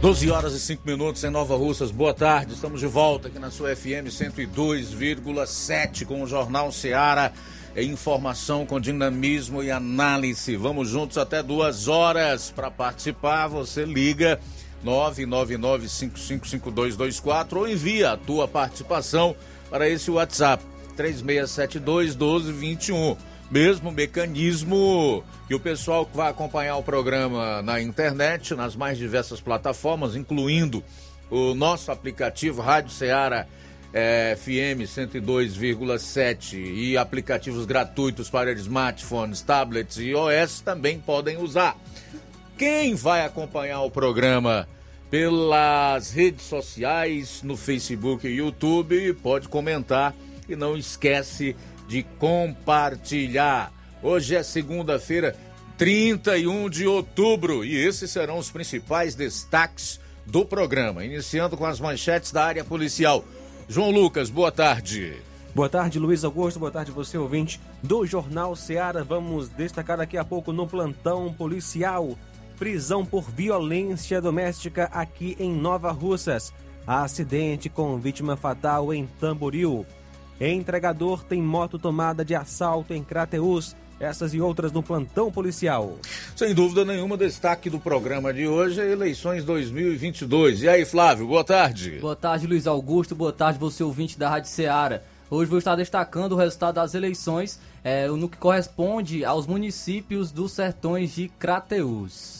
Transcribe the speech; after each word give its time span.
12 0.00 0.30
horas 0.30 0.54
e 0.54 0.60
5 0.60 0.82
minutos 0.86 1.24
em 1.24 1.30
Nova 1.30 1.56
Russas. 1.56 1.90
Boa 1.90 2.14
tarde, 2.14 2.54
estamos 2.54 2.78
de 2.78 2.86
volta 2.86 3.26
aqui 3.26 3.40
na 3.40 3.50
sua 3.50 3.74
FM 3.74 4.06
102,7 4.06 6.06
com 6.06 6.22
o 6.22 6.26
Jornal 6.26 6.70
Seara. 6.70 7.32
É 7.74 7.82
informação 7.82 8.64
com 8.64 8.78
dinamismo 8.78 9.60
e 9.60 9.72
análise. 9.72 10.54
Vamos 10.54 10.88
juntos 10.88 11.18
até 11.18 11.42
duas 11.42 11.88
horas. 11.88 12.48
Para 12.48 12.70
participar, 12.70 13.48
você 13.48 13.84
liga 13.84 14.38
999-555224 14.86 17.56
ou 17.56 17.68
envia 17.68 18.12
a 18.12 18.16
tua 18.16 18.46
participação 18.46 19.34
para 19.68 19.88
esse 19.88 20.12
WhatsApp 20.12 20.62
3672 20.96 22.14
1221 22.14 23.16
mesmo 23.50 23.90
mecanismo 23.90 25.24
que 25.46 25.54
o 25.54 25.60
pessoal 25.60 26.04
que 26.04 26.16
vai 26.16 26.30
acompanhar 26.30 26.76
o 26.76 26.82
programa 26.82 27.62
na 27.62 27.80
internet, 27.80 28.54
nas 28.54 28.76
mais 28.76 28.98
diversas 28.98 29.40
plataformas, 29.40 30.14
incluindo 30.14 30.82
o 31.30 31.54
nosso 31.54 31.90
aplicativo 31.90 32.60
Rádio 32.60 32.90
Ceará 32.90 33.46
é, 33.92 34.36
FM 34.36 34.84
102,7 34.84 36.54
e 36.54 36.96
aplicativos 36.96 37.64
gratuitos 37.64 38.28
para 38.28 38.52
smartphones, 38.52 39.40
tablets 39.40 39.96
e 39.98 40.10
iOS 40.10 40.60
também 40.60 40.98
podem 40.98 41.38
usar. 41.38 41.76
Quem 42.56 42.94
vai 42.94 43.24
acompanhar 43.24 43.82
o 43.82 43.90
programa 43.90 44.68
pelas 45.10 46.10
redes 46.10 46.44
sociais, 46.44 47.42
no 47.42 47.56
Facebook 47.56 48.26
e 48.26 48.36
YouTube, 48.36 49.14
pode 49.22 49.48
comentar 49.48 50.14
e 50.48 50.56
não 50.56 50.76
esquece 50.76 51.52
de 51.52 51.56
compartilhar. 52.18 53.72
Hoje 54.02 54.36
é 54.36 54.42
segunda-feira, 54.42 55.34
31 55.76 56.68
de 56.68 56.86
outubro, 56.86 57.64
e 57.64 57.76
esses 57.76 58.10
serão 58.10 58.38
os 58.38 58.50
principais 58.50 59.14
destaques 59.14 60.00
do 60.26 60.44
programa, 60.44 61.04
iniciando 61.04 61.56
com 61.56 61.64
as 61.64 61.80
manchetes 61.80 62.30
da 62.30 62.44
área 62.44 62.64
policial. 62.64 63.24
João 63.68 63.90
Lucas, 63.90 64.30
boa 64.30 64.52
tarde. 64.52 65.16
Boa 65.54 65.68
tarde, 65.68 65.98
Luiz 65.98 66.24
Augusto. 66.24 66.60
Boa 66.60 66.70
tarde, 66.70 66.92
você 66.92 67.18
ouvinte 67.18 67.60
do 67.82 68.06
Jornal 68.06 68.54
Seara. 68.54 69.02
Vamos 69.02 69.48
destacar 69.48 69.96
daqui 69.98 70.16
a 70.16 70.24
pouco 70.24 70.52
no 70.52 70.66
plantão 70.66 71.32
policial. 71.32 72.16
Prisão 72.58 73.04
por 73.04 73.30
violência 73.30 74.20
doméstica 74.20 74.84
aqui 74.92 75.36
em 75.38 75.52
Nova 75.52 75.90
Russas. 75.90 76.52
Acidente 76.86 77.68
com 77.68 77.98
vítima 77.98 78.36
fatal 78.36 78.94
em 78.94 79.06
Tamboril. 79.20 79.84
Entregador 80.40 81.24
tem 81.24 81.42
moto 81.42 81.78
tomada 81.78 82.24
de 82.24 82.34
assalto 82.34 82.94
em 82.94 83.02
Crateus. 83.02 83.74
Essas 84.00 84.32
e 84.32 84.40
outras 84.40 84.70
no 84.70 84.80
plantão 84.80 85.28
policial. 85.28 85.98
Sem 86.36 86.54
dúvida 86.54 86.84
nenhuma, 86.84 87.16
destaque 87.16 87.68
do 87.68 87.80
programa 87.80 88.32
de 88.32 88.46
hoje 88.46 88.80
é 88.80 88.92
eleições 88.92 89.42
2022. 89.42 90.62
E 90.62 90.68
aí, 90.68 90.84
Flávio, 90.84 91.26
boa 91.26 91.42
tarde. 91.42 91.98
Boa 92.00 92.14
tarde, 92.14 92.46
Luiz 92.46 92.68
Augusto. 92.68 93.16
Boa 93.16 93.32
tarde, 93.32 93.58
você 93.58 93.82
ouvinte 93.82 94.16
da 94.16 94.28
Rádio 94.28 94.50
Ceará. 94.50 95.02
Hoje 95.28 95.50
vou 95.50 95.58
estar 95.58 95.74
destacando 95.74 96.32
o 96.32 96.36
resultado 96.36 96.76
das 96.76 96.94
eleições 96.94 97.58
é, 97.82 98.06
no 98.06 98.28
que 98.28 98.38
corresponde 98.38 99.24
aos 99.24 99.48
municípios 99.48 100.30
dos 100.30 100.52
sertões 100.52 101.12
de 101.12 101.28
Crateus. 101.28 102.37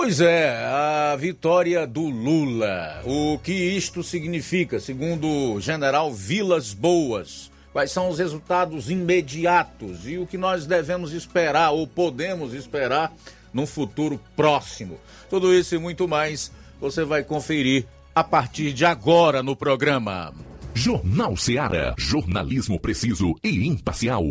Pois 0.00 0.20
é, 0.20 0.64
a 0.64 1.16
vitória 1.16 1.84
do 1.84 2.02
Lula. 2.02 3.02
O 3.04 3.36
que 3.36 3.52
isto 3.52 4.00
significa, 4.04 4.78
segundo 4.78 5.26
o 5.26 5.60
general 5.60 6.14
Vilas 6.14 6.72
Boas? 6.72 7.50
Quais 7.72 7.90
são 7.90 8.08
os 8.08 8.16
resultados 8.16 8.92
imediatos 8.92 10.06
e 10.06 10.16
o 10.16 10.24
que 10.24 10.38
nós 10.38 10.66
devemos 10.66 11.12
esperar 11.12 11.72
ou 11.72 11.84
podemos 11.84 12.54
esperar 12.54 13.12
no 13.52 13.66
futuro 13.66 14.20
próximo? 14.36 15.00
Tudo 15.28 15.52
isso 15.52 15.74
e 15.74 15.78
muito 15.78 16.06
mais 16.06 16.52
você 16.80 17.02
vai 17.04 17.24
conferir 17.24 17.84
a 18.14 18.22
partir 18.22 18.72
de 18.72 18.84
agora 18.84 19.42
no 19.42 19.56
programa. 19.56 20.32
Jornal 20.74 21.36
Seara. 21.36 21.96
Jornalismo 21.98 22.78
preciso 22.78 23.34
e 23.42 23.66
imparcial. 23.66 24.22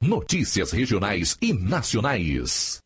Notícias 0.00 0.70
regionais 0.70 1.36
e 1.42 1.52
nacionais. 1.52 2.85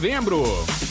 novembro. 0.01 0.90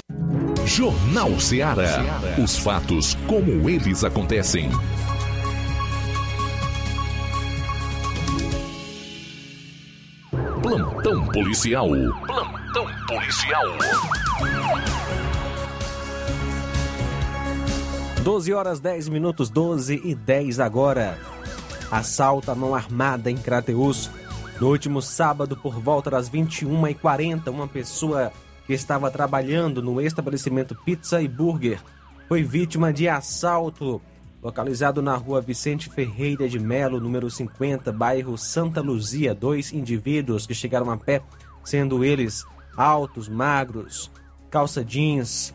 Jornal 0.75 1.37
Ceará. 1.37 2.21
Os 2.41 2.57
fatos 2.57 3.17
como 3.27 3.69
eles 3.69 4.05
acontecem. 4.05 4.69
Plantão 10.63 11.25
policial. 11.25 11.89
Plantão 12.25 12.87
policial. 13.05 13.65
12 18.23 18.53
horas 18.53 18.79
10 18.79 19.09
minutos, 19.09 19.49
12 19.49 20.01
e 20.05 20.15
10 20.15 20.61
agora. 20.61 21.19
Assalto 21.91 22.49
à 22.49 22.55
mão 22.55 22.73
armada 22.73 23.29
em 23.29 23.35
Crateus. 23.35 24.09
No 24.57 24.69
último 24.69 25.01
sábado, 25.01 25.57
por 25.57 25.81
volta 25.81 26.11
das 26.11 26.29
21h40, 26.29 27.49
uma 27.49 27.67
pessoa 27.67 28.31
que 28.71 28.75
estava 28.75 29.11
trabalhando 29.11 29.81
no 29.81 29.99
estabelecimento 29.99 30.73
Pizza 30.73 31.21
e 31.21 31.27
Burger 31.27 31.81
foi 32.29 32.41
vítima 32.41 32.93
de 32.93 33.09
assalto. 33.09 34.01
Localizado 34.41 35.01
na 35.01 35.13
rua 35.13 35.41
Vicente 35.41 35.89
Ferreira 35.89 36.47
de 36.47 36.57
Melo, 36.57 36.97
número 36.97 37.29
50, 37.29 37.91
bairro 37.91 38.37
Santa 38.37 38.79
Luzia, 38.79 39.35
dois 39.35 39.73
indivíduos 39.73 40.47
que 40.47 40.53
chegaram 40.53 40.89
a 40.89 40.95
pé, 40.95 41.21
sendo 41.65 42.01
eles 42.01 42.45
altos, 42.77 43.27
magros, 43.27 44.09
calça 44.49 44.85
jeans, 44.85 45.53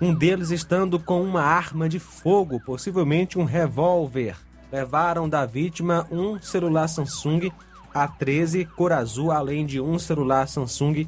um 0.00 0.14
deles 0.14 0.50
estando 0.50 0.98
com 0.98 1.22
uma 1.22 1.42
arma 1.42 1.90
de 1.90 1.98
fogo, 1.98 2.58
possivelmente 2.58 3.38
um 3.38 3.44
revólver. 3.44 4.34
Levaram 4.72 5.28
da 5.28 5.44
vítima 5.44 6.06
um 6.10 6.40
celular 6.40 6.88
Samsung 6.88 7.52
A13 7.94 8.66
cor 8.66 8.92
azul, 8.92 9.30
além 9.30 9.66
de 9.66 9.78
um 9.78 9.98
celular 9.98 10.48
Samsung 10.48 11.06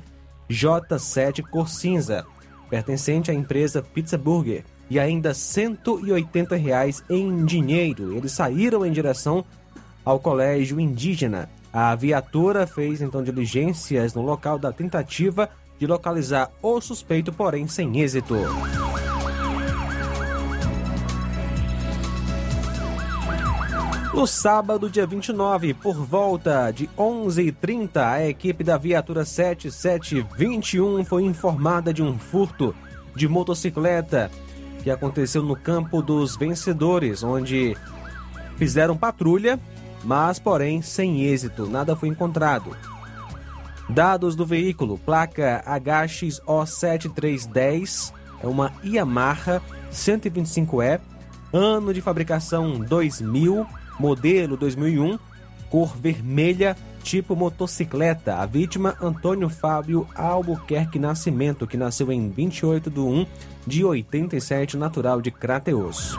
J7 0.50 1.42
cor 1.42 1.68
cinza, 1.68 2.24
pertencente 2.70 3.30
à 3.30 3.34
empresa 3.34 3.82
Pizza 3.82 4.16
Burger, 4.16 4.64
e 4.90 4.98
ainda 4.98 5.34
180 5.34 6.56
reais 6.56 7.02
em 7.10 7.44
dinheiro. 7.44 8.14
Eles 8.16 8.32
saíram 8.32 8.86
em 8.86 8.92
direção 8.92 9.44
ao 10.04 10.18
colégio 10.18 10.80
indígena. 10.80 11.50
A 11.72 11.94
viatura 11.94 12.66
fez 12.66 13.02
então 13.02 13.22
diligências 13.22 14.14
no 14.14 14.22
local 14.22 14.58
da 14.58 14.72
tentativa 14.72 15.50
de 15.78 15.86
localizar 15.86 16.50
o 16.62 16.80
suspeito, 16.80 17.32
porém 17.32 17.68
sem 17.68 18.00
êxito. 18.00 18.34
No 24.18 24.26
sábado, 24.26 24.90
dia 24.90 25.06
29, 25.06 25.72
por 25.74 25.94
volta 25.94 26.72
de 26.72 26.88
11h30, 26.98 27.98
a 27.98 28.26
equipe 28.26 28.64
da 28.64 28.76
viatura 28.76 29.24
7721 29.24 31.04
foi 31.04 31.22
informada 31.22 31.94
de 31.94 32.02
um 32.02 32.18
furto 32.18 32.74
de 33.14 33.28
motocicleta 33.28 34.28
que 34.82 34.90
aconteceu 34.90 35.44
no 35.44 35.54
campo 35.54 36.02
dos 36.02 36.36
vencedores, 36.36 37.22
onde 37.22 37.76
fizeram 38.56 38.96
patrulha, 38.96 39.56
mas 40.02 40.40
porém 40.40 40.82
sem 40.82 41.22
êxito, 41.22 41.68
nada 41.68 41.94
foi 41.94 42.08
encontrado. 42.08 42.76
Dados 43.88 44.34
do 44.34 44.44
veículo, 44.44 44.98
placa 44.98 45.62
HXO7310, 45.64 48.12
é 48.42 48.48
uma 48.48 48.72
Yamaha 48.84 49.62
125E, 49.92 51.00
ano 51.52 51.94
de 51.94 52.00
fabricação 52.00 52.80
2000, 52.80 53.64
modelo 53.98 54.56
2001, 54.56 55.18
cor 55.68 55.96
vermelha, 55.96 56.76
tipo 57.02 57.34
motocicleta. 57.34 58.36
A 58.36 58.46
vítima, 58.46 58.96
Antônio 59.00 59.48
Fábio 59.48 60.06
Albuquerque 60.14 60.98
Nascimento, 60.98 61.66
que 61.66 61.76
nasceu 61.76 62.12
em 62.12 62.30
28 62.30 62.90
de 62.90 63.00
1 63.00 63.26
de 63.66 63.84
87, 63.84 64.76
natural 64.76 65.20
de 65.20 65.30
Crateus. 65.30 66.16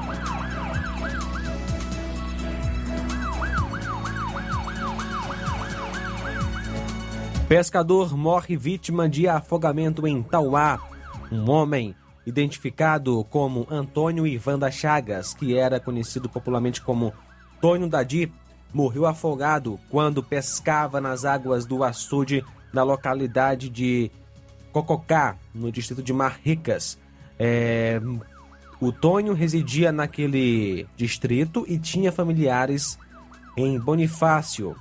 Pescador 7.49 8.15
morre 8.15 8.55
vítima 8.55 9.09
de 9.09 9.27
afogamento 9.27 10.05
em 10.05 10.21
Tauá. 10.21 10.79
Um 11.31 11.49
homem, 11.49 11.95
identificado 12.23 13.23
como 13.23 13.65
Antônio 13.71 14.27
Ivan 14.27 14.59
das 14.59 14.75
Chagas, 14.75 15.33
que 15.33 15.57
era 15.57 15.79
conhecido 15.79 16.29
popularmente 16.29 16.79
como 16.79 17.11
Tonho 17.61 17.87
Dadi, 17.87 18.31
morreu 18.73 19.05
afogado 19.05 19.79
quando 19.89 20.23
pescava 20.23 21.01
nas 21.01 21.25
águas 21.25 21.65
do 21.65 21.83
açude 21.83 22.43
na 22.71 22.83
localidade 22.83 23.69
de 23.69 24.11
Cococá, 24.71 25.35
no 25.53 25.71
distrito 25.71 26.03
de 26.03 26.13
Mar 26.13 26.39
Ricas. 26.43 26.97
É, 27.37 27.99
o 28.79 28.91
Tonho 28.91 29.33
residia 29.33 29.91
naquele 29.91 30.87
distrito 30.95 31.65
e 31.67 31.77
tinha 31.77 32.11
familiares 32.11 32.97
em 33.57 33.79
Bonifácio. 33.79 34.75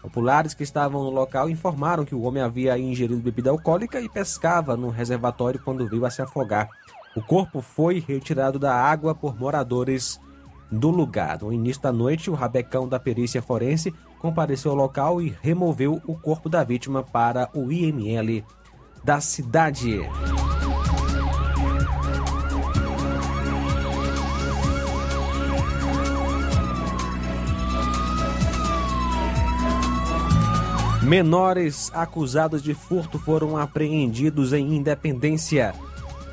Populares 0.00 0.54
que 0.54 0.62
estavam 0.62 1.02
no 1.02 1.10
local 1.10 1.48
informaram 1.48 2.04
que 2.04 2.14
o 2.14 2.22
homem 2.22 2.42
havia 2.42 2.78
ingerido 2.78 3.16
bebida 3.20 3.50
alcoólica 3.50 4.00
e 4.00 4.08
pescava 4.08 4.76
no 4.76 4.90
reservatório 4.90 5.60
quando 5.62 5.88
veio 5.88 6.04
a 6.04 6.10
se 6.10 6.22
afogar. 6.22 6.68
O 7.16 7.22
corpo 7.22 7.60
foi 7.62 8.04
retirado 8.06 8.58
da 8.58 8.74
água 8.74 9.14
por 9.14 9.38
moradores 9.38 10.20
do 10.70 10.90
lugar. 10.90 11.40
No 11.40 11.52
início 11.52 11.82
da 11.82 11.92
noite, 11.92 12.30
o 12.30 12.34
rabecão 12.34 12.88
da 12.88 12.98
perícia 12.98 13.42
forense 13.42 13.92
compareceu 14.18 14.70
ao 14.70 14.76
local 14.76 15.20
e 15.20 15.34
removeu 15.42 16.00
o 16.06 16.14
corpo 16.14 16.48
da 16.48 16.64
vítima 16.64 17.02
para 17.02 17.48
o 17.54 17.70
IML 17.70 18.44
da 19.04 19.20
cidade. 19.20 20.00
Menores 31.04 31.90
acusados 31.92 32.62
de 32.62 32.72
furto 32.72 33.18
foram 33.18 33.58
apreendidos 33.58 34.54
em 34.54 34.74
Independência. 34.74 35.74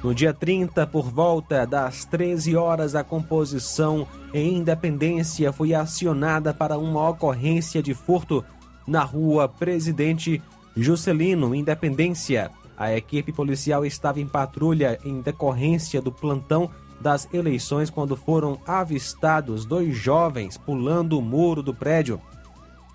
No 0.04 0.16
dia 0.16 0.34
30, 0.34 0.88
por 0.88 1.12
volta 1.12 1.66
das 1.66 2.06
13 2.06 2.56
horas, 2.56 2.96
a 2.96 3.04
composição 3.04 4.08
em 4.34 4.58
Independência 4.58 5.54
foi 5.54 5.76
acionada 5.76 6.52
para 6.52 6.76
uma 6.76 7.08
ocorrência 7.08 7.84
de 7.84 7.94
furto 7.94 8.44
na 8.88 9.04
rua 9.04 9.48
Presidente 9.48 10.42
Juscelino, 10.76 11.54
Independência. 11.54 12.50
A 12.76 12.96
equipe 12.96 13.32
policial 13.32 13.86
estava 13.86 14.20
em 14.20 14.28
patrulha 14.28 14.98
em 15.06 15.22
decorrência 15.22 16.02
do 16.02 16.12
plantão 16.12 16.72
das 17.00 17.32
eleições 17.32 17.92
quando 17.92 18.16
foram 18.16 18.60
avistados 18.66 19.66
dois 19.66 19.96
jovens 19.96 20.58
pulando 20.58 21.18
o 21.18 21.22
muro 21.22 21.62
do 21.62 21.76
prédio 21.76 22.20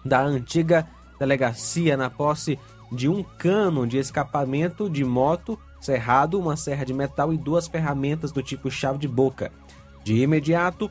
da 0.04 0.23
antiga 0.23 0.88
delegacia 1.19 1.97
na 1.97 2.11
posse 2.11 2.59
de 2.90 3.09
um 3.09 3.23
cano 3.23 3.87
de 3.87 3.99
escapamento 3.99 4.88
de 4.88 5.04
moto 5.04 5.59
cerrado, 5.87 6.38
uma 6.38 6.57
serra 6.57 6.85
de 6.85 6.93
metal 6.93 7.33
e 7.33 7.38
duas 7.38 7.66
ferramentas 7.66 8.33
do 8.33 8.43
tipo 8.43 8.71
chave 8.71 8.99
de 8.99 9.09
boca. 9.09 9.50
De 10.05 10.21
imediato, 10.21 10.90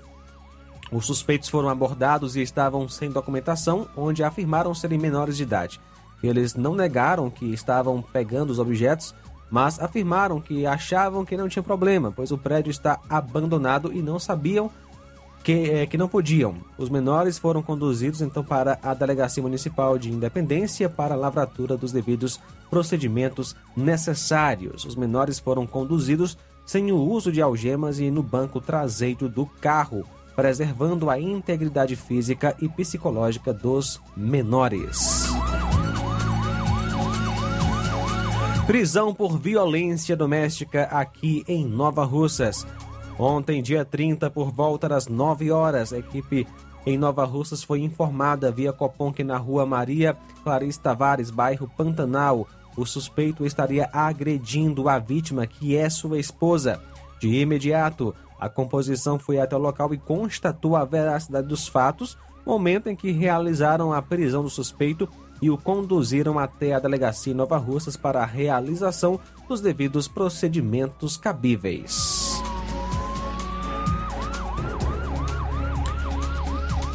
os 0.92 1.06
suspeitos 1.06 1.50
foram 1.50 1.70
abordados 1.70 2.36
e 2.36 2.42
estavam 2.42 2.88
sem 2.88 3.10
documentação, 3.10 3.88
onde 3.96 4.24
afirmaram 4.24 4.74
serem 4.74 4.98
menores 4.98 5.38
de 5.38 5.44
idade. 5.44 5.80
Eles 6.24 6.56
não 6.56 6.74
negaram 6.74 7.30
que 7.30 7.46
estavam 7.46 8.02
pegando 8.02 8.50
os 8.50 8.60
objetos, 8.60 9.14
mas 9.52 9.80
afirmaram 9.80 10.42
que 10.42 10.66
achavam 10.66 11.26
que 11.26 11.38
não 11.38 11.48
tinha 11.48 11.62
problema, 11.62 12.12
pois 12.12 12.32
o 12.32 12.38
prédio 12.38 12.72
está 12.72 13.00
abandonado 13.10 13.94
e 13.94 14.02
não 14.02 14.18
sabiam 14.18 14.72
que, 15.46 15.70
é, 15.70 15.86
que 15.86 15.96
não 15.96 16.10
podiam. 16.10 16.56
Os 16.76 16.90
menores 16.90 17.38
foram 17.38 17.62
conduzidos 17.62 18.20
então 18.20 18.44
para 18.44 18.80
a 18.82 18.96
Delegacia 18.96 19.44
Municipal 19.44 19.96
de 19.96 20.12
Independência 20.12 20.90
para 20.90 21.14
a 21.14 21.18
lavratura 21.18 21.78
dos 21.78 21.92
devidos 21.92 22.42
procedimentos 22.68 23.56
necessários. 23.78 24.84
Os 24.86 24.96
menores 24.96 25.38
foram 25.38 25.68
conduzidos 25.68 26.36
sem 26.66 26.92
o 26.92 26.98
uso 26.98 27.32
de 27.32 27.44
algemas 27.44 28.00
e 28.00 28.10
no 28.10 28.24
banco 28.24 28.60
traseiro 28.60 29.30
do 29.30 29.46
carro, 29.46 30.04
preservando 30.36 31.12
a 31.12 31.20
integridade 31.20 31.96
física 31.96 32.56
e 32.60 32.68
psicológica 32.68 33.54
dos 33.54 34.02
menores. 34.18 35.26
Prisão 38.66 39.14
por 39.14 39.38
violência 39.38 40.18
doméstica 40.18 40.86
aqui 40.86 41.44
em 41.48 41.64
Nova 41.64 42.04
Russas. 42.04 42.66
Ontem, 43.18 43.62
dia 43.62 43.86
30, 43.86 44.30
por 44.30 44.52
volta 44.52 44.90
das 44.90 45.08
9 45.08 45.50
horas, 45.52 45.94
a 45.94 45.98
equipe 45.98 46.46
em 46.86 46.98
Nova 46.98 47.24
Russas 47.24 47.64
foi 47.64 47.80
informada 47.80 48.52
via 48.52 48.74
Copom 48.74 49.12
que 49.12 49.24
na 49.24 49.38
rua 49.38 49.66
Maria 49.66 50.16
Clarice 50.44 50.80
Tavares, 50.80 51.32
bairro 51.32 51.70
Pantanal, 51.76 52.48
o 52.76 52.86
suspeito 52.86 53.46
estaria 53.46 53.90
agredindo 53.92 54.90
a 54.90 55.00
vítima, 55.00 55.48
que 55.48 55.76
é 55.78 55.90
sua 55.90 56.20
esposa. 56.20 56.82
De 57.20 57.40
imediato, 57.40 58.14
a 58.40 58.50
composição 58.50 59.18
foi 59.18 59.40
até 59.40 59.56
o 59.56 59.60
local 59.60 59.94
e 59.94 59.98
constatou 59.98 60.76
a 60.76 60.84
veracidade 60.84 61.48
dos 61.48 61.68
fatos, 61.68 62.18
momento 62.46 62.88
em 62.88 62.96
que 62.96 63.12
realizaram 63.12 63.94
a 63.94 64.02
prisão 64.02 64.44
do 64.44 64.50
suspeito 64.50 65.10
e 65.42 65.50
o 65.50 65.58
conduziram 65.58 66.38
até 66.38 66.74
a 66.74 66.80
delegacia 66.80 67.34
Nova 67.34 67.58
Russas 67.58 67.96
para 67.98 68.22
a 68.22 68.26
realização 68.26 69.20
dos 69.48 69.62
devidos 69.62 70.08
procedimentos 70.08 71.18
cabíveis. 71.18 72.35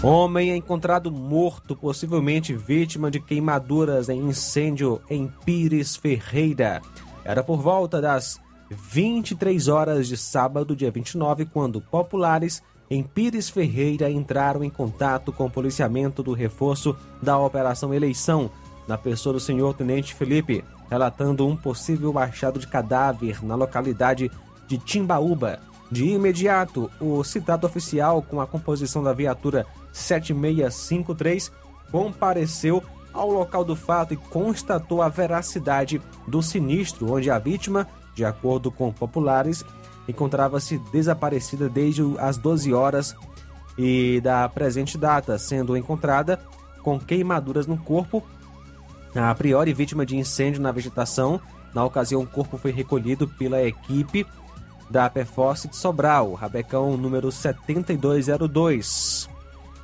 Homem 0.02 0.50
é 0.50 0.56
encontrado 0.56 1.12
morto, 1.12 1.76
possivelmente 1.76 2.56
vítima 2.56 3.10
de 3.10 3.20
queimaduras 3.20 4.08
em 4.08 4.18
incêndio 4.18 4.98
em 5.10 5.30
Pires 5.44 5.94
Ferreira. 5.94 6.80
Era 7.22 7.44
por 7.44 7.60
volta 7.60 8.00
das 8.00 8.40
23 8.70 9.68
horas 9.68 10.08
de 10.08 10.16
sábado, 10.16 10.74
dia 10.74 10.90
29, 10.90 11.44
quando 11.44 11.82
populares 11.82 12.62
em 12.88 13.02
Pires 13.02 13.50
Ferreira 13.50 14.10
entraram 14.10 14.64
em 14.64 14.70
contato 14.70 15.34
com 15.34 15.44
o 15.44 15.50
policiamento 15.50 16.22
do 16.22 16.32
reforço 16.32 16.96
da 17.20 17.38
Operação 17.38 17.92
Eleição, 17.92 18.50
na 18.88 18.96
pessoa 18.96 19.34
do 19.34 19.40
senhor 19.40 19.74
Tenente 19.74 20.14
Felipe, 20.14 20.64
relatando 20.88 21.46
um 21.46 21.54
possível 21.54 22.18
achado 22.18 22.58
de 22.58 22.66
cadáver 22.66 23.44
na 23.44 23.54
localidade 23.54 24.30
de 24.66 24.78
Timbaúba. 24.78 25.60
De 25.92 26.06
imediato, 26.06 26.90
o 27.00 27.22
citado 27.22 27.66
oficial, 27.66 28.22
com 28.22 28.40
a 28.40 28.46
composição 28.46 29.02
da 29.02 29.12
viatura 29.12 29.66
7653, 29.92 31.50
compareceu 31.90 32.82
ao 33.12 33.30
local 33.30 33.64
do 33.64 33.74
fato 33.74 34.14
e 34.14 34.16
constatou 34.16 35.02
a 35.02 35.08
veracidade 35.08 36.00
do 36.26 36.42
sinistro, 36.42 37.12
onde 37.12 37.30
a 37.30 37.38
vítima, 37.38 37.86
de 38.14 38.24
acordo 38.24 38.70
com 38.70 38.92
populares, 38.92 39.64
encontrava-se 40.06 40.78
desaparecida 40.92 41.68
desde 41.68 42.02
as 42.18 42.36
12 42.36 42.72
horas 42.72 43.16
e 43.76 44.20
da 44.20 44.48
presente 44.48 44.96
data, 44.98 45.38
sendo 45.38 45.76
encontrada 45.76 46.38
com 46.82 46.98
queimaduras 46.98 47.66
no 47.66 47.76
corpo, 47.76 48.22
a 49.14 49.34
priori 49.34 49.72
vítima 49.72 50.06
de 50.06 50.16
incêndio 50.16 50.62
na 50.62 50.72
vegetação. 50.72 51.40
Na 51.74 51.84
ocasião, 51.84 52.22
o 52.22 52.26
corpo 52.26 52.56
foi 52.56 52.72
recolhido 52.72 53.28
pela 53.28 53.62
equipe 53.62 54.26
da 54.88 55.08
Perforce 55.08 55.68
de 55.68 55.76
Sobral, 55.76 56.34
Rabecão 56.34 56.96
número 56.96 57.30
7202. 57.30 59.28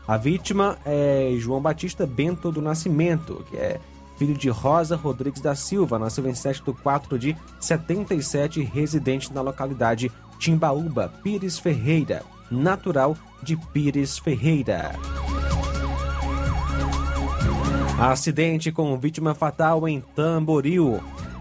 A 0.08 0.16
vítima 0.16 0.78
é 0.84 1.34
João 1.36 1.60
Batista 1.60 2.06
Bento 2.06 2.52
do 2.52 2.62
Nascimento, 2.62 3.44
que 3.50 3.56
é 3.56 3.80
filho 4.16 4.34
de 4.34 4.48
Rosa 4.48 4.94
Rodrigues 4.94 5.40
da 5.40 5.56
Silva, 5.56 5.98
nasceu 5.98 6.28
em 6.28 6.34
7 6.34 6.62
de 6.62 6.72
4 6.72 7.18
de 7.18 7.36
77, 7.58 8.62
residente 8.62 9.32
na 9.32 9.40
localidade 9.40 10.12
Timbaúba, 10.38 11.12
Pires 11.24 11.58
Ferreira, 11.58 12.22
natural 12.48 13.16
de 13.42 13.56
Pires 13.56 14.16
Ferreira. 14.16 14.92
Acidente 17.98 18.70
com 18.70 18.96
vítima 18.98 19.34
fatal 19.34 19.88
em 19.88 20.00
Tamboril. 20.00 21.00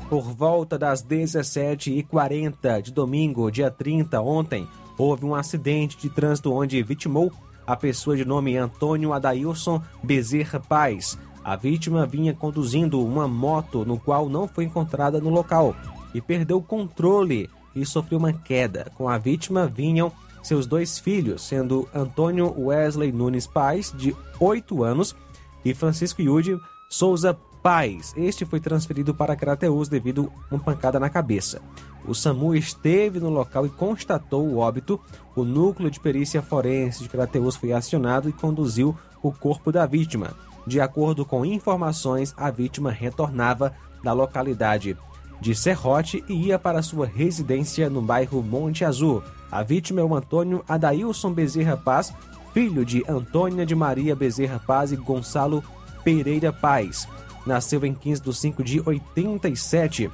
Por 0.09 0.23
volta 0.33 0.77
das 0.77 1.03
17h40 1.03 2.81
de 2.81 2.91
domingo, 2.91 3.51
dia 3.51 3.69
30, 3.69 4.19
ontem, 4.21 4.67
houve 4.97 5.25
um 5.25 5.35
acidente 5.35 5.97
de 5.97 6.09
trânsito 6.09 6.51
onde 6.53 6.81
vitimou 6.81 7.31
a 7.65 7.75
pessoa 7.75 8.15
de 8.15 8.25
nome 8.25 8.57
Antônio 8.57 9.13
Adailson 9.13 9.81
Bezerra 10.03 10.59
Paz. 10.59 11.17
A 11.43 11.55
vítima 11.55 12.05
vinha 12.05 12.33
conduzindo 12.33 13.03
uma 13.03 13.27
moto 13.27 13.85
no 13.85 13.99
qual 13.99 14.27
não 14.29 14.47
foi 14.47 14.65
encontrada 14.65 15.19
no 15.19 15.29
local 15.29 15.75
e 16.13 16.21
perdeu 16.21 16.57
o 16.57 16.63
controle 16.63 17.49
e 17.75 17.85
sofreu 17.85 18.17
uma 18.17 18.33
queda. 18.33 18.91
Com 18.95 19.09
a 19.09 19.17
vítima 19.17 19.67
vinham 19.67 20.11
seus 20.41 20.65
dois 20.65 20.99
filhos, 20.99 21.41
sendo 21.41 21.89
Antônio 21.93 22.53
Wesley 22.57 23.11
Nunes 23.11 23.47
Paz, 23.47 23.93
de 23.95 24.15
8 24.39 24.83
anos, 24.83 25.15
e 25.63 25.73
Francisco 25.73 26.21
Yudi 26.21 26.57
Souza 26.89 27.35
Paz. 27.63 28.13
Este 28.15 28.45
foi 28.45 28.59
transferido 28.59 29.13
para 29.13 29.35
Crateus 29.35 29.89
devido 29.89 30.31
a 30.51 30.55
uma 30.55 30.63
pancada 30.63 30.99
na 30.99 31.09
cabeça. 31.09 31.61
O 32.07 32.13
SAMU 32.13 32.55
esteve 32.55 33.19
no 33.19 33.29
local 33.29 33.65
e 33.65 33.69
constatou 33.69 34.45
o 34.45 34.57
óbito. 34.57 34.99
O 35.35 35.43
núcleo 35.43 35.89
de 35.89 35.99
perícia 35.99 36.41
forense 36.41 37.03
de 37.03 37.09
Crateus 37.09 37.55
foi 37.55 37.73
acionado 37.73 38.29
e 38.29 38.33
conduziu 38.33 38.95
o 39.21 39.31
corpo 39.31 39.71
da 39.71 39.85
vítima. 39.85 40.33
De 40.67 40.79
acordo 40.79 41.25
com 41.25 41.45
informações, 41.45 42.33
a 42.37 42.49
vítima 42.49 42.91
retornava 42.91 43.73
da 44.03 44.13
localidade 44.13 44.97
de 45.41 45.53
Serrote 45.53 46.23
e 46.27 46.47
ia 46.47 46.57
para 46.57 46.81
sua 46.81 47.05
residência 47.05 47.89
no 47.89 48.01
bairro 48.01 48.41
Monte 48.41 48.85
Azul. 48.85 49.21
A 49.51 49.63
vítima 49.63 50.01
é 50.01 50.03
o 50.03 50.15
Antônio 50.15 50.63
Adailson 50.67 51.31
Bezerra 51.31 51.77
Paz, 51.77 52.13
filho 52.53 52.85
de 52.85 53.03
Antônia 53.07 53.65
de 53.65 53.75
Maria 53.75 54.15
Bezerra 54.15 54.59
Paz 54.59 54.91
e 54.91 54.95
Gonçalo 54.95 55.63
Pereira 56.03 56.53
Paz. 56.53 57.07
Nasceu 57.45 57.85
em 57.85 57.93
15 57.93 58.21
de 58.21 58.33
5 58.33 58.63
de 58.63 58.81
87. 58.81 60.09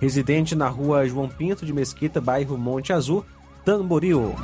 Residente 0.00 0.54
na 0.54 0.68
rua 0.68 1.06
João 1.06 1.28
Pinto 1.28 1.64
de 1.64 1.72
Mesquita, 1.72 2.20
bairro 2.20 2.58
Monte 2.58 2.92
Azul, 2.92 3.24
Tamboril. 3.64 4.34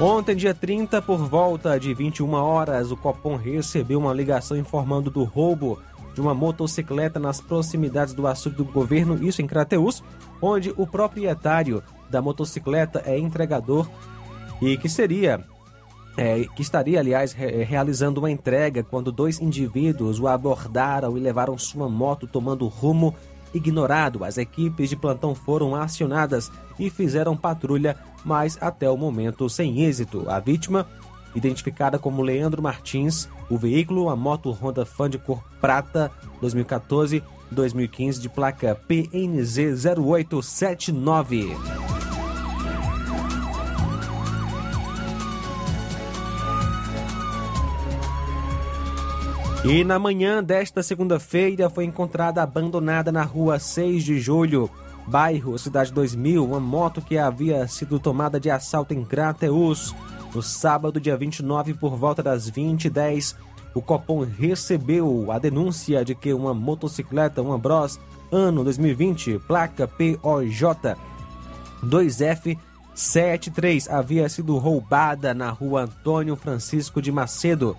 Ontem, 0.00 0.36
dia 0.36 0.54
30, 0.54 1.00
por 1.00 1.16
volta 1.16 1.80
de 1.80 1.94
21 1.94 2.30
horas, 2.34 2.90
o 2.90 2.96
Copom 2.96 3.34
recebeu 3.36 3.98
uma 3.98 4.12
ligação 4.12 4.56
informando 4.56 5.10
do 5.10 5.24
roubo 5.24 5.78
de 6.14 6.20
uma 6.20 6.34
motocicleta 6.34 7.18
nas 7.18 7.40
proximidades 7.40 8.12
do 8.12 8.26
açude 8.26 8.56
do 8.56 8.64
governo, 8.64 9.22
isso 9.22 9.40
em 9.40 9.46
Crateus, 9.46 10.02
onde 10.40 10.72
o 10.76 10.86
proprietário 10.86 11.82
da 12.10 12.20
motocicleta 12.20 13.02
é 13.06 13.18
entregador 13.18 13.88
e 14.60 14.76
que 14.76 14.88
seria 14.88 15.44
é, 16.16 16.44
que 16.54 16.62
estaria, 16.62 16.98
aliás, 16.98 17.32
re 17.32 17.64
realizando 17.64 18.20
uma 18.20 18.30
entrega 18.30 18.82
quando 18.82 19.12
dois 19.12 19.40
indivíduos 19.40 20.18
o 20.18 20.26
abordaram 20.26 21.16
e 21.16 21.20
levaram 21.20 21.58
sua 21.58 21.88
moto 21.88 22.26
tomando 22.26 22.66
rumo 22.66 23.14
ignorado. 23.52 24.24
As 24.24 24.38
equipes 24.38 24.88
de 24.88 24.96
plantão 24.96 25.34
foram 25.34 25.74
acionadas 25.74 26.50
e 26.78 26.90
fizeram 26.90 27.36
patrulha, 27.36 27.96
mas 28.24 28.58
até 28.60 28.90
o 28.90 28.96
momento 28.96 29.48
sem 29.48 29.82
êxito. 29.82 30.28
A 30.28 30.40
vítima, 30.40 30.86
identificada 31.34 31.98
como 31.98 32.22
Leandro 32.22 32.62
Martins, 32.62 33.28
o 33.50 33.58
veículo, 33.58 34.08
a 34.08 34.16
moto 34.16 34.50
Honda 34.50 34.86
Fan 34.86 35.10
de 35.10 35.18
cor 35.18 35.42
prata 35.60 36.10
2014-2015 36.42 38.20
de 38.20 38.28
placa 38.28 38.74
PNZ 38.74 39.84
0879. 39.98 42.05
E 49.64 49.82
na 49.82 49.98
manhã 49.98 50.44
desta 50.44 50.82
segunda-feira 50.82 51.68
foi 51.68 51.84
encontrada 51.84 52.42
abandonada 52.42 53.10
na 53.10 53.24
rua 53.24 53.58
6 53.58 54.04
de 54.04 54.20
julho, 54.20 54.70
bairro 55.06 55.58
Cidade 55.58 55.92
2000, 55.92 56.44
uma 56.44 56.60
moto 56.60 57.02
que 57.02 57.18
havia 57.18 57.66
sido 57.66 57.98
tomada 57.98 58.38
de 58.38 58.48
assalto 58.50 58.94
em 58.94 59.04
Crateus. 59.04 59.92
No 60.34 60.42
sábado, 60.42 61.00
dia 61.00 61.16
29, 61.16 61.74
por 61.74 61.96
volta 61.96 62.22
das 62.22 62.48
20h10, 62.50 63.34
o 63.74 63.82
Copom 63.82 64.24
recebeu 64.24 65.32
a 65.32 65.38
denúncia 65.38 66.04
de 66.04 66.14
que 66.14 66.32
uma 66.32 66.54
motocicleta, 66.54 67.42
uma 67.42 67.58
Bros, 67.58 67.98
ano 68.30 68.62
2020, 68.64 69.40
placa 69.46 69.88
POJ 69.88 70.62
2F73, 71.84 73.90
havia 73.90 74.28
sido 74.28 74.56
roubada 74.58 75.34
na 75.34 75.50
rua 75.50 75.82
Antônio 75.82 76.36
Francisco 76.36 77.02
de 77.02 77.10
Macedo. 77.12 77.76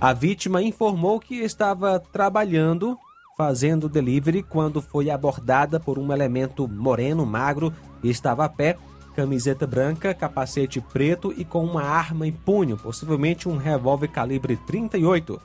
A 0.00 0.14
vítima 0.14 0.62
informou 0.62 1.20
que 1.20 1.34
estava 1.34 2.00
trabalhando, 2.00 2.96
fazendo 3.36 3.86
delivery, 3.86 4.42
quando 4.42 4.80
foi 4.80 5.10
abordada 5.10 5.78
por 5.78 5.98
um 5.98 6.10
elemento 6.10 6.66
moreno, 6.66 7.26
magro, 7.26 7.70
e 8.02 8.08
estava 8.08 8.46
a 8.46 8.48
pé, 8.48 8.78
camiseta 9.14 9.66
branca, 9.66 10.14
capacete 10.14 10.80
preto 10.80 11.34
e 11.36 11.44
com 11.44 11.62
uma 11.62 11.82
arma 11.82 12.26
em 12.26 12.32
punho, 12.32 12.78
possivelmente 12.78 13.46
um 13.46 13.58
revólver 13.58 14.08
calibre 14.08 14.56
38. 14.56 15.38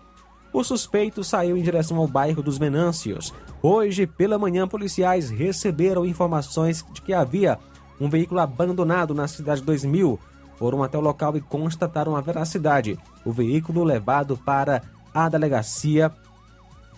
O 0.54 0.64
suspeito 0.64 1.22
saiu 1.22 1.58
em 1.58 1.62
direção 1.62 1.98
ao 1.98 2.08
bairro 2.08 2.42
dos 2.42 2.58
Venâncios. 2.58 3.34
Hoje, 3.62 4.08
pela 4.08 4.40
manhã, 4.40 4.66
policiais 4.66 5.30
receberam 5.30 6.06
informações 6.06 6.86
de 6.94 7.02
que 7.02 7.12
havia 7.12 7.60
um 8.00 8.10
veículo 8.10 8.40
abandonado 8.40 9.14
na 9.14 9.28
cidade 9.28 9.62
2000 9.62 10.18
foram 10.58 10.84
até 10.84 10.98
o 10.98 11.02
local 11.02 11.36
e 11.36 11.42
constataram 11.42 12.16
a 12.16 12.22
veracidade. 12.22 12.98
O 13.26 13.32
veículo 13.32 13.84
levado 13.84 14.38
para 14.38 14.82
a 15.14 15.30
delegacia 15.30 16.12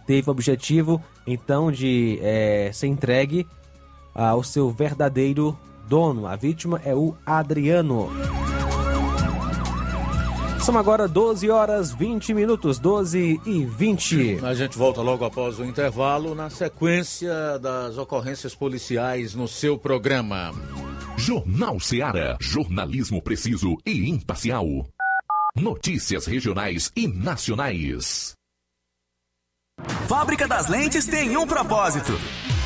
teve 0.06 0.30
o 0.30 0.32
objetivo 0.32 1.02
então 1.26 1.72
de 1.72 2.20
é, 2.22 2.72
ser 2.74 2.88
entregue 2.88 3.46
ao 4.16 4.44
seu 4.44 4.72
verdadeiro 4.72 5.58
dono. 5.88 6.26
A 6.26 6.36
vítima 6.36 6.82
é 6.84 6.96
o 6.96 7.16
Adriano. 7.26 8.10
São 10.68 10.78
agora 10.78 11.08
12 11.08 11.50
horas 11.50 11.94
20 11.94 12.34
minutos, 12.34 12.78
12 12.78 13.40
e 13.46 13.64
20. 13.64 14.40
A 14.44 14.54
gente 14.54 14.78
volta 14.78 15.02
logo 15.02 15.24
após 15.24 15.60
o 15.60 15.64
intervalo, 15.64 16.36
na 16.36 16.50
sequência 16.50 17.58
das 17.58 17.98
ocorrências 17.98 18.54
policiais 18.54 19.34
no 19.34 19.48
seu 19.48 19.78
programa. 19.78 20.52
Jornal 21.18 21.80
Seara. 21.80 22.38
Jornalismo 22.40 23.22
preciso 23.22 23.76
e 23.84 24.08
imparcial. 24.08 24.66
Notícias 25.56 26.28
regionais 26.28 26.92
e 26.96 27.08
nacionais. 27.08 28.34
Fábrica 30.08 30.48
das 30.48 30.70
Lentes 30.70 31.08
tem 31.08 31.36
um 31.36 31.48
propósito: 31.48 32.14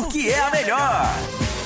porque 0.00 0.28
é 0.28 0.40
a 0.40 0.50
melhor. 0.50 1.65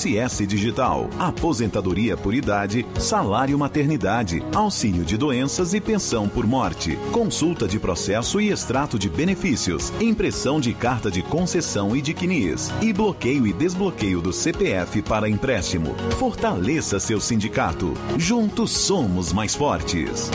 Digital, 0.00 1.10
aposentadoria 1.18 2.16
por 2.16 2.32
idade, 2.32 2.86
salário 2.98 3.58
maternidade, 3.58 4.42
auxílio 4.54 5.04
de 5.04 5.16
doenças 5.16 5.74
e 5.74 5.80
pensão 5.80 6.26
por 6.26 6.46
morte, 6.46 6.96
consulta 7.12 7.68
de 7.68 7.78
processo 7.78 8.40
e 8.40 8.50
extrato 8.50 8.98
de 8.98 9.10
benefícios, 9.10 9.92
impressão 10.00 10.58
de 10.58 10.72
carta 10.72 11.10
de 11.10 11.22
concessão 11.22 11.94
e 11.94 12.00
de 12.00 12.14
CNIS, 12.14 12.70
e 12.80 12.94
bloqueio 12.94 13.46
e 13.46 13.52
desbloqueio 13.52 14.22
do 14.22 14.32
CPF 14.32 15.02
para 15.02 15.28
empréstimo. 15.28 15.94
Fortaleça 16.18 16.98
seu 16.98 17.20
sindicato. 17.20 17.92
Juntos 18.16 18.70
somos 18.70 19.34
mais 19.34 19.54
fortes. 19.54 20.30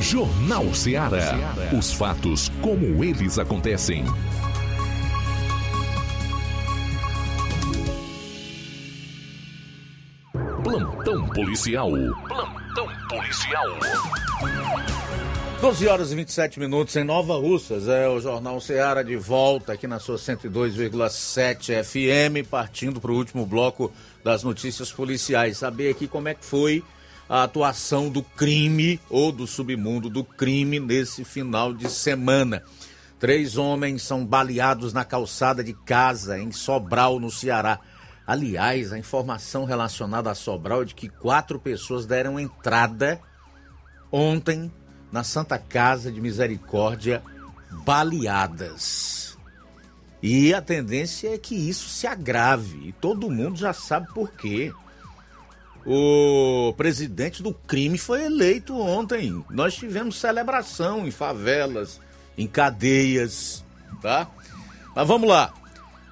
Jornal 0.00 0.74
Ceará. 0.74 1.54
Os 1.76 1.92
fatos 1.92 2.50
como 2.60 3.02
eles 3.04 3.38
acontecem. 3.38 4.04
Plantão 10.62 11.28
policial. 11.28 11.90
Plantão 12.28 12.88
policial. 13.08 13.66
12 15.60 15.88
horas 15.88 16.12
e 16.12 16.14
27 16.14 16.60
minutos 16.60 16.94
em 16.96 17.02
Nova 17.02 17.34
Russas. 17.34 17.88
É 17.88 18.06
o 18.06 18.20
Jornal 18.20 18.60
Ceará 18.60 19.02
de 19.02 19.16
volta 19.16 19.72
aqui 19.72 19.86
na 19.86 19.98
sua 19.98 20.16
102,7 20.16 21.82
FM, 21.82 22.46
partindo 22.48 23.00
para 23.00 23.10
o 23.10 23.16
último 23.16 23.46
bloco 23.46 23.90
das 24.22 24.42
notícias 24.42 24.92
policiais. 24.92 25.56
Saber 25.56 25.90
aqui 25.90 26.06
como 26.06 26.28
é 26.28 26.34
que 26.34 26.44
foi 26.44 26.84
a 27.26 27.42
atuação 27.42 28.10
do 28.10 28.22
crime 28.22 29.00
ou 29.08 29.32
do 29.32 29.46
submundo 29.46 30.10
do 30.10 30.22
crime 30.22 30.78
nesse 30.78 31.24
final 31.24 31.72
de 31.72 31.88
semana. 31.88 32.62
Três 33.18 33.56
homens 33.56 34.02
são 34.02 34.26
baleados 34.26 34.92
na 34.92 35.06
calçada 35.06 35.64
de 35.64 35.72
casa 35.72 36.38
em 36.38 36.52
Sobral, 36.52 37.18
no 37.18 37.30
Ceará. 37.30 37.80
Aliás, 38.26 38.92
a 38.92 38.98
informação 38.98 39.64
relacionada 39.64 40.30
a 40.30 40.34
Sobral 40.34 40.82
é 40.82 40.84
de 40.84 40.94
que 40.94 41.08
quatro 41.08 41.58
pessoas 41.58 42.04
deram 42.04 42.38
entrada 42.38 43.18
ontem 44.12 44.70
na 45.16 45.24
Santa 45.24 45.58
Casa 45.58 46.12
de 46.12 46.20
Misericórdia 46.20 47.22
baleadas. 47.86 49.38
E 50.22 50.52
a 50.52 50.60
tendência 50.60 51.34
é 51.34 51.38
que 51.38 51.54
isso 51.54 51.88
se 51.88 52.06
agrave. 52.06 52.88
E 52.88 52.92
todo 52.92 53.30
mundo 53.30 53.56
já 53.56 53.72
sabe 53.72 54.12
por 54.12 54.30
quê. 54.32 54.74
O 55.86 56.74
presidente 56.76 57.42
do 57.42 57.54
crime 57.54 57.96
foi 57.96 58.26
eleito 58.26 58.78
ontem. 58.78 59.42
Nós 59.48 59.74
tivemos 59.74 60.20
celebração 60.20 61.08
em 61.08 61.10
favelas, 61.10 61.98
em 62.36 62.46
cadeias, 62.46 63.64
tá? 64.02 64.28
Mas 64.94 65.08
vamos 65.08 65.30
lá. 65.30 65.50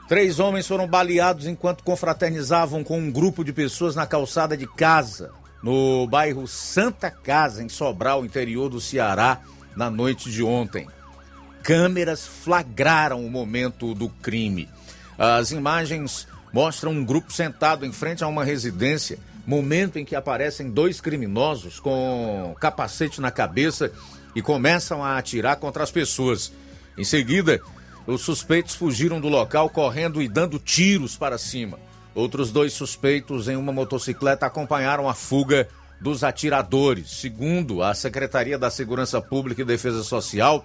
Três 0.09 0.39
homens 0.39 0.67
foram 0.67 0.87
baleados 0.87 1.47
enquanto 1.47 1.85
confraternizavam 1.85 2.83
com 2.83 2.99
um 2.99 3.13
grupo 3.13 3.45
de 3.45 3.53
pessoas 3.53 3.95
na 3.95 4.07
calçada 4.07 4.57
de 4.57 4.67
casa, 4.67 5.31
no 5.65 6.07
bairro 6.07 6.47
Santa 6.47 7.11
Casa, 7.11 7.63
em 7.63 7.71
Sobral, 7.71 8.23
interior 8.23 8.69
do 8.69 8.83
Ceará, 8.83 9.41
na 9.75 9.89
noite 9.89 10.31
de 10.31 10.43
ontem. 10.43 10.87
Câmeras 11.63 12.27
flagraram 12.27 13.25
o 13.25 13.31
momento 13.31 13.95
do 13.95 14.11
crime. 14.11 14.69
As 15.17 15.53
imagens 15.53 16.29
mostram 16.53 16.93
um 16.93 17.03
grupo 17.03 17.33
sentado 17.33 17.87
em 17.87 17.93
frente 17.93 18.23
a 18.23 18.29
uma 18.29 18.45
residência, 18.45 19.19
momento 19.47 19.99
em 19.99 20.05
que 20.05 20.15
aparecem 20.15 20.71
dois 20.71 21.01
criminosos 21.01 21.81
com 21.81 22.55
capacete 22.61 23.23
na 23.23 23.31
cabeça 23.31 23.91
e 24.37 24.43
começam 24.43 25.03
a 25.03 25.17
atirar 25.17 25.57
contra 25.57 25.83
as 25.83 25.91
pessoas. 25.91 26.53
Em 26.95 27.05
seguida, 27.05 27.59
os 28.07 28.21
suspeitos 28.21 28.75
fugiram 28.75 29.19
do 29.19 29.29
local 29.29 29.71
correndo 29.71 30.21
e 30.21 30.29
dando 30.29 30.59
tiros 30.59 31.17
para 31.17 31.39
cima. 31.39 31.79
Outros 32.15 32.53
dois 32.53 32.73
suspeitos 32.73 33.49
em 33.49 33.57
uma 33.57 33.73
motocicleta 33.73 34.47
acompanharam 34.47 35.09
a 35.09 35.15
fuga 35.15 35.69
dos 36.01 36.23
atiradores. 36.23 37.11
Segundo 37.11 37.83
a 37.83 37.93
Secretaria 37.95 38.59
da 38.59 38.71
Segurança 38.71 39.21
Pública 39.21 39.63
e 39.63 39.65
Defesa 39.65 40.05
Social, 40.05 40.65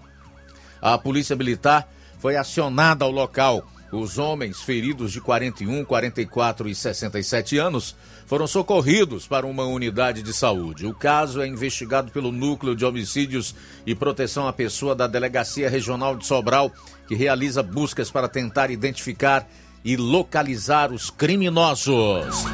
a 0.82 0.98
Polícia 0.98 1.36
Militar 1.36 1.90
foi 2.20 2.36
acionada 2.36 3.04
ao 3.06 3.12
local. 3.12 3.66
Os 3.92 4.20
homens 4.20 4.62
feridos 4.62 5.12
de 5.12 5.20
41, 5.20 5.84
44 5.84 6.70
e 6.70 6.76
67 6.76 7.58
anos 7.58 7.96
foram 8.28 8.46
socorridos 8.46 9.28
para 9.28 9.48
uma 9.48 9.64
unidade 9.64 10.22
de 10.22 10.32
saúde. 10.32 10.86
O 10.86 10.94
caso 10.94 11.42
é 11.42 11.48
investigado 11.48 12.12
pelo 12.12 12.32
Núcleo 12.32 12.76
de 12.76 12.86
Homicídios 12.86 13.56
e 13.88 13.96
Proteção 13.96 14.48
à 14.48 14.54
Pessoa 14.54 14.94
da 14.94 15.08
Delegacia 15.08 15.68
Regional 15.68 16.16
de 16.16 16.28
Sobral, 16.28 16.72
que 17.08 17.16
realiza 17.16 17.64
buscas 17.64 18.12
para 18.12 18.28
tentar 18.28 18.70
identificar 18.70 19.50
e 19.84 19.96
localizar 19.96 20.92
os 20.92 21.10
criminosos. 21.10 22.46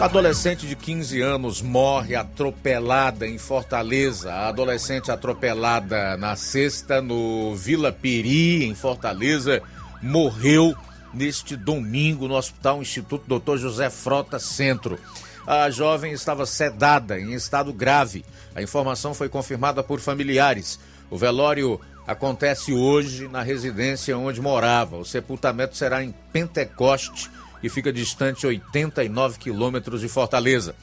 Adolescente 0.00 0.66
de 0.66 0.74
15 0.74 1.20
anos 1.20 1.62
morre 1.62 2.16
atropelada 2.16 3.26
em 3.26 3.38
Fortaleza. 3.38 4.32
A 4.32 4.48
adolescente 4.48 5.10
atropelada 5.10 6.16
na 6.16 6.34
sexta 6.34 7.00
no 7.00 7.54
Vila 7.54 7.92
Peri, 7.92 8.64
em 8.64 8.74
Fortaleza, 8.74 9.62
morreu 10.02 10.74
neste 11.12 11.56
domingo 11.56 12.26
no 12.26 12.34
Hospital 12.34 12.82
Instituto 12.82 13.38
Dr. 13.38 13.56
José 13.56 13.88
Frota 13.88 14.40
Centro. 14.40 14.98
A 15.46 15.70
jovem 15.70 16.12
estava 16.12 16.44
sedada, 16.44 17.20
em 17.20 17.32
estado 17.32 17.72
grave. 17.72 18.24
A 18.54 18.62
informação 18.62 19.14
foi 19.14 19.28
confirmada 19.28 19.82
por 19.82 20.00
familiares. 20.00 20.80
O 21.08 21.16
velório 21.16 21.80
acontece 22.06 22.72
hoje 22.72 23.28
na 23.28 23.42
residência 23.42 24.16
onde 24.16 24.40
morava. 24.40 24.96
O 24.96 25.04
sepultamento 25.04 25.76
será 25.76 26.02
em 26.02 26.14
Pentecoste, 26.32 27.30
que 27.60 27.68
fica 27.68 27.92
distante 27.92 28.46
89 28.46 29.38
quilômetros 29.38 30.00
de 30.00 30.08
Fortaleza. 30.08 30.74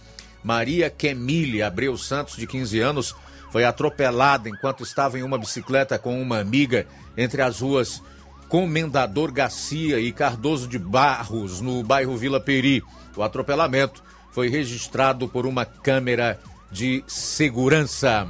Maria 0.44 0.90
Kemile 0.90 1.62
Abreu 1.62 1.98
Santos, 1.98 2.36
de 2.36 2.48
15 2.48 2.80
anos, 2.80 3.16
foi 3.52 3.64
atropelada 3.64 4.50
enquanto 4.50 4.84
estava 4.84 5.20
em 5.20 5.24
uma 5.24 5.38
bicicleta 5.38 6.00
com 6.00 6.20
uma 6.20 6.40
amiga 6.40 6.88
entre 7.16 7.42
as 7.42 7.60
ruas 7.60 8.02
Comendador 8.48 9.32
Garcia 9.32 10.00
e 10.00 10.12
Cardoso 10.12 10.68
de 10.68 10.78
Barros, 10.78 11.62
no 11.62 11.84
bairro 11.84 12.18
Vila 12.18 12.40
Peri. 12.40 12.84
O 13.16 13.24
atropelamento 13.24 14.04
foi 14.32 14.50
registrado 14.50 15.28
por 15.28 15.46
uma 15.46 15.66
câmera 15.66 16.40
de 16.72 17.04
segurança. 17.08 18.28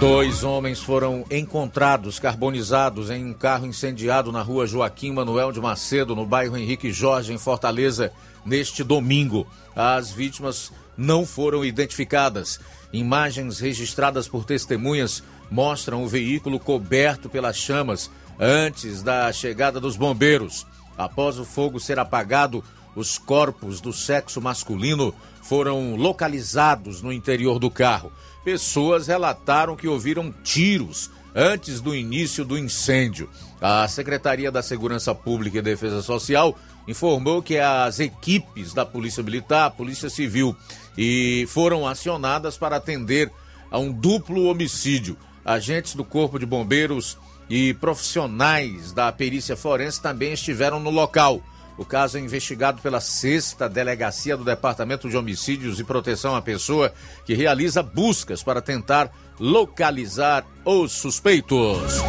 Dois 0.00 0.44
homens 0.44 0.80
foram 0.80 1.26
encontrados 1.30 2.18
carbonizados 2.18 3.10
em 3.10 3.22
um 3.22 3.34
carro 3.34 3.66
incendiado 3.66 4.32
na 4.32 4.40
rua 4.40 4.66
Joaquim 4.66 5.12
Manuel 5.12 5.52
de 5.52 5.60
Macedo, 5.60 6.16
no 6.16 6.24
bairro 6.24 6.56
Henrique 6.56 6.90
Jorge, 6.90 7.34
em 7.34 7.36
Fortaleza, 7.36 8.10
neste 8.42 8.82
domingo. 8.82 9.46
As 9.76 10.10
vítimas 10.10 10.72
não 10.96 11.26
foram 11.26 11.62
identificadas. 11.62 12.58
Imagens 12.90 13.60
registradas 13.60 14.26
por 14.26 14.46
testemunhas 14.46 15.22
mostram 15.50 16.02
o 16.02 16.08
veículo 16.08 16.58
coberto 16.58 17.28
pelas 17.28 17.58
chamas 17.58 18.10
antes 18.38 19.02
da 19.02 19.30
chegada 19.34 19.78
dos 19.78 19.98
bombeiros. 19.98 20.66
Após 20.96 21.38
o 21.38 21.44
fogo 21.44 21.78
ser 21.78 21.98
apagado, 21.98 22.64
os 22.96 23.18
corpos 23.18 23.82
do 23.82 23.92
sexo 23.92 24.40
masculino 24.40 25.14
foram 25.42 25.94
localizados 25.94 27.02
no 27.02 27.12
interior 27.12 27.58
do 27.58 27.70
carro. 27.70 28.10
Pessoas 28.44 29.06
relataram 29.06 29.76
que 29.76 29.88
ouviram 29.88 30.32
tiros 30.42 31.10
antes 31.34 31.80
do 31.80 31.94
início 31.94 32.44
do 32.44 32.58
incêndio. 32.58 33.28
A 33.60 33.86
Secretaria 33.86 34.50
da 34.50 34.62
Segurança 34.62 35.14
Pública 35.14 35.58
e 35.58 35.62
Defesa 35.62 36.02
Social 36.02 36.56
informou 36.88 37.42
que 37.42 37.58
as 37.58 38.00
equipes 38.00 38.72
da 38.72 38.84
Polícia 38.86 39.22
Militar, 39.22 39.70
Polícia 39.72 40.08
Civil 40.08 40.56
e 40.96 41.46
foram 41.48 41.86
acionadas 41.86 42.56
para 42.56 42.76
atender 42.76 43.30
a 43.70 43.78
um 43.78 43.92
duplo 43.92 44.44
homicídio. 44.44 45.16
Agentes 45.44 45.94
do 45.94 46.04
Corpo 46.04 46.38
de 46.38 46.46
Bombeiros 46.46 47.16
e 47.48 47.74
profissionais 47.74 48.92
da 48.92 49.10
perícia 49.12 49.56
forense 49.56 50.00
também 50.00 50.32
estiveram 50.32 50.80
no 50.80 50.90
local. 50.90 51.42
O 51.80 51.84
caso 51.86 52.18
é 52.18 52.20
investigado 52.20 52.82
pela 52.82 53.00
sexta 53.00 53.66
delegacia 53.66 54.36
do 54.36 54.44
Departamento 54.44 55.08
de 55.08 55.16
Homicídios 55.16 55.80
e 55.80 55.84
Proteção 55.84 56.36
à 56.36 56.42
Pessoa, 56.42 56.92
que 57.24 57.32
realiza 57.32 57.82
buscas 57.82 58.42
para 58.42 58.60
tentar 58.60 59.10
localizar 59.38 60.44
os 60.62 60.92
suspeitos. 60.92 62.02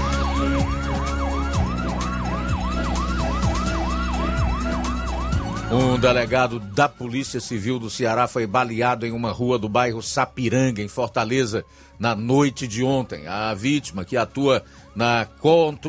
Um 5.71 5.97
delegado 5.97 6.59
da 6.59 6.89
Polícia 6.89 7.39
Civil 7.39 7.79
do 7.79 7.89
Ceará 7.89 8.27
foi 8.27 8.45
baleado 8.45 9.05
em 9.05 9.13
uma 9.13 9.31
rua 9.31 9.57
do 9.57 9.69
bairro 9.69 10.03
Sapiranga, 10.03 10.81
em 10.81 10.89
Fortaleza, 10.89 11.63
na 11.97 12.13
noite 12.13 12.67
de 12.67 12.83
ontem. 12.83 13.25
A 13.25 13.53
vítima, 13.53 14.03
que 14.03 14.17
atua 14.17 14.65
na 14.95 15.27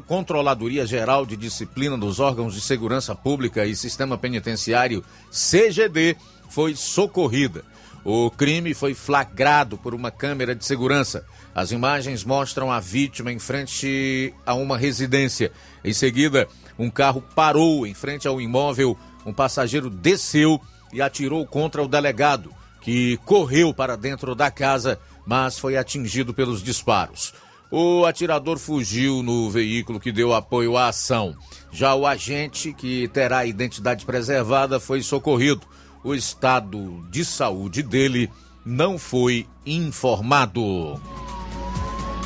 Controladoria 0.06 0.86
Geral 0.86 1.26
de 1.26 1.36
Disciplina 1.36 1.96
dos 1.98 2.20
Órgãos 2.20 2.54
de 2.54 2.60
Segurança 2.60 3.14
Pública 3.14 3.64
e 3.64 3.74
Sistema 3.74 4.16
Penitenciário, 4.16 5.04
CGD, 5.30 6.16
foi 6.48 6.76
socorrida. 6.76 7.64
O 8.04 8.30
crime 8.30 8.74
foi 8.74 8.94
flagrado 8.94 9.78
por 9.78 9.94
uma 9.94 10.10
câmera 10.10 10.54
de 10.54 10.64
segurança. 10.64 11.24
As 11.54 11.70
imagens 11.70 12.24
mostram 12.24 12.70
a 12.70 12.80
vítima 12.80 13.32
em 13.32 13.38
frente 13.38 14.34
a 14.44 14.54
uma 14.54 14.76
residência. 14.76 15.52
Em 15.84 15.92
seguida, 15.92 16.48
um 16.78 16.90
carro 16.90 17.22
parou 17.34 17.86
em 17.86 17.94
frente 17.94 18.26
ao 18.26 18.40
imóvel 18.40 18.98
um 19.24 19.32
passageiro 19.32 19.88
desceu 19.88 20.60
e 20.92 21.00
atirou 21.00 21.46
contra 21.46 21.82
o 21.82 21.88
delegado, 21.88 22.52
que 22.80 23.16
correu 23.24 23.72
para 23.72 23.96
dentro 23.96 24.34
da 24.34 24.50
casa, 24.50 24.98
mas 25.24 25.58
foi 25.58 25.76
atingido 25.76 26.34
pelos 26.34 26.62
disparos. 26.62 27.32
O 27.74 28.04
atirador 28.04 28.58
fugiu 28.58 29.22
no 29.22 29.48
veículo 29.48 29.98
que 29.98 30.12
deu 30.12 30.34
apoio 30.34 30.76
à 30.76 30.88
ação. 30.88 31.34
Já 31.72 31.94
o 31.94 32.06
agente, 32.06 32.70
que 32.74 33.08
terá 33.08 33.38
a 33.38 33.46
identidade 33.46 34.04
preservada, 34.04 34.78
foi 34.78 35.02
socorrido. 35.02 35.62
O 36.04 36.14
estado 36.14 37.02
de 37.10 37.24
saúde 37.24 37.82
dele 37.82 38.30
não 38.62 38.98
foi 38.98 39.46
informado. 39.64 41.00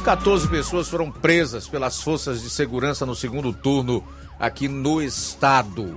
14 0.03 0.49
pessoas 0.49 0.89
foram 0.89 1.13
presas 1.13 1.69
pelas 1.69 2.03
forças 2.03 2.43
de 2.43 2.51
segurança 2.51 3.07
no 3.07 3.15
segundo 3.15 3.53
turno 3.53 4.03
aqui 4.41 4.67
no 4.67 5.01
estado. 5.01 5.97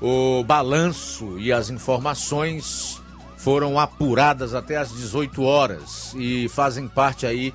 O 0.00 0.44
balanço 0.44 1.40
e 1.40 1.52
as 1.52 1.70
informações 1.70 3.02
foram 3.36 3.80
apuradas 3.80 4.54
até 4.54 4.76
às 4.76 4.92
18 4.92 5.42
horas 5.42 6.14
e 6.16 6.48
fazem 6.50 6.86
parte 6.86 7.26
aí 7.26 7.52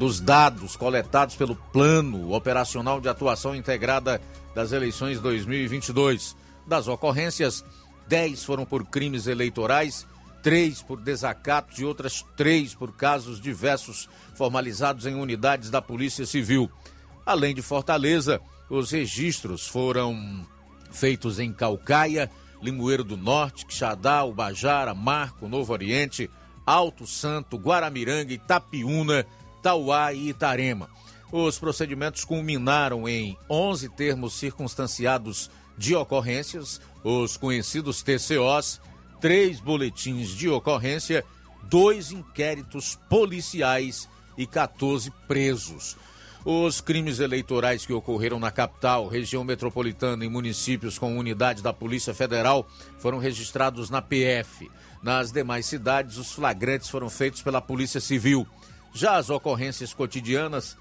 dos 0.00 0.18
dados 0.18 0.76
coletados 0.76 1.36
pelo 1.36 1.54
Plano 1.54 2.32
Operacional 2.32 3.02
de 3.02 3.08
Atuação 3.10 3.54
Integrada 3.54 4.18
das 4.54 4.72
Eleições 4.72 5.20
2022. 5.20 6.34
Das 6.66 6.88
ocorrências, 6.88 7.62
10 8.08 8.42
foram 8.42 8.64
por 8.64 8.86
crimes 8.86 9.26
eleitorais, 9.26 10.06
3 10.42 10.80
por 10.80 10.98
desacatos 10.98 11.78
e 11.80 11.84
outras 11.84 12.24
3 12.34 12.74
por 12.74 12.96
casos 12.96 13.38
diversos 13.38 14.08
formalizados 14.34 15.04
em 15.04 15.14
unidades 15.14 15.68
da 15.68 15.82
Polícia 15.82 16.24
Civil. 16.24 16.70
Além 17.26 17.54
de 17.54 17.60
Fortaleza, 17.60 18.40
os 18.70 18.90
registros 18.92 19.68
foram 19.68 20.46
feitos 20.90 21.38
em 21.38 21.52
Calcaia, 21.52 22.30
Limoeiro 22.62 23.04
do 23.04 23.18
Norte, 23.18 23.66
Quixadá, 23.66 24.24
Ubajara, 24.24 24.94
Marco, 24.94 25.46
Novo 25.46 25.74
Oriente, 25.74 26.30
Alto 26.64 27.06
Santo, 27.06 27.58
Guaramiranga, 27.58 28.32
Itapiúna, 28.32 29.26
Tauá 29.62 30.12
e 30.12 30.28
Itarema. 30.28 30.88
Os 31.32 31.58
procedimentos 31.58 32.24
culminaram 32.24 33.08
em 33.08 33.36
11 33.48 33.88
termos 33.90 34.34
circunstanciados 34.34 35.50
de 35.78 35.94
ocorrências, 35.94 36.80
os 37.04 37.36
conhecidos 37.36 38.02
TCOs, 38.02 38.80
três 39.20 39.60
boletins 39.60 40.28
de 40.30 40.48
ocorrência, 40.48 41.24
dois 41.64 42.10
inquéritos 42.10 42.98
policiais 43.08 44.08
e 44.36 44.46
14 44.46 45.10
presos. 45.28 45.96
Os 46.44 46.80
crimes 46.80 47.20
eleitorais 47.20 47.84
que 47.84 47.92
ocorreram 47.92 48.40
na 48.40 48.50
capital, 48.50 49.06
região 49.06 49.44
metropolitana 49.44 50.24
e 50.24 50.28
municípios 50.28 50.98
com 50.98 51.18
unidade 51.18 51.62
da 51.62 51.72
Polícia 51.72 52.14
Federal 52.14 52.66
foram 52.98 53.18
registrados 53.18 53.90
na 53.90 54.00
PF. 54.00 54.70
Nas 55.02 55.30
demais 55.30 55.66
cidades, 55.66 56.16
os 56.16 56.32
flagrantes 56.32 56.88
foram 56.88 57.10
feitos 57.10 57.42
pela 57.42 57.60
Polícia 57.60 58.00
Civil. 58.00 58.46
Já 58.92 59.16
as 59.16 59.30
ocorrências 59.30 59.94
cotidianas, 59.94 60.76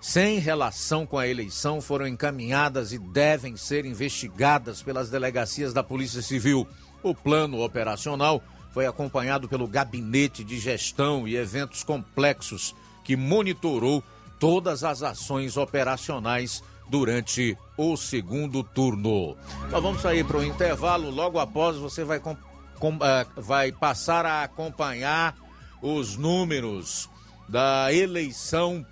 sem 0.00 0.38
relação 0.38 1.06
com 1.06 1.18
a 1.18 1.26
eleição, 1.26 1.80
foram 1.80 2.06
encaminhadas 2.06 2.92
e 2.92 2.98
devem 2.98 3.56
ser 3.56 3.84
investigadas 3.84 4.82
pelas 4.82 5.10
delegacias 5.10 5.72
da 5.72 5.82
Polícia 5.82 6.22
Civil. 6.22 6.66
O 7.02 7.14
plano 7.14 7.62
operacional 7.62 8.42
foi 8.72 8.86
acompanhado 8.86 9.48
pelo 9.48 9.66
Gabinete 9.66 10.44
de 10.44 10.58
Gestão 10.58 11.26
e 11.26 11.36
Eventos 11.36 11.82
Complexos, 11.82 12.74
que 13.02 13.16
monitorou 13.16 14.02
todas 14.38 14.84
as 14.84 15.02
ações 15.02 15.56
operacionais 15.56 16.62
durante 16.88 17.56
o 17.76 17.96
segundo 17.96 18.62
turno. 18.62 19.36
Nós 19.70 19.82
vamos 19.82 20.02
sair 20.02 20.24
para 20.24 20.38
o 20.38 20.44
intervalo. 20.44 21.10
Logo 21.10 21.38
após, 21.38 21.76
você 21.76 22.04
vai, 22.04 22.20
com, 22.20 22.36
com, 22.78 22.96
uh, 22.96 23.26
vai 23.36 23.72
passar 23.72 24.26
a 24.26 24.42
acompanhar 24.42 25.34
os 25.80 26.16
números 26.16 27.08
da 27.48 27.92
eleição 27.92 28.84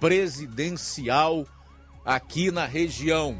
presidencial 0.00 1.46
aqui 2.04 2.50
na 2.50 2.66
região. 2.66 3.36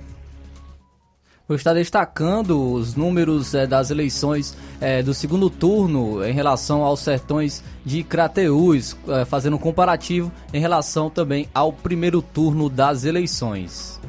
Vou 1.47 1.57
estar 1.57 1.75
destacando 1.75 2.73
os 2.73 2.95
números 2.95 3.53
é, 3.53 3.67
das 3.67 3.91
eleições 3.91 4.57
é, 4.81 5.03
do 5.03 5.13
segundo 5.13 5.51
turno 5.51 6.25
em 6.25 6.33
relação 6.33 6.83
aos 6.83 7.01
sertões 7.01 7.63
de 7.85 8.03
Crateús, 8.03 8.97
é, 9.09 9.25
fazendo 9.25 9.57
um 9.57 9.59
comparativo 9.59 10.33
em 10.53 10.61
relação 10.61 11.11
também 11.11 11.49
ao 11.53 11.73
primeiro 11.73 12.23
turno 12.23 12.71
das 12.71 13.05
eleições. 13.05 14.01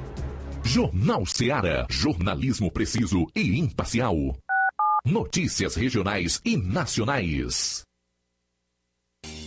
Jornal 0.63 1.25
Seara. 1.25 1.85
Jornalismo 1.89 2.71
preciso 2.71 3.27
e 3.35 3.59
imparcial. 3.59 4.15
Notícias 5.05 5.75
regionais 5.75 6.39
e 6.45 6.55
nacionais. 6.55 7.83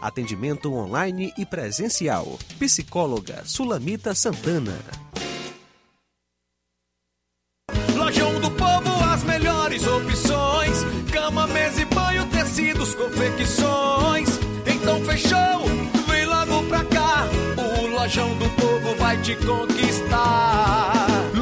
Atendimento 0.00 0.72
online 0.72 1.32
e 1.38 1.46
presencial. 1.46 2.38
Psicóloga 2.58 3.42
Sulamita 3.44 4.14
Santana. 4.14 4.76
Lojão 7.94 8.38
do 8.40 8.50
Povo, 8.50 9.04
as 9.12 9.24
melhores 9.24 9.86
opções: 9.86 10.84
cama, 11.12 11.46
mesa 11.46 11.82
e 11.82 11.84
banho, 11.86 12.26
tecidos, 12.26 12.94
confecções. 12.94 14.28
Então 14.66 15.02
fechou, 15.04 15.66
vem 16.08 16.26
logo 16.26 16.62
pra 16.68 16.84
cá. 16.84 17.26
O 17.56 17.86
Lojão 17.86 18.36
do 18.38 18.48
Povo 18.50 18.94
vai 18.96 19.20
te 19.22 19.34
conquistar. 19.36 20.55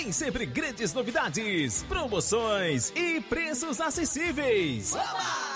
Tem 0.00 0.12
sempre 0.12 0.46
grandes 0.46 0.94
novidades, 0.94 1.82
promoções 1.82 2.90
e 2.96 3.20
preços 3.20 3.82
acessíveis. 3.82 4.94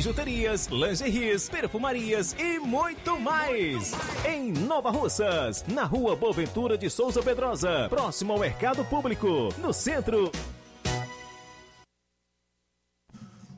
bijuterias, 0.00 0.66
lingeries, 0.68 1.50
perfumarias 1.50 2.34
e 2.38 2.58
muito 2.58 3.20
mais. 3.20 3.92
Em 4.26 4.50
Nova 4.50 4.90
Russas, 4.90 5.62
na 5.68 5.84
rua 5.84 6.16
Boaventura 6.16 6.78
de 6.78 6.88
Souza 6.88 7.22
Pedrosa, 7.22 7.86
próximo 7.90 8.32
ao 8.32 8.38
Mercado 8.38 8.82
Público, 8.82 9.50
no 9.58 9.74
centro. 9.74 10.32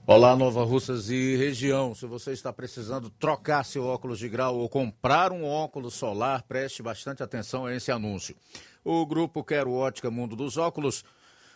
Olá, 0.05 0.35
Nova 0.35 0.65
Russas 0.65 1.11
e 1.11 1.37
região. 1.37 1.95
Se 1.95 2.07
você 2.07 2.33
está 2.33 2.53
precisando 2.53 3.09
trocar 3.09 3.65
seu 3.65 3.85
óculos 3.85 4.19
de 4.19 4.29
grau 4.29 4.59
ou 4.59 4.69
comprar 4.69 5.31
um 5.31 5.45
óculos 5.45 5.95
solar, 5.95 6.43
preste 6.43 6.83
bastante 6.83 7.23
atenção 7.23 7.67
a 7.67 7.73
esse 7.73 7.93
anúncio. 7.93 8.35
O 8.85 9.07
grupo 9.07 9.45
Quero 9.45 9.73
Ótica 9.73 10.11
Mundo 10.11 10.35
dos 10.35 10.57
Óculos 10.57 11.05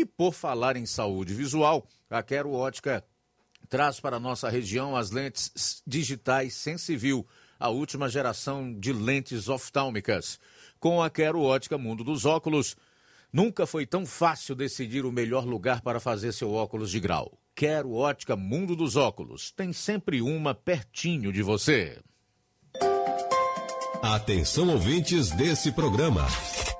E 0.00 0.06
por 0.06 0.32
falar 0.32 0.78
em 0.78 0.86
saúde 0.86 1.34
visual, 1.34 1.86
a 2.08 2.22
Quero 2.22 2.52
Ótica 2.52 3.04
traz 3.68 4.00
para 4.00 4.18
nossa 4.18 4.48
região 4.48 4.96
as 4.96 5.10
lentes 5.10 5.82
digitais 5.86 6.54
Sensivil, 6.54 7.28
a 7.58 7.68
última 7.68 8.08
geração 8.08 8.72
de 8.72 8.94
lentes 8.94 9.46
oftálmicas. 9.46 10.40
Com 10.78 11.02
a 11.02 11.10
Quero 11.10 11.42
Ótica 11.42 11.76
Mundo 11.76 12.02
dos 12.02 12.24
Óculos, 12.24 12.78
nunca 13.30 13.66
foi 13.66 13.84
tão 13.84 14.06
fácil 14.06 14.54
decidir 14.54 15.04
o 15.04 15.12
melhor 15.12 15.44
lugar 15.44 15.82
para 15.82 16.00
fazer 16.00 16.32
seu 16.32 16.50
óculos 16.50 16.90
de 16.90 16.98
grau. 16.98 17.38
Quero 17.54 17.92
Ótica 17.92 18.34
Mundo 18.34 18.74
dos 18.74 18.96
Óculos. 18.96 19.50
Tem 19.50 19.70
sempre 19.70 20.22
uma 20.22 20.54
pertinho 20.54 21.30
de 21.30 21.42
você. 21.42 21.98
Atenção 24.02 24.70
ouvintes 24.70 25.30
desse 25.30 25.70
programa. 25.70 26.26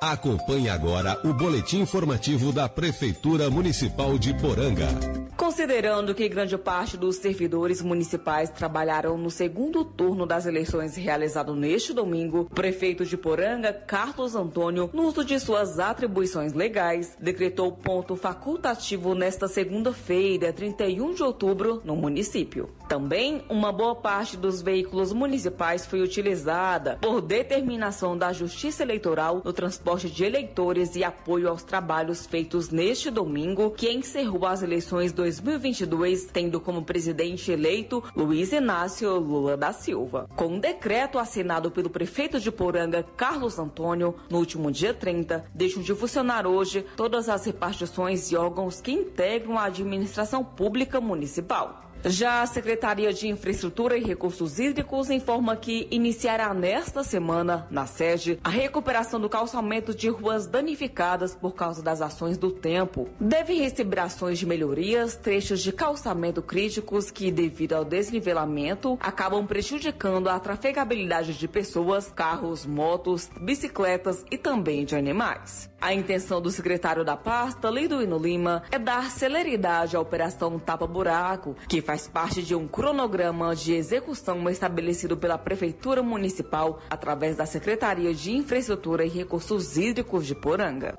Acompanhe 0.01 0.71
agora 0.71 1.21
o 1.25 1.35
boletim 1.35 1.81
informativo 1.81 2.53
da 2.53 2.67
Prefeitura 2.71 3.51
Municipal 3.51 4.19
de 4.19 4.33
Poranga. 4.33 5.20
Considerando 5.61 6.15
que 6.15 6.27
grande 6.27 6.57
parte 6.57 6.97
dos 6.97 7.17
servidores 7.17 7.83
municipais 7.83 8.49
trabalharão 8.49 9.19
no 9.19 9.31
segundo 9.31 9.85
turno 9.85 10.25
das 10.25 10.47
eleições 10.47 10.97
realizado 10.97 11.55
neste 11.55 11.93
domingo, 11.93 12.49
o 12.51 12.55
prefeito 12.55 13.05
de 13.05 13.15
Poranga, 13.15 13.71
Carlos 13.71 14.35
Antônio, 14.35 14.89
no 14.91 15.03
uso 15.03 15.23
de 15.23 15.39
suas 15.39 15.79
atribuições 15.79 16.55
legais, 16.55 17.15
decretou 17.21 17.73
ponto 17.73 18.17
facultativo 18.17 19.15
nesta 19.15 19.49
segunda-feira, 19.49 20.51
31 20.51 21.13
de 21.13 21.23
outubro, 21.23 21.83
no 21.85 21.95
município. 21.95 22.71
Também, 22.89 23.43
uma 23.51 23.71
boa 23.71 23.95
parte 23.95 24.39
dos 24.39 24.63
veículos 24.63 25.13
municipais 25.13 25.85
foi 25.85 26.01
utilizada 26.01 26.99
por 27.03 27.21
determinação 27.21 28.17
da 28.17 28.33
Justiça 28.33 28.83
Eleitoral 28.83 29.43
no 29.45 29.53
transporte 29.53 30.09
de 30.09 30.25
eleitores 30.25 30.97
e 30.97 31.05
apoio 31.05 31.51
aos 31.51 31.63
trabalhos 31.63 32.25
feitos 32.25 32.71
neste 32.71 33.11
domingo, 33.11 33.73
que 33.73 33.93
encerrou 33.93 34.47
as 34.47 34.63
eleições 34.63 35.13
2020 35.13 35.50
2022, 35.51 36.27
tendo 36.27 36.61
como 36.61 36.85
presidente 36.85 37.51
eleito 37.51 38.05
Luiz 38.15 38.53
Inácio 38.53 39.19
Lula 39.19 39.57
da 39.57 39.73
Silva. 39.73 40.29
Com 40.37 40.47
um 40.47 40.61
decreto 40.61 41.19
assinado 41.19 41.71
pelo 41.71 41.91
prefeito 41.91 42.39
de 42.39 42.53
Poranga, 42.53 43.05
Carlos 43.17 43.59
Antônio, 43.59 44.15
no 44.31 44.39
último 44.39 44.71
dia 44.71 44.95
30, 44.95 45.47
deixam 45.53 45.83
de 45.83 45.95
funcionar 45.95 46.47
hoje 46.47 46.85
todas 46.97 47.29
as 47.29 47.45
repartições 47.45 48.31
e 48.31 48.37
órgãos 48.37 48.81
que 48.81 48.93
integram 48.93 49.59
a 49.59 49.65
administração 49.65 50.45
pública 50.45 51.01
municipal. 51.01 51.90
Já 52.05 52.41
a 52.41 52.47
Secretaria 52.47 53.13
de 53.13 53.29
Infraestrutura 53.29 53.97
e 53.97 54.03
Recursos 54.03 54.59
Hídricos 54.59 55.11
informa 55.11 55.55
que 55.55 55.87
iniciará 55.91 56.55
nesta 56.55 57.05
semana, 57.05 57.67
na 57.71 57.87
sede, 57.87 58.39
a 58.43 58.49
recuperação 58.49 59.21
do 59.21 59.29
calçamento 59.29 59.95
de 59.95 60.09
ruas 60.09 60.47
danificadas 60.47 61.35
por 61.35 61.55
causa 61.55 61.83
das 61.83 62.01
ações 62.01 62.39
do 62.39 62.51
tempo. 62.51 63.09
Deve 63.21 63.55
receber 63.55 64.01
ações 64.01 64.39
de 64.39 64.47
melhorias, 64.47 65.15
trechos 65.15 65.61
de 65.61 65.73
calçamento 65.73 66.41
críticos 66.41 67.11
que, 67.11 67.31
devido 67.31 67.75
ao 67.75 67.85
desnivelamento, 67.85 68.99
acabam 69.01 69.47
prejudicando 69.47 70.29
a 70.29 70.41
trafegabilidade 70.41 71.35
de 71.35 71.47
pessoas, 71.47 72.11
carros, 72.11 72.65
motos, 72.65 73.29
bicicletas 73.41 74.25
e 74.31 74.39
também 74.39 74.85
de 74.85 74.97
animais. 74.97 75.69
A 75.81 75.95
intenção 75.95 76.43
do 76.43 76.51
secretário 76.51 77.05
da 77.05 77.17
pasta, 77.17 77.71
Liduino 77.71 78.19
Lima, 78.19 78.63
é 78.71 78.79
dar 78.79 79.11
celeridade 79.11 79.97
à 79.97 80.01
operação 80.01 80.59
Tapa 80.59 80.87
Buraco, 80.87 81.57
que 81.69 81.81
faz 81.91 82.07
parte 82.07 82.41
de 82.41 82.55
um 82.55 82.69
cronograma 82.69 83.53
de 83.57 83.73
execução 83.73 84.49
estabelecido 84.49 85.17
pela 85.17 85.37
Prefeitura 85.37 86.05
Municipal 86.05 86.79
através 86.89 87.37
da 87.37 87.47
Secretaria 87.47 88.15
de 88.15 88.31
Infraestrutura 88.31 89.05
e 89.05 89.09
Recursos 89.09 89.77
Hídricos 89.77 90.25
de 90.25 90.37
Poranga. 90.37 90.95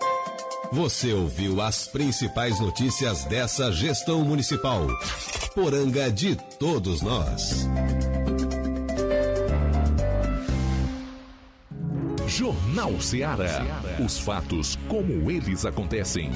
Você 0.70 1.14
ouviu 1.14 1.62
as 1.62 1.88
principais 1.88 2.60
notícias 2.60 3.24
dessa 3.24 3.72
gestão 3.72 4.26
municipal. 4.26 4.86
Poranga 5.56 6.12
de 6.12 6.36
todos 6.60 7.02
nós. 7.02 7.66
Jornal 12.28 13.00
Ceará. 13.00 13.66
Os 13.98 14.20
fatos 14.20 14.78
como 14.90 15.32
eles 15.32 15.66
acontecem. 15.66 16.34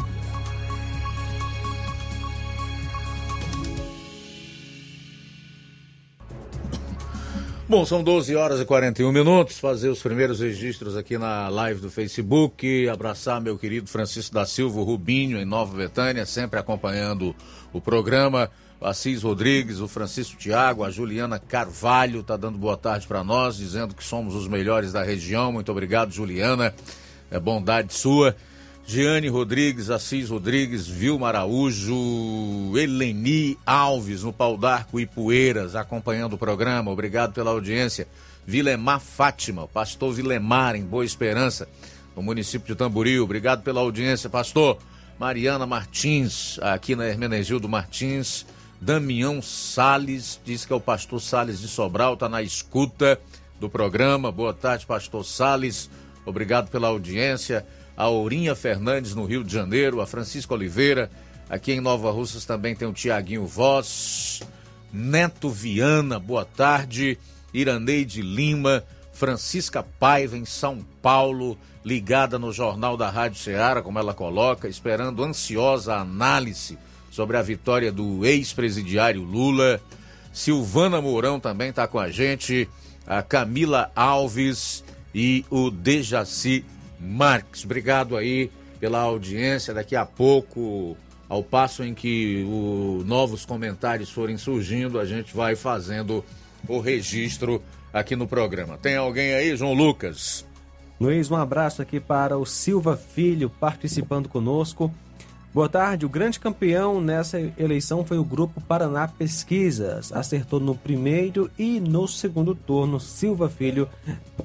Bom, 7.68 7.84
são 7.84 8.04
12 8.04 8.36
horas 8.36 8.62
e 8.62 8.66
41 8.66 9.12
minutos. 9.12 9.58
Fazer 9.58 9.90
os 9.90 10.00
primeiros 10.00 10.40
registros 10.40 10.96
aqui 10.96 11.18
na 11.18 11.50
live 11.50 11.82
do 11.82 11.90
Facebook. 11.90 12.88
Abraçar 12.88 13.42
meu 13.42 13.58
querido 13.58 13.90
Francisco 13.90 14.36
da 14.36 14.46
Silva 14.46 14.84
Rubinho, 14.84 15.40
em 15.40 15.46
Nova 15.46 15.76
Betânia, 15.76 16.28
sempre 16.28 16.60
acompanhando 16.60 17.36
o 17.74 17.82
programa. 17.82 18.52
Assis 18.80 19.24
Rodrigues, 19.24 19.80
o 19.80 19.88
Francisco 19.88 20.38
Tiago, 20.38 20.84
a 20.84 20.92
Juliana 20.92 21.40
Carvalho 21.40 22.20
está 22.20 22.38
dando 22.38 22.56
boa 22.56 22.78
tarde 22.78 23.08
para 23.08 23.24
nós, 23.24 23.58
dizendo 23.58 23.96
que 23.96 24.04
somos 24.04 24.36
os 24.36 24.48
melhores 24.48 24.92
da 24.92 25.02
região. 25.02 25.52
Muito 25.52 25.72
obrigado, 25.72 26.12
Juliana. 26.12 26.72
É 27.32 27.40
bondade 27.40 27.96
sua. 27.96 28.36
Giane 28.88 29.28
Rodrigues, 29.30 29.90
Assis 29.90 30.30
Rodrigues, 30.30 30.86
Vilma 30.88 31.30
Araújo, 31.30 32.78
Eleni 32.78 33.58
Alves, 33.66 34.22
no 34.22 34.32
Pau 34.32 34.56
d'Arco 34.56 35.00
e 35.00 35.08
Poeiras, 35.08 35.76
acompanhando 35.76 36.34
o 36.34 36.38
programa. 36.38 36.92
Obrigado 36.92 37.34
pela 37.34 37.50
audiência. 37.50 38.08
Vilemar 38.46 39.00
Fátima, 39.00 39.68
pastor 39.68 40.14
Vilemar, 40.14 40.76
em 40.76 40.84
Boa 40.84 41.04
Esperança, 41.04 41.68
no 42.16 42.22
município 42.22 42.68
de 42.68 42.76
Tamboril. 42.76 43.24
Obrigado 43.24 43.64
pela 43.64 43.82
audiência, 43.82 44.30
pastor. 44.30 44.78
Mariana 45.18 45.66
Martins, 45.66 46.60
aqui 46.62 46.96
na 46.96 47.08
Hermenegildo 47.08 47.68
Martins. 47.68 48.46
Damião 48.80 49.42
Sales, 49.42 50.40
diz 50.46 50.64
que 50.64 50.72
é 50.72 50.76
o 50.76 50.80
pastor 50.80 51.20
Sales 51.20 51.60
de 51.60 51.68
Sobral, 51.68 52.14
está 52.14 52.30
na 52.30 52.44
escuta 52.44 53.20
do 53.60 53.68
programa. 53.68 54.32
Boa 54.32 54.54
tarde, 54.54 54.86
pastor 54.86 55.26
Sales. 55.26 55.90
Obrigado 56.24 56.70
pela 56.70 56.90
audiência 56.90 57.66
a 57.98 58.04
Aurinha 58.04 58.56
Fernandes 58.56 59.16
no 59.16 59.26
Rio 59.26 59.44
de 59.44 59.54
Janeiro, 59.54 60.02
a 60.02 60.08
Francisco 60.08 60.54
Oliveira, 60.54 61.10
aqui 61.50 61.72
em 61.72 61.82
Nova 61.82 62.12
Russas 62.12 62.46
também 62.46 62.76
tem 62.76 62.88
o 62.88 62.94
Tiaguinho 62.94 63.46
Voz, 63.46 64.42
Neto 64.92 65.50
Viana, 65.50 66.20
boa 66.20 66.46
tarde, 66.46 67.18
Iraneide 67.54 68.22
Lima, 68.22 68.84
Francisca 69.14 69.82
Paiva 69.82 70.38
em 70.38 70.46
São 70.46 70.80
Paulo, 71.02 71.58
ligada 71.84 72.38
no 72.38 72.52
Jornal 72.52 72.98
da 72.98 73.10
Rádio 73.10 73.40
Ceará, 73.40 73.82
como 73.82 74.00
ela 74.00 74.14
coloca, 74.14 74.68
esperando 74.68 75.24
ansiosa 75.24 75.96
a 75.96 76.02
análise 76.02 76.78
sobre 77.12 77.38
a 77.38 77.42
vitória 77.42 77.92
do 77.92 78.26
ex-presidiário 78.26 79.22
Lula. 79.22 79.80
Silvana 80.34 81.02
Mourão 81.02 81.40
também 81.40 81.70
está 81.70 81.88
com 81.88 81.98
a 81.98 82.10
gente, 82.10 82.68
a 83.08 83.22
Camila 83.22 83.90
Alves 83.96 84.84
e 85.14 85.46
o 85.50 85.70
Dejaci 85.70 86.66
Marques. 87.00 87.66
Obrigado 87.66 88.16
aí 88.18 88.52
pela 88.80 89.00
audiência. 89.00 89.74
Daqui 89.74 89.96
a 89.96 90.06
pouco, 90.06 90.96
ao 91.28 91.44
passo 91.44 91.84
em 91.84 91.94
que 91.94 92.44
o, 92.48 93.04
novos 93.06 93.46
comentários 93.46 94.12
forem 94.12 94.38
surgindo, 94.38 95.00
a 95.00 95.06
gente 95.06 95.36
vai 95.36 95.56
fazendo 95.56 96.24
o 96.68 96.80
registro 96.80 97.62
aqui 97.94 98.16
no 98.16 98.28
programa. 98.28 98.78
Tem 98.78 98.96
alguém 98.96 99.34
aí, 99.34 99.56
João 99.56 99.74
Lucas? 99.74 100.46
Luiz, 101.00 101.30
um 101.30 101.36
abraço 101.36 101.82
aqui 101.82 102.00
para 102.00 102.38
o 102.38 102.46
Silva 102.46 102.96
Filho 102.96 103.50
participando 103.50 104.30
conosco. 104.30 104.92
Boa 105.56 105.70
tarde. 105.70 106.06
O 106.06 106.10
grande 106.10 106.38
campeão 106.38 107.00
nessa 107.00 107.40
eleição 107.58 108.06
foi 108.06 108.18
o 108.18 108.26
Grupo 108.26 108.60
Paraná 108.60 109.08
Pesquisas. 109.08 110.12
Acertou 110.12 110.60
no 110.60 110.76
primeiro 110.76 111.50
e 111.58 111.80
no 111.80 112.10
segundo 112.10 112.54
turno. 112.54 113.00
Silva 113.00 113.48
Filho, 113.48 113.88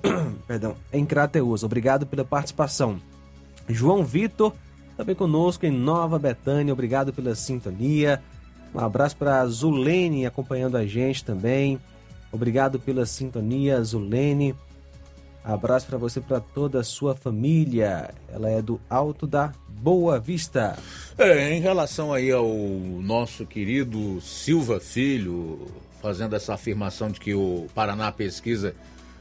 perdão, 0.46 0.76
em 0.92 1.04
Crateus. 1.04 1.64
Obrigado 1.64 2.06
pela 2.06 2.24
participação. 2.24 3.00
João 3.68 4.04
Vitor, 4.04 4.54
também 4.96 5.16
conosco 5.16 5.66
em 5.66 5.72
Nova 5.72 6.16
Betânia. 6.16 6.72
Obrigado 6.72 7.12
pela 7.12 7.34
sintonia. 7.34 8.22
Um 8.72 8.78
abraço 8.78 9.16
para 9.16 9.40
a 9.40 9.46
Zulene 9.48 10.26
acompanhando 10.26 10.76
a 10.76 10.86
gente 10.86 11.24
também. 11.24 11.80
Obrigado 12.30 12.78
pela 12.78 13.04
sintonia, 13.04 13.82
Zulene. 13.82 14.54
Abraço 15.44 15.86
para 15.86 15.98
você 15.98 16.20
para 16.20 16.40
toda 16.40 16.80
a 16.80 16.84
sua 16.84 17.14
família. 17.14 18.14
Ela 18.28 18.50
é 18.50 18.60
do 18.60 18.80
Alto 18.88 19.26
da 19.26 19.52
Boa 19.68 20.20
Vista. 20.20 20.78
É, 21.16 21.54
em 21.54 21.60
relação 21.60 22.12
aí 22.12 22.30
ao 22.30 22.46
nosso 22.46 23.46
querido 23.46 24.20
Silva 24.20 24.78
Filho, 24.78 25.66
fazendo 26.02 26.36
essa 26.36 26.54
afirmação 26.54 27.10
de 27.10 27.18
que 27.18 27.34
o 27.34 27.66
Paraná 27.74 28.12
Pesquisa 28.12 28.74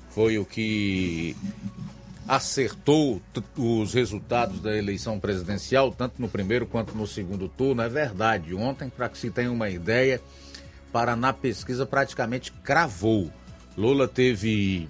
foi 0.09 0.38
o 0.38 0.45
que 0.45 1.36
acertou 2.28 3.22
os 3.57 3.93
resultados 3.93 4.59
da 4.59 4.76
eleição 4.76 5.20
presidencial, 5.20 5.91
tanto 5.91 6.22
no 6.22 6.28
primeiro 6.28 6.67
quanto 6.67 6.95
no 6.95 7.07
segundo 7.07 7.47
turno, 7.47 7.82
é 7.82 7.89
verdade. 7.89 8.53
Ontem, 8.53 8.89
para 8.89 9.09
que 9.09 9.17
se 9.17 9.32
tenha 9.32 9.51
uma 9.51 9.70
ideia, 9.70 10.22
Paraná 10.91 11.34
Pesquisa 11.34 11.86
praticamente 11.86 12.51
cravou. 12.51 13.32
Lula 13.78 14.07
teve 14.07 14.88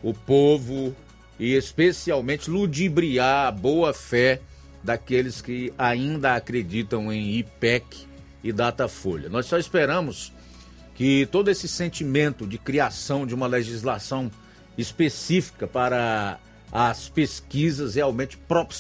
o 0.02 0.12
povo 0.12 0.96
e 1.38 1.54
especialmente 1.54 2.50
ludibriar 2.50 3.46
a 3.46 3.52
boa 3.52 3.94
fé 3.94 4.40
daqueles 4.82 5.40
que 5.40 5.72
ainda 5.78 6.34
acreditam 6.34 7.12
em 7.12 7.36
IPEC 7.36 8.04
e 8.42 8.52
Datafolha. 8.52 9.28
Nós 9.28 9.46
só 9.46 9.56
esperamos 9.58 10.33
que 10.94 11.26
todo 11.26 11.50
esse 11.50 11.66
sentimento 11.66 12.46
de 12.46 12.56
criação 12.56 13.26
de 13.26 13.34
uma 13.34 13.46
legislação 13.46 14.30
específica 14.78 15.66
para 15.66 16.38
as 16.72 17.08
pesquisas 17.08 17.94
realmente 17.94 18.38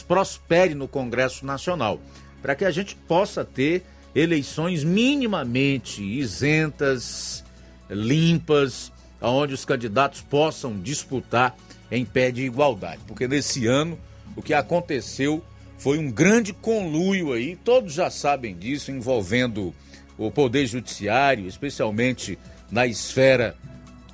prospere 0.08 0.74
no 0.74 0.88
Congresso 0.88 1.44
Nacional. 1.46 2.00
para 2.42 2.54
que 2.54 2.66
a 2.66 2.70
gente 2.70 2.94
possa 2.94 3.42
ter 3.42 3.82
eleições 4.14 4.84
minimamente 4.84 6.02
isentas, 6.02 7.42
limpas, 7.88 8.92
onde 9.18 9.54
os 9.54 9.64
candidatos 9.64 10.20
possam 10.20 10.78
disputar 10.78 11.56
em 11.90 12.04
pé 12.04 12.30
de 12.30 12.42
igualdade. 12.42 13.00
Porque 13.06 13.26
nesse 13.26 13.66
ano 13.66 13.98
o 14.36 14.42
que 14.42 14.52
aconteceu 14.52 15.42
foi 15.78 15.96
um 15.96 16.10
grande 16.10 16.52
conluio 16.52 17.32
aí, 17.32 17.56
todos 17.56 17.94
já 17.94 18.10
sabem 18.10 18.54
disso, 18.54 18.90
envolvendo 18.90 19.74
o 20.16 20.30
Poder 20.30 20.66
Judiciário, 20.66 21.46
especialmente 21.46 22.38
na 22.70 22.86
esfera 22.86 23.56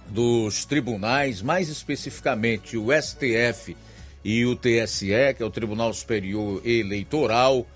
dos 0.09 0.65
tribunais, 0.65 1.41
mais 1.41 1.69
especificamente 1.69 2.77
o 2.77 2.89
STF 2.93 3.77
e 4.25 4.45
o 4.45 4.57
TSE, 4.57 5.35
que 5.37 5.43
é 5.43 5.47
o 5.47 5.51
Tribunal 5.51 5.93
Superior 5.93 6.61
Eleitoral, 6.65 7.67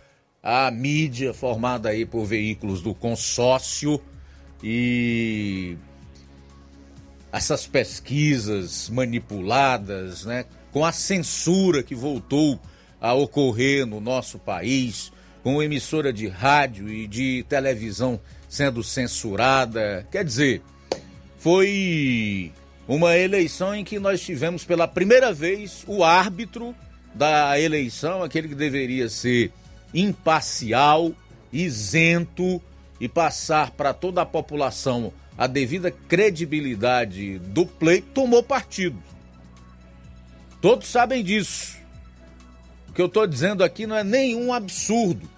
a 0.42 0.70
mídia 0.70 1.32
formada 1.32 1.88
aí 1.88 2.04
por 2.04 2.24
veículos 2.24 2.82
do 2.82 2.94
consórcio 2.94 4.00
e 4.62 5.76
essas 7.32 7.66
pesquisas 7.66 8.88
manipuladas, 8.90 10.24
né, 10.24 10.44
com 10.70 10.84
a 10.84 10.92
censura 10.92 11.82
que 11.82 11.94
voltou 11.94 12.60
a 13.00 13.12
ocorrer 13.12 13.86
no 13.86 14.00
nosso 14.00 14.38
país, 14.38 15.12
com 15.44 15.62
emissora 15.62 16.10
de 16.10 16.26
rádio 16.26 16.88
e 16.88 17.06
de 17.06 17.44
televisão 17.46 18.18
sendo 18.48 18.82
censurada. 18.82 20.08
Quer 20.10 20.24
dizer, 20.24 20.62
foi 21.38 22.50
uma 22.88 23.14
eleição 23.14 23.74
em 23.74 23.84
que 23.84 23.98
nós 23.98 24.22
tivemos 24.22 24.64
pela 24.64 24.88
primeira 24.88 25.34
vez 25.34 25.84
o 25.86 26.02
árbitro 26.02 26.74
da 27.14 27.60
eleição, 27.60 28.22
aquele 28.22 28.48
que 28.48 28.54
deveria 28.54 29.10
ser 29.10 29.52
imparcial, 29.92 31.12
isento 31.52 32.60
e 32.98 33.06
passar 33.06 33.70
para 33.72 33.92
toda 33.92 34.22
a 34.22 34.26
população 34.26 35.12
a 35.36 35.46
devida 35.46 35.90
credibilidade 35.90 37.38
do 37.38 37.66
pleito, 37.66 38.08
tomou 38.14 38.42
partido. 38.42 38.96
Todos 40.62 40.88
sabem 40.88 41.22
disso. 41.22 41.76
O 42.88 42.92
que 42.94 43.02
eu 43.02 43.06
estou 43.06 43.26
dizendo 43.26 43.62
aqui 43.62 43.86
não 43.86 43.96
é 43.96 44.04
nenhum 44.04 44.54
absurdo. 44.54 45.33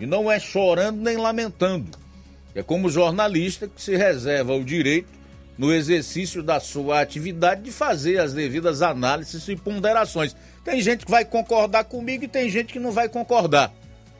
E 0.00 0.06
não 0.06 0.30
é 0.30 0.38
chorando 0.38 1.00
nem 1.00 1.16
lamentando. 1.16 1.98
É 2.54 2.62
como 2.62 2.90
jornalista 2.90 3.68
que 3.68 3.80
se 3.80 3.96
reserva 3.96 4.54
o 4.54 4.64
direito, 4.64 5.18
no 5.56 5.72
exercício 5.72 6.42
da 6.42 6.60
sua 6.60 7.00
atividade, 7.00 7.62
de 7.62 7.72
fazer 7.72 8.18
as 8.18 8.32
devidas 8.32 8.80
análises 8.80 9.46
e 9.48 9.56
ponderações. 9.56 10.34
Tem 10.64 10.80
gente 10.80 11.04
que 11.04 11.10
vai 11.10 11.24
concordar 11.24 11.84
comigo 11.84 12.24
e 12.24 12.28
tem 12.28 12.48
gente 12.48 12.72
que 12.72 12.78
não 12.78 12.92
vai 12.92 13.08
concordar. 13.08 13.72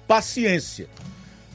Paciência. 0.06 0.88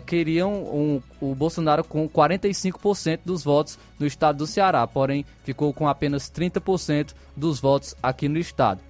queriam 0.06 0.50
um, 0.50 1.02
o 1.20 1.34
Bolsonaro 1.34 1.84
com 1.84 2.08
45% 2.08 3.20
dos 3.22 3.44
votos 3.44 3.78
no 3.98 4.06
estado 4.06 4.38
do 4.38 4.46
Ceará, 4.46 4.86
porém 4.86 5.26
ficou 5.44 5.74
com 5.74 5.86
apenas 5.86 6.30
30% 6.30 7.12
dos 7.36 7.60
votos 7.60 7.94
aqui 8.02 8.30
no 8.30 8.38
estado. 8.38 8.80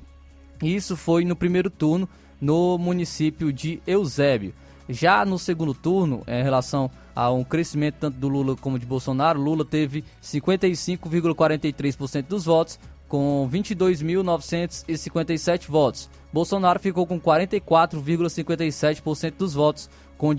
Isso 0.63 0.97
foi 0.97 1.25
no 1.25 1.35
primeiro 1.35 1.71
turno 1.71 2.09
no 2.41 2.79
município 2.79 3.53
de 3.53 3.83
Eusébio. 3.87 4.55
Já 4.89 5.23
no 5.25 5.39
segundo 5.39 5.73
turno, 5.73 6.25
em 6.27 6.43
relação 6.43 6.91
a 7.15 7.31
um 7.31 7.45
crescimento 7.45 7.95
tanto 8.01 8.19
do 8.19 8.27
Lula 8.29 8.57
como 8.57 8.77
de 8.79 8.87
Bolsonaro, 8.87 9.39
Lula 9.41 9.65
teve 9.65 10.05
55,43% 10.23 12.27
dos 12.27 12.47
votos, 12.47 12.81
com 13.07 13.49
22.957 13.53 15.69
votos. 15.69 16.11
Bolsonaro 16.33 16.81
ficou 16.81 17.07
com 17.07 17.21
44,57% 17.21 19.35
dos 19.37 19.55
votos, 19.55 19.89
com 20.17 20.35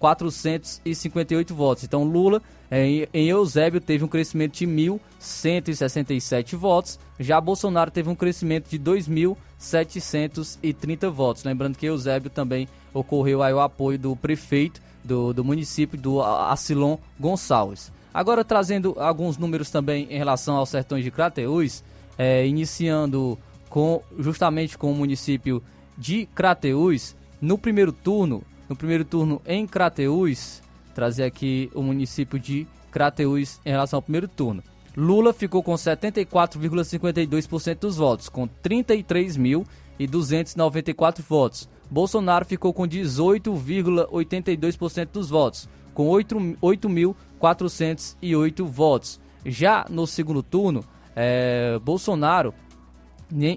18.458 0.00 1.52
votos. 1.52 1.84
Então 1.84 2.02
Lula, 2.04 2.40
em, 2.70 3.06
em 3.12 3.28
Eusébio, 3.28 3.80
teve 3.80 4.04
um 4.04 4.08
crescimento 4.08 4.54
de 4.54 4.64
1.167 4.66 6.56
votos. 6.56 6.98
Já 7.18 7.40
Bolsonaro 7.40 7.90
teve 7.90 8.08
um 8.08 8.14
crescimento 8.14 8.68
de 8.68 8.78
2.730 8.78 11.10
votos. 11.10 11.42
Lembrando 11.44 11.76
que 11.76 11.86
Eusébio 11.86 12.30
também 12.30 12.68
ocorreu 12.92 13.42
aí 13.42 13.52
o 13.52 13.60
apoio 13.60 13.98
do 13.98 14.14
prefeito 14.16 14.80
do, 15.04 15.32
do 15.32 15.44
município, 15.44 15.98
do 15.98 16.22
Acilon 16.22 16.98
Gonçalves. 17.18 17.90
Agora 18.12 18.44
trazendo 18.44 18.94
alguns 18.98 19.36
números 19.36 19.70
também 19.70 20.06
em 20.10 20.18
relação 20.18 20.56
aos 20.56 20.70
sertões 20.70 21.04
de 21.04 21.10
Crateús, 21.10 21.84
é, 22.16 22.46
iniciando 22.46 23.38
com 23.68 24.00
justamente 24.18 24.78
com 24.78 24.90
o 24.90 24.94
município 24.94 25.62
de 25.96 26.26
Crateús, 26.34 27.14
no 27.40 27.56
primeiro 27.58 27.92
turno, 27.92 28.42
no 28.68 28.76
primeiro 28.76 29.04
turno 29.04 29.42
em 29.46 29.66
Crateús, 29.66 30.62
trazer 30.94 31.24
aqui 31.24 31.68
o 31.74 31.82
município 31.82 32.38
de 32.38 32.68
Crateús 32.90 33.60
em 33.64 33.70
relação 33.70 33.96
ao 33.98 34.02
primeiro 34.02 34.28
turno. 34.28 34.62
Lula 34.96 35.32
ficou 35.32 35.62
com 35.62 35.74
74,52% 35.74 37.78
dos 37.78 37.96
votos, 37.96 38.28
com 38.28 38.48
33.294 38.48 41.22
votos. 41.22 41.68
Bolsonaro 41.90 42.44
ficou 42.44 42.74
com 42.74 42.82
18,82% 42.82 45.08
dos 45.12 45.30
votos, 45.30 45.68
com 45.94 46.08
8.408 46.08 48.64
votos. 48.64 49.20
Já 49.46 49.86
no 49.88 50.04
segundo 50.06 50.42
turno, 50.42 50.84
é, 51.14 51.78
Bolsonaro, 51.78 52.52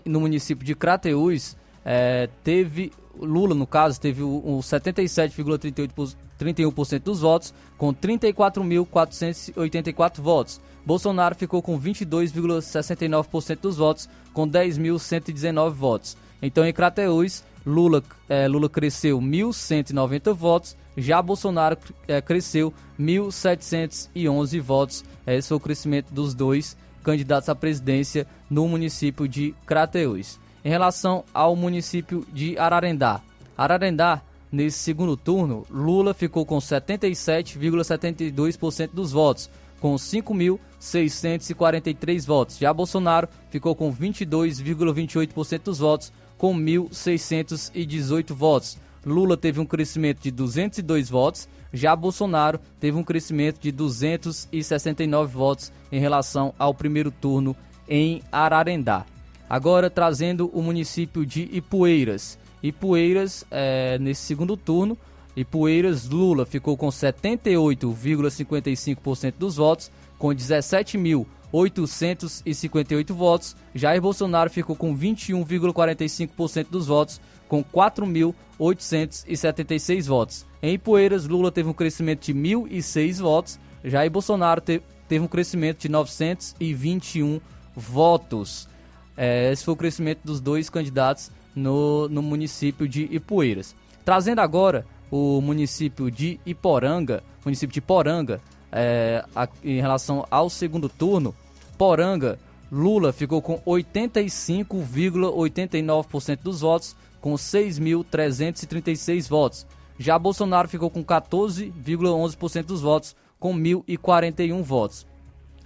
no 0.05 0.19
município 0.19 0.63
de 0.65 0.75
Crateús, 0.75 1.57
é, 1.83 2.29
teve, 2.43 2.91
Lula 3.21 3.55
no 3.55 3.67
caso, 3.67 3.99
teve 3.99 4.23
um 4.23 4.59
77,31% 4.59 7.03
dos 7.03 7.19
votos, 7.21 7.53
com 7.77 7.93
34.484 7.93 10.21
votos. 10.21 10.61
Bolsonaro 10.85 11.35
ficou 11.35 11.61
com 11.61 11.77
22,69% 11.79 13.59
dos 13.61 13.77
votos, 13.77 14.09
com 14.33 14.45
10.119 14.47 15.71
votos. 15.71 16.17
Então, 16.41 16.65
em 16.65 16.73
Crateús, 16.73 17.43
Lula, 17.65 18.03
é, 18.27 18.47
Lula 18.47 18.67
cresceu 18.67 19.19
1.190 19.19 20.33
votos, 20.33 20.75
já 20.97 21.21
Bolsonaro 21.21 21.77
é, 22.07 22.19
cresceu 22.21 22.73
1.711 22.99 24.59
votos. 24.59 25.05
Esse 25.27 25.49
foi 25.49 25.57
o 25.57 25.59
crescimento 25.59 26.11
dos 26.11 26.33
dois 26.33 26.75
candidatos 27.03 27.49
à 27.49 27.55
presidência 27.55 28.25
no 28.49 28.67
município 28.67 29.27
de 29.27 29.53
Crateús. 29.65 30.39
Em 30.63 30.69
relação 30.69 31.23
ao 31.33 31.55
município 31.55 32.23
de 32.31 32.55
Ararendá, 32.57 33.21
Ararendá, 33.57 34.21
nesse 34.51 34.77
segundo 34.79 35.15
turno, 35.17 35.65
Lula 35.69 36.13
ficou 36.13 36.45
com 36.45 36.57
77,72% 36.57 38.91
dos 38.93 39.11
votos, 39.11 39.49
com 39.79 39.95
5.643 39.95 42.25
votos. 42.25 42.57
Já 42.57 42.73
Bolsonaro 42.73 43.29
ficou 43.49 43.75
com 43.75 43.93
22,28% 43.93 45.63
dos 45.63 45.79
votos, 45.79 46.13
com 46.37 46.55
1.618 46.55 48.33
votos. 48.33 48.77
Lula 49.05 49.35
teve 49.35 49.59
um 49.59 49.65
crescimento 49.65 50.21
de 50.21 50.29
202 50.29 51.09
votos, 51.09 51.49
já 51.73 51.95
Bolsonaro 51.95 52.59
teve 52.79 52.95
um 52.97 53.03
crescimento 53.03 53.59
de 53.59 53.71
269 53.71 55.33
votos 55.33 55.73
em 55.91 55.99
relação 55.99 56.53
ao 56.59 56.71
primeiro 56.73 57.09
turno 57.09 57.55
em 57.89 58.21
Ararendá. 58.31 59.07
Agora 59.51 59.89
trazendo 59.89 60.49
o 60.53 60.61
município 60.61 61.25
de 61.25 61.49
Ipueiras. 61.51 62.39
Ipueiras, 62.63 63.43
é, 63.51 63.99
nesse 63.99 64.21
segundo 64.21 64.55
turno, 64.55 64.97
Ipueiras 65.35 66.07
Lula 66.07 66.45
ficou 66.45 66.77
com 66.77 66.87
78,55% 66.87 69.33
dos 69.37 69.57
votos, 69.57 69.91
com 70.17 70.29
17.858 70.29 73.13
votos. 73.13 73.57
Jair 73.75 74.01
Bolsonaro 74.01 74.49
ficou 74.49 74.73
com 74.73 74.97
21,45% 74.97 76.67
dos 76.71 76.87
votos, 76.87 77.19
com 77.49 77.61
4.876 77.61 80.05
votos. 80.05 80.45
Em 80.63 80.75
Ipueiras, 80.75 81.27
Lula 81.27 81.51
teve 81.51 81.67
um 81.67 81.73
crescimento 81.73 82.23
de 82.23 82.33
1.006 82.33 83.19
votos, 83.19 83.59
Jair 83.83 84.09
Bolsonaro 84.09 84.61
te, 84.61 84.81
teve 85.09 85.25
um 85.25 85.27
crescimento 85.27 85.81
de 85.81 85.89
921 85.89 87.41
votos. 87.75 88.70
É, 89.15 89.51
esse 89.51 89.63
foi 89.63 89.73
o 89.73 89.77
crescimento 89.77 90.19
dos 90.23 90.39
dois 90.39 90.69
candidatos 90.69 91.31
no, 91.55 92.07
no 92.09 92.21
município 92.21 92.87
de 92.87 93.07
Ipueiras. 93.11 93.75
Trazendo 94.03 94.39
agora 94.39 94.85
o 95.09 95.41
município 95.41 96.09
de 96.09 96.39
Iporanga, 96.45 97.23
município 97.43 97.73
de 97.73 97.81
Poranga, 97.81 98.41
é, 98.71 99.25
a, 99.35 99.49
em 99.63 99.81
relação 99.81 100.25
ao 100.31 100.49
segundo 100.49 100.87
turno, 100.87 101.35
Poranga, 101.77 102.39
Lula 102.71 103.11
ficou 103.11 103.41
com 103.41 103.59
85,89% 103.59 106.39
dos 106.41 106.61
votos, 106.61 106.95
com 107.19 107.33
6.336 107.33 109.27
votos. 109.27 109.67
Já 109.99 110.17
Bolsonaro 110.17 110.69
ficou 110.69 110.89
com 110.89 111.03
14,11% 111.03 112.63
dos 112.63 112.79
votos, 112.81 113.13
com 113.37 113.53
1.041 113.53 114.63
votos. 114.63 115.05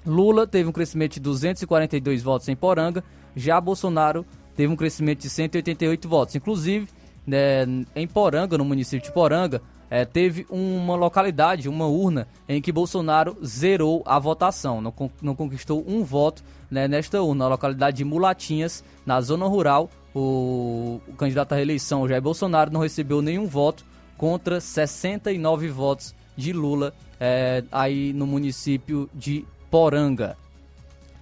Lula 0.06 0.46
teve 0.46 0.70
um 0.70 0.72
crescimento 0.72 1.14
de 1.14 1.20
242 1.20 2.22
votos 2.22 2.48
em 2.48 2.56
Poranga, 2.56 3.04
já 3.36 3.60
Bolsonaro 3.60 4.26
teve 4.56 4.72
um 4.72 4.76
crescimento 4.76 5.22
de 5.22 5.30
188 5.30 6.08
votos. 6.08 6.36
Inclusive, 6.36 6.88
né, 7.26 7.66
em 7.96 8.08
Poranga, 8.08 8.58
no 8.58 8.66
município 8.66 9.06
de 9.06 9.14
Poranga, 9.14 9.62
é, 9.90 10.04
teve 10.04 10.46
uma 10.50 10.96
localidade, 10.96 11.70
uma 11.70 11.86
urna, 11.86 12.28
em 12.48 12.62
que 12.62 12.72
Bolsonaro 12.72 13.38
zerou 13.46 14.02
a 14.06 14.18
votação, 14.18 14.82
não, 14.82 14.94
não 15.22 15.36
conquistou 15.36 15.84
um 15.88 16.04
voto 16.04 16.44
né, 16.70 16.88
nesta 16.88 17.22
urna, 17.22 17.46
na 17.46 17.50
localidade 17.50 17.98
de 17.98 18.06
Mulatinhas, 18.06 18.84
na 19.06 19.22
zona 19.22 19.46
rural. 19.46 19.90
O, 20.14 21.02
o 21.08 21.14
candidato 21.14 21.52
à 21.52 21.56
reeleição, 21.56 22.08
Jair 22.08 22.22
Bolsonaro, 22.22 22.72
não 22.72 22.80
recebeu 22.80 23.22
nenhum 23.22 23.48
voto 23.48 23.86
contra 24.18 24.62
69 24.62 25.68
votos 25.68 26.16
de 26.38 26.54
Lula 26.54 26.94
é, 27.20 27.64
aí 27.72 28.14
no 28.14 28.26
município 28.26 29.10
de 29.14 29.46
Poranga. 29.76 30.38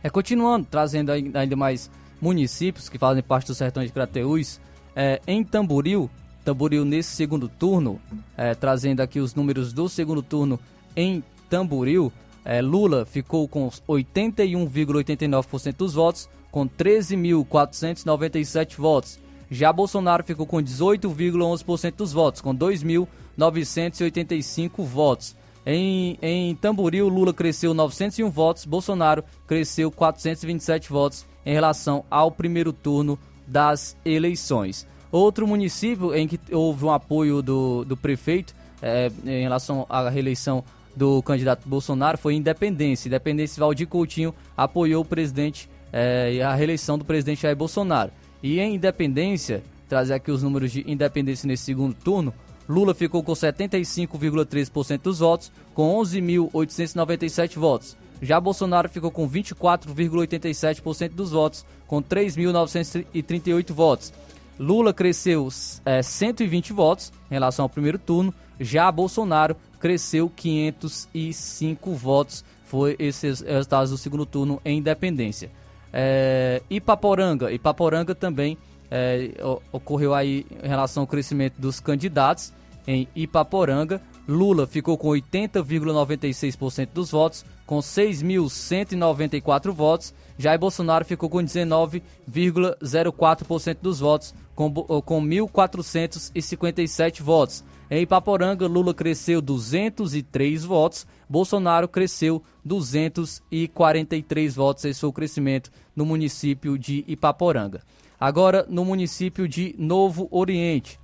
É, 0.04 0.12
continuando, 0.12 0.68
trazendo 0.70 1.12
ainda 1.12 1.56
mais 1.56 1.90
municípios 2.22 2.88
que 2.88 3.00
fazem 3.00 3.24
parte 3.24 3.48
do 3.48 3.56
sertão 3.56 3.84
de 3.84 3.92
Crateús, 3.92 4.62
é, 4.96 5.20
em 5.26 5.44
Tamboril, 5.44 6.08
Tamboril 6.46 6.86
nesse 6.86 7.16
segundo 7.16 7.50
turno, 7.50 8.00
é, 8.38 8.54
trazendo 8.54 9.02
aqui 9.02 9.20
os 9.20 9.34
números 9.34 9.74
do 9.74 9.90
segundo 9.90 10.22
turno 10.22 10.60
em 10.96 11.24
Tamboril, 11.50 12.14
é, 12.46 12.62
Lula 12.62 13.08
ficou 13.08 13.48
com 13.48 13.68
81,89% 13.68 15.76
dos 15.76 15.96
votos, 15.96 16.30
com 16.52 16.70
13.497 16.70 18.78
votos. 18.78 19.18
Já 19.50 19.74
Bolsonaro 19.74 20.24
ficou 20.24 20.46
com 20.46 20.58
18,11% 20.58 21.96
dos 21.96 22.14
votos, 22.14 22.40
com 22.40 22.56
2.985 22.56 24.86
votos. 24.86 25.36
Em, 25.66 26.18
em 26.22 26.56
Tamboril, 26.56 27.08
Lula 27.08 27.34
cresceu 27.34 27.74
901 27.74 28.30
votos, 28.30 28.66
Bolsonaro 28.66 29.24
cresceu 29.48 29.90
427 29.90 30.90
votos 30.90 31.26
em 31.46 31.54
relação 31.54 32.04
ao 32.10 32.32
primeiro 32.32 32.74
turno 32.74 33.18
das 33.48 33.96
eleições. 34.04 34.88
Outro 35.12 35.48
município 35.48 36.14
em 36.16 36.28
que 36.28 36.40
houve 36.52 36.86
um 36.86 36.92
apoio 36.92 37.42
do, 37.42 37.86
do 37.86 37.96
prefeito 37.96 38.54
é, 38.82 39.12
em 39.26 39.44
relação 39.44 39.86
à 39.90 40.10
reeleição 40.10 40.64
do 40.96 41.22
candidato 41.24 41.68
Bolsonaro 41.68 42.18
foi 42.18 42.36
Independência. 42.36 43.08
Independência 43.08 43.60
Valdir 43.60 43.88
Coutinho 43.88 44.34
apoiou 44.58 45.02
o 45.02 45.06
presidente 45.06 45.70
é, 45.92 46.42
a 46.42 46.56
reeleição 46.56 46.98
do 46.98 47.06
presidente 47.06 47.44
Jair 47.44 47.56
Bolsonaro. 47.56 48.12
E 48.42 48.60
em 48.60 48.76
Independência, 48.76 49.64
trazer 49.88 50.16
aqui 50.16 50.32
os 50.32 50.42
números 50.42 50.72
de 50.72 50.84
Independência 50.92 51.48
nesse 51.48 51.64
segundo 51.64 51.94
turno, 51.94 52.34
Lula 52.68 52.94
ficou 52.94 53.24
com 53.24 53.34
75,3% 53.34 55.02
dos 55.02 55.20
votos, 55.20 55.52
com 55.74 56.00
11.897 56.02 57.60
votos. 57.60 57.98
Já 58.22 58.40
Bolsonaro 58.40 58.88
ficou 58.88 59.12
com 59.12 59.30
24,87% 59.30 61.10
dos 61.10 61.32
votos, 61.32 61.66
com 61.86 62.02
3.938 62.02 63.74
votos. 63.74 64.14
Lula 64.58 64.94
cresceu 64.94 65.50
é, 65.86 66.02
120 66.02 66.72
votos 66.72 67.12
em 67.30 67.34
relação 67.34 67.64
ao 67.64 67.70
primeiro 67.70 67.98
turno, 67.98 68.34
já 68.60 68.92
Bolsonaro 68.92 69.58
cresceu 69.80 70.30
505 70.30 71.92
votos. 71.94 72.46
Foi 72.64 72.96
esses 72.98 73.42
resultados 73.42 73.92
do 73.92 73.98
segundo 73.98 74.26
turno 74.26 74.62
em 74.64 74.78
Independência. 74.80 75.52
É, 75.92 76.62
Ipaporanga, 76.70 77.52
Ipaporanga 77.52 78.16
também 78.16 78.58
é, 78.90 79.32
ocorreu 79.72 80.14
aí 80.14 80.46
em 80.64 80.68
relação 80.68 81.04
ao 81.04 81.08
crescimento 81.08 81.60
dos 81.60 81.80
candidatos 81.80 82.54
em 82.88 83.08
Ipaporanga. 83.16 84.02
Lula 84.28 84.68
ficou 84.68 84.98
com 84.98 85.08
80,96% 85.10 86.90
dos 86.94 87.12
votos, 87.12 87.46
com 87.66 87.80
6.194 87.80 89.72
votos. 89.72 90.14
Jair 90.38 90.60
Bolsonaro 90.60 91.06
ficou 91.06 91.30
com 91.30 91.40
19,04% 91.40 93.78
dos 93.82 94.00
votos, 94.00 94.36
com, 94.56 94.72
com 94.72 95.22
1.457 95.22 97.22
votos. 97.22 97.66
Em 97.92 98.04
Ipaporanga, 98.04 98.66
Lula 98.66 98.94
cresceu 98.94 99.42
203 99.42 100.64
votos, 100.64 101.06
Bolsonaro 101.30 101.86
cresceu 101.88 102.42
243 102.64 104.56
votos. 104.56 104.86
Esse 104.86 105.02
foi 105.02 105.10
o 105.10 105.14
crescimento 105.14 105.70
no 105.96 106.06
município 106.06 106.78
de 106.78 107.04
Ipaporanga. 107.08 107.82
Agora, 108.24 108.66
no 108.70 108.86
município 108.86 109.50
de 109.50 109.76
Novo 109.78 110.30
Oriente. 110.32 110.98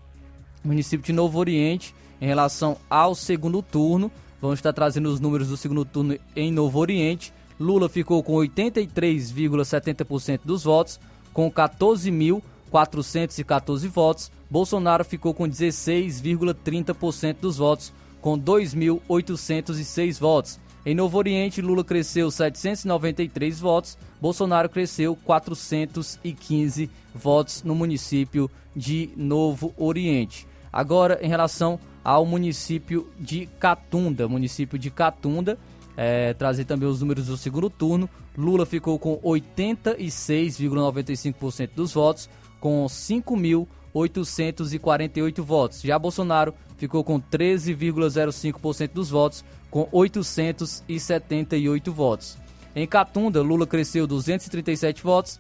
Município 0.64 1.06
de 1.06 1.12
Novo 1.12 1.38
Oriente, 1.38 1.94
em 2.22 2.26
relação 2.26 2.78
ao 2.90 3.14
segundo 3.14 3.62
turno, 3.62 4.10
vamos 4.42 4.60
estar 4.60 4.72
trazendo 4.72 5.10
os 5.10 5.20
números 5.20 5.50
do 5.50 5.58
segundo 5.58 5.84
turno 5.84 6.18
em 6.34 6.50
Novo 6.50 6.80
Oriente. 6.80 7.34
Lula 7.60 7.90
ficou 7.90 8.24
com 8.24 8.36
83,70% 8.36 10.40
dos 10.46 10.64
votos, 10.64 10.98
com 11.34 11.52
14.414 11.52 13.90
votos. 13.90 14.32
Bolsonaro 14.50 15.04
ficou 15.04 15.34
com 15.34 15.44
16,30% 15.44 17.36
dos 17.42 17.58
votos, 17.58 17.92
com 18.22 18.40
2.806 18.40 20.18
votos. 20.18 20.58
Em 20.86 20.96
Novo 20.96 21.18
Oriente, 21.18 21.62
Lula 21.62 21.84
cresceu 21.84 22.32
793 22.32 23.60
votos, 23.60 23.98
Bolsonaro 24.22 24.70
cresceu 24.70 25.14
415 25.16 26.90
votos 27.14 27.64
no 27.64 27.76
município 27.76 28.50
de 28.76 29.10
Novo 29.18 29.74
Oriente. 29.78 30.48
Agora, 30.72 31.20
em 31.22 31.28
relação 31.28 31.78
ao 32.04 32.26
município 32.26 33.08
de 33.20 33.48
Catunda, 33.60 34.28
município 34.28 34.78
de 34.80 34.90
Catunda, 34.90 35.60
é, 35.98 36.34
trazer 36.34 36.64
também 36.64 36.88
os 36.88 37.02
números 37.02 37.26
do 37.28 37.36
segundo 37.36 37.70
turno. 37.70 38.10
Lula 38.38 38.66
ficou 38.66 38.98
com 38.98 39.18
86,95% 39.18 41.72
dos 41.76 41.92
votos, 41.94 42.30
com 42.60 42.86
5.848 42.86 45.42
votos. 45.42 45.82
Já 45.82 46.00
Bolsonaro 46.00 46.54
ficou 46.78 47.04
com 47.04 47.20
13,05% 47.20 48.94
dos 48.94 49.10
votos, 49.10 49.44
com 49.70 49.88
878 49.92 51.92
votos. 51.92 52.38
Em 52.76 52.88
Catunda, 52.88 53.42
Lula 53.42 53.68
cresceu 53.68 54.08
237 54.08 55.04
votos, 55.04 55.40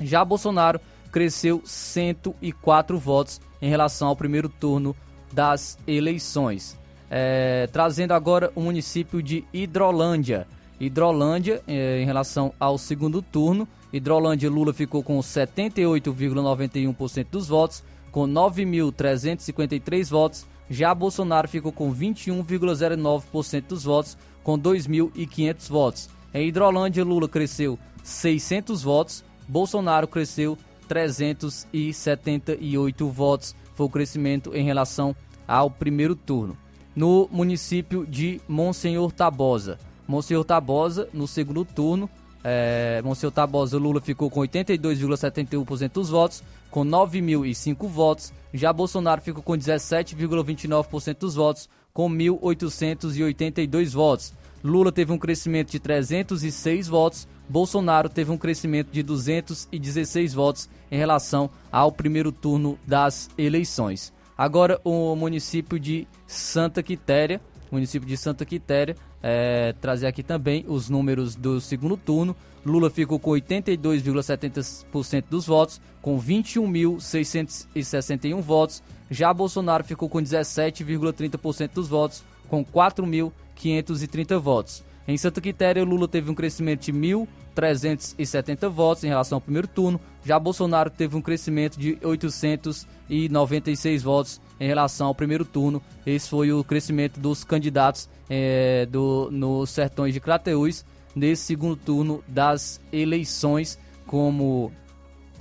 já 0.00 0.24
Bolsonaro 0.24 0.80
cresceu 1.10 1.60
104 1.64 2.98
votos 2.98 3.40
em 3.62 3.68
relação 3.68 4.08
ao 4.08 4.16
primeiro 4.16 4.48
turno 4.48 4.96
das 5.32 5.78
eleições. 5.86 6.76
É, 7.10 7.68
trazendo 7.72 8.12
agora 8.12 8.52
o 8.54 8.60
município 8.60 9.22
de 9.22 9.44
Hidrolândia. 9.52 10.46
Hidrolândia, 10.78 11.62
é, 11.66 12.02
em 12.02 12.04
relação 12.04 12.52
ao 12.60 12.76
segundo 12.76 13.22
turno, 13.22 13.66
Hidrolândia 13.92 14.50
Lula 14.50 14.74
ficou 14.74 15.02
com 15.02 15.18
78,91% 15.18 17.26
dos 17.30 17.48
votos, 17.48 17.82
com 18.10 18.26
9.353 18.26 20.10
votos. 20.10 20.46
Já 20.68 20.92
Bolsonaro 20.94 21.48
ficou 21.48 21.72
com 21.72 21.90
21,09% 21.94 23.68
dos 23.68 23.84
votos, 23.84 24.18
com 24.42 24.58
2.500 24.58 25.68
votos. 25.68 26.10
Em 26.34 26.48
Hidrolândia, 26.48 27.04
Lula 27.04 27.28
cresceu 27.28 27.78
600 28.02 28.82
votos, 28.82 29.24
Bolsonaro 29.48 30.08
cresceu 30.08 30.58
378 30.88 33.08
votos. 33.08 33.54
Foi 33.74 33.86
o 33.86 33.90
crescimento 33.90 34.52
em 34.54 34.64
relação 34.64 35.14
ao 35.46 35.70
primeiro 35.70 36.16
turno. 36.16 36.56
No 36.94 37.28
município 37.30 38.06
de 38.06 38.40
Monsenhor 38.48 39.12
Tabosa. 39.12 39.78
Monsenhor 40.08 40.44
Tabosa, 40.44 41.08
no 41.12 41.28
segundo 41.28 41.64
turno, 41.64 42.10
é, 42.48 43.02
Monsenhor 43.02 43.32
Tabosa 43.32 43.76
Lula 43.76 44.00
ficou 44.00 44.30
com 44.30 44.38
82,71% 44.38 45.90
dos 45.90 46.10
votos, 46.10 46.44
com 46.70 46.84
9.005 46.84 47.88
votos. 47.88 48.32
Já 48.54 48.72
Bolsonaro 48.72 49.20
ficou 49.20 49.42
com 49.42 49.54
17,29% 49.54 51.18
dos 51.18 51.34
votos, 51.34 51.68
com 51.92 52.08
1.882 52.08 53.90
votos. 53.90 54.32
Lula 54.62 54.92
teve 54.92 55.12
um 55.12 55.18
crescimento 55.18 55.72
de 55.72 55.80
306 55.80 56.86
votos, 56.86 57.26
Bolsonaro 57.48 58.08
teve 58.08 58.30
um 58.30 58.38
crescimento 58.38 58.92
de 58.92 59.02
216 59.02 60.32
votos 60.32 60.68
em 60.88 60.96
relação 60.96 61.50
ao 61.70 61.90
primeiro 61.90 62.30
turno 62.30 62.78
das 62.86 63.28
eleições. 63.36 64.12
Agora, 64.38 64.80
o 64.84 65.16
município 65.16 65.80
de 65.80 66.06
Santa 66.28 66.80
Quitéria, 66.80 67.40
município 67.72 68.08
de 68.08 68.16
Santa 68.16 68.44
Quitéria, 68.44 68.94
é, 69.28 69.74
trazer 69.80 70.06
aqui 70.06 70.22
também 70.22 70.64
os 70.68 70.88
números 70.88 71.34
do 71.34 71.60
segundo 71.60 71.96
turno. 71.96 72.36
Lula 72.64 72.88
ficou 72.88 73.18
com 73.18 73.32
82,70% 73.32 75.24
dos 75.28 75.44
votos, 75.44 75.80
com 76.00 76.16
21.661 76.16 78.40
votos. 78.40 78.84
Já 79.10 79.34
Bolsonaro 79.34 79.82
ficou 79.82 80.08
com 80.08 80.18
17,30% 80.18 81.70
dos 81.74 81.88
votos, 81.88 82.22
com 82.48 82.64
4.530 82.64 84.38
votos. 84.38 84.84
Em 85.08 85.16
Santa 85.16 85.40
Quitéria, 85.40 85.84
Lula 85.84 86.06
teve 86.06 86.30
um 86.30 86.34
crescimento 86.34 86.82
de 86.82 86.92
1.370 86.92 88.68
votos 88.68 89.02
em 89.02 89.08
relação 89.08 89.38
ao 89.38 89.42
primeiro 89.42 89.66
turno. 89.66 90.00
Já 90.26 90.40
Bolsonaro 90.40 90.90
teve 90.90 91.16
um 91.16 91.22
crescimento 91.22 91.78
de 91.78 91.96
896 92.02 94.02
votos 94.02 94.40
em 94.58 94.66
relação 94.66 95.06
ao 95.06 95.14
primeiro 95.14 95.44
turno. 95.44 95.80
Esse 96.04 96.28
foi 96.28 96.52
o 96.52 96.64
crescimento 96.64 97.20
dos 97.20 97.44
candidatos 97.44 98.08
é, 98.28 98.86
do, 98.86 99.30
nos 99.30 99.70
sertões 99.70 100.12
de 100.12 100.18
Crateús 100.18 100.84
nesse 101.14 101.44
segundo 101.44 101.76
turno 101.76 102.24
das 102.26 102.80
eleições, 102.92 103.78
como 104.04 104.72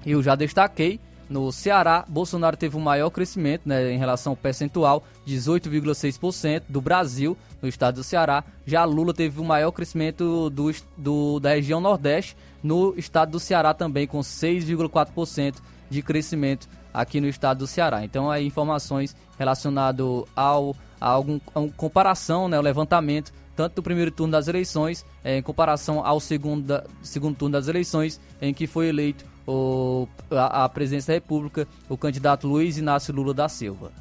eu 0.05 0.21
já 0.21 0.35
destaquei. 0.35 0.99
No 1.29 1.51
Ceará, 1.51 2.05
Bolsonaro 2.07 2.55
teve 2.55 2.77
um 2.77 2.81
maior 2.81 3.09
crescimento 3.09 3.63
né, 3.65 3.91
em 3.91 3.97
relação 3.97 4.33
ao 4.33 4.37
percentual, 4.37 5.03
18,6% 5.27 6.63
do 6.69 6.79
Brasil, 6.79 7.35
no 7.61 7.67
estado 7.67 7.95
do 7.95 8.03
Ceará. 8.03 8.43
Já 8.65 8.83
Lula 8.85 9.13
teve 9.13 9.39
o 9.39 9.43
maior 9.43 9.71
crescimento 9.71 10.49
do, 10.49 10.71
do, 10.95 11.39
da 11.39 11.55
região 11.55 11.81
Nordeste, 11.81 12.37
no 12.61 12.93
estado 12.97 13.31
do 13.31 13.39
Ceará 13.39 13.73
também, 13.73 14.05
com 14.05 14.19
6,4% 14.19 15.55
de 15.89 16.01
crescimento 16.01 16.67
aqui 16.93 17.19
no 17.19 17.27
estado 17.27 17.59
do 17.59 17.67
Ceará. 17.67 18.05
Então, 18.05 18.29
aí 18.29 18.45
informações 18.45 19.15
relacionadas 19.37 20.05
ao, 20.35 20.75
a 21.01 21.09
algum 21.09 21.39
a 21.53 21.67
comparação, 21.75 22.47
né, 22.47 22.57
o 22.57 22.61
levantamento 22.61 23.31
tanto 23.55 23.75
do 23.75 23.83
primeiro 23.83 24.11
turno 24.11 24.33
das 24.33 24.47
eleições, 24.47 25.05
é, 25.23 25.37
em 25.37 25.41
comparação 25.41 26.05
ao 26.05 26.19
segundo, 26.19 26.83
segundo 27.01 27.37
turno 27.37 27.53
das 27.53 27.67
eleições, 27.67 28.19
em 28.41 28.53
que 28.53 28.67
foi 28.67 28.89
eleito 28.89 29.25
o, 29.47 30.07
a, 30.31 30.65
a 30.65 30.69
presidência 30.69 31.13
da 31.13 31.15
República 31.15 31.67
o 31.89 31.97
candidato 31.97 32.47
Luiz 32.47 32.77
Inácio 32.77 33.13
Lula 33.13 33.33
da 33.33 33.47
Silva. 33.47 33.91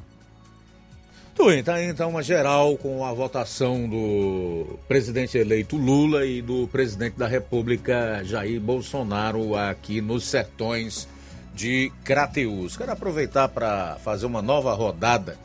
Bem, 1.37 1.61
tá 1.61 1.83
então 1.83 2.09
uma 2.09 2.23
geral 2.23 2.77
com 2.77 3.03
a 3.03 3.11
votação 3.11 3.89
do 3.89 4.79
presidente 4.87 5.37
eleito 5.37 5.75
Lula 5.75 6.25
e 6.25 6.41
do 6.41 6.65
presidente 6.67 7.17
da 7.17 7.27
República 7.27 8.23
Jair 8.23 8.59
Bolsonaro 8.59 9.53
aqui 9.53 9.99
nos 9.99 10.23
sertões 10.23 11.07
de 11.53 11.91
Crateús. 12.05 12.77
Quero 12.77 12.91
aproveitar 12.91 13.49
para 13.49 13.97
fazer 13.97 14.25
uma 14.25 14.41
nova 14.41 14.73
rodada 14.73 15.37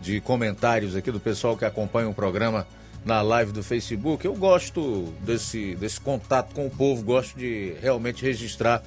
de 0.00 0.20
comentários 0.20 0.94
aqui 0.94 1.10
do 1.10 1.20
pessoal 1.20 1.56
que 1.56 1.64
acompanha 1.64 2.08
o 2.08 2.14
programa 2.14 2.66
na 3.04 3.20
live 3.20 3.52
do 3.52 3.62
Facebook. 3.62 4.24
Eu 4.24 4.34
gosto 4.34 5.12
desse, 5.20 5.74
desse 5.74 6.00
contato 6.00 6.54
com 6.54 6.66
o 6.66 6.70
povo, 6.70 7.02
gosto 7.02 7.36
de 7.36 7.74
realmente 7.80 8.24
registrar 8.24 8.82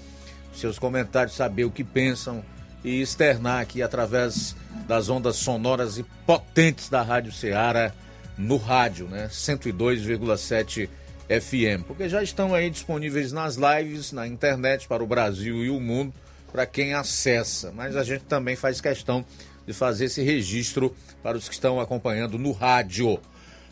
seus 0.56 0.80
comentários, 0.80 1.36
saber 1.36 1.66
o 1.66 1.72
que 1.72 1.84
pensam 1.84 2.44
e 2.84 3.02
externar 3.02 3.62
aqui 3.62 3.82
através 3.82 4.56
das 4.88 5.10
ondas 5.10 5.38
sonoras 5.38 5.98
e 5.98 6.04
potentes 6.26 6.90
da 6.90 7.02
Rádio 7.02 7.32
Ceará 7.32 7.92
no 8.38 8.58
rádio, 8.58 9.08
né? 9.08 9.28
102,7 9.32 10.90
FM. 11.28 11.86
Porque 11.88 12.08
já 12.08 12.22
estão 12.22 12.54
aí 12.54 12.70
disponíveis 12.70 13.32
nas 13.32 13.56
lives, 13.56 14.12
na 14.12 14.28
internet 14.28 14.88
para 14.88 15.04
o 15.04 15.08
Brasil 15.08 15.64
e 15.64 15.70
o 15.70 15.80
mundo, 15.80 16.14
para 16.52 16.66
quem 16.66 16.94
acessa. 16.94 17.72
Mas 17.72 17.96
a 17.96 18.04
gente 18.04 18.24
também 18.26 18.56
faz 18.56 18.80
questão 18.80 19.26
de 19.66 19.74
fazer 19.74 20.06
esse 20.06 20.22
registro 20.22 20.96
para 21.24 21.38
os 21.38 21.48
que 21.48 21.56
estão 21.56 21.80
acompanhando 21.80 22.38
no 22.38 22.52
rádio. 22.52 23.20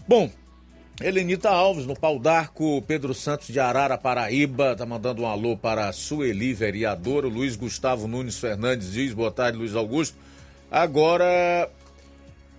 Bom, 0.07 0.29
Helenita 1.01 1.49
Alves, 1.49 1.87
no 1.87 1.95
Pau 1.95 2.19
d'Arco, 2.19 2.79
Pedro 2.83 3.15
Santos 3.15 3.47
de 3.47 3.59
Arara, 3.59 3.97
Paraíba, 3.97 4.75
tá 4.75 4.85
mandando 4.85 5.23
um 5.23 5.25
alô 5.25 5.57
para 5.57 5.89
a 5.89 5.91
Sueli, 5.91 6.53
vereadora, 6.53 7.27
Luiz 7.27 7.55
Gustavo 7.55 8.07
Nunes 8.07 8.37
Fernandes 8.37 8.91
diz, 8.91 9.11
boa 9.11 9.31
tarde, 9.31 9.57
Luiz 9.57 9.75
Augusto. 9.75 10.15
Agora, 10.69 11.67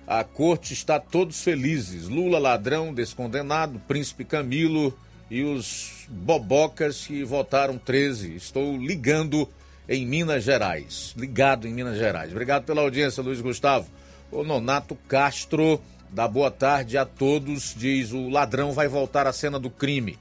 a 0.05 0.25
corte 0.25 0.73
está 0.73 0.99
todos 0.99 1.43
felizes, 1.43 2.09
Lula 2.09 2.41
ladrão, 2.41 2.93
descondenado, 2.93 3.81
Príncipe 3.87 4.25
Camilo 4.25 4.93
e 5.31 5.45
os 5.45 6.09
bobocas 6.09 7.07
que 7.07 7.23
votaram 7.23 7.79
13. 7.79 8.35
Estou 8.35 8.77
ligando 8.77 9.49
em 9.89 10.05
Minas 10.05 10.43
Gerais, 10.43 11.15
ligado 11.17 11.69
em 11.69 11.73
Minas 11.73 11.97
Gerais. 11.97 12.33
Obrigado 12.33 12.65
pela 12.65 12.83
audiência, 12.83 13.23
Luiz 13.23 13.41
Gustavo. 13.41 13.89
O 14.33 14.43
Nonato 14.43 14.97
Castro 15.07 15.81
Dá 16.11 16.29
boa 16.29 16.51
tarde 16.51 16.97
a 16.97 17.05
todos, 17.05 17.75
diz 17.77 18.13
o 18.13 18.29
ladrão 18.29 18.73
vai 18.73 18.89
voltar 18.89 19.27
à 19.27 19.33
cena 19.33 19.59
do 19.59 19.71
crime. 19.71 20.19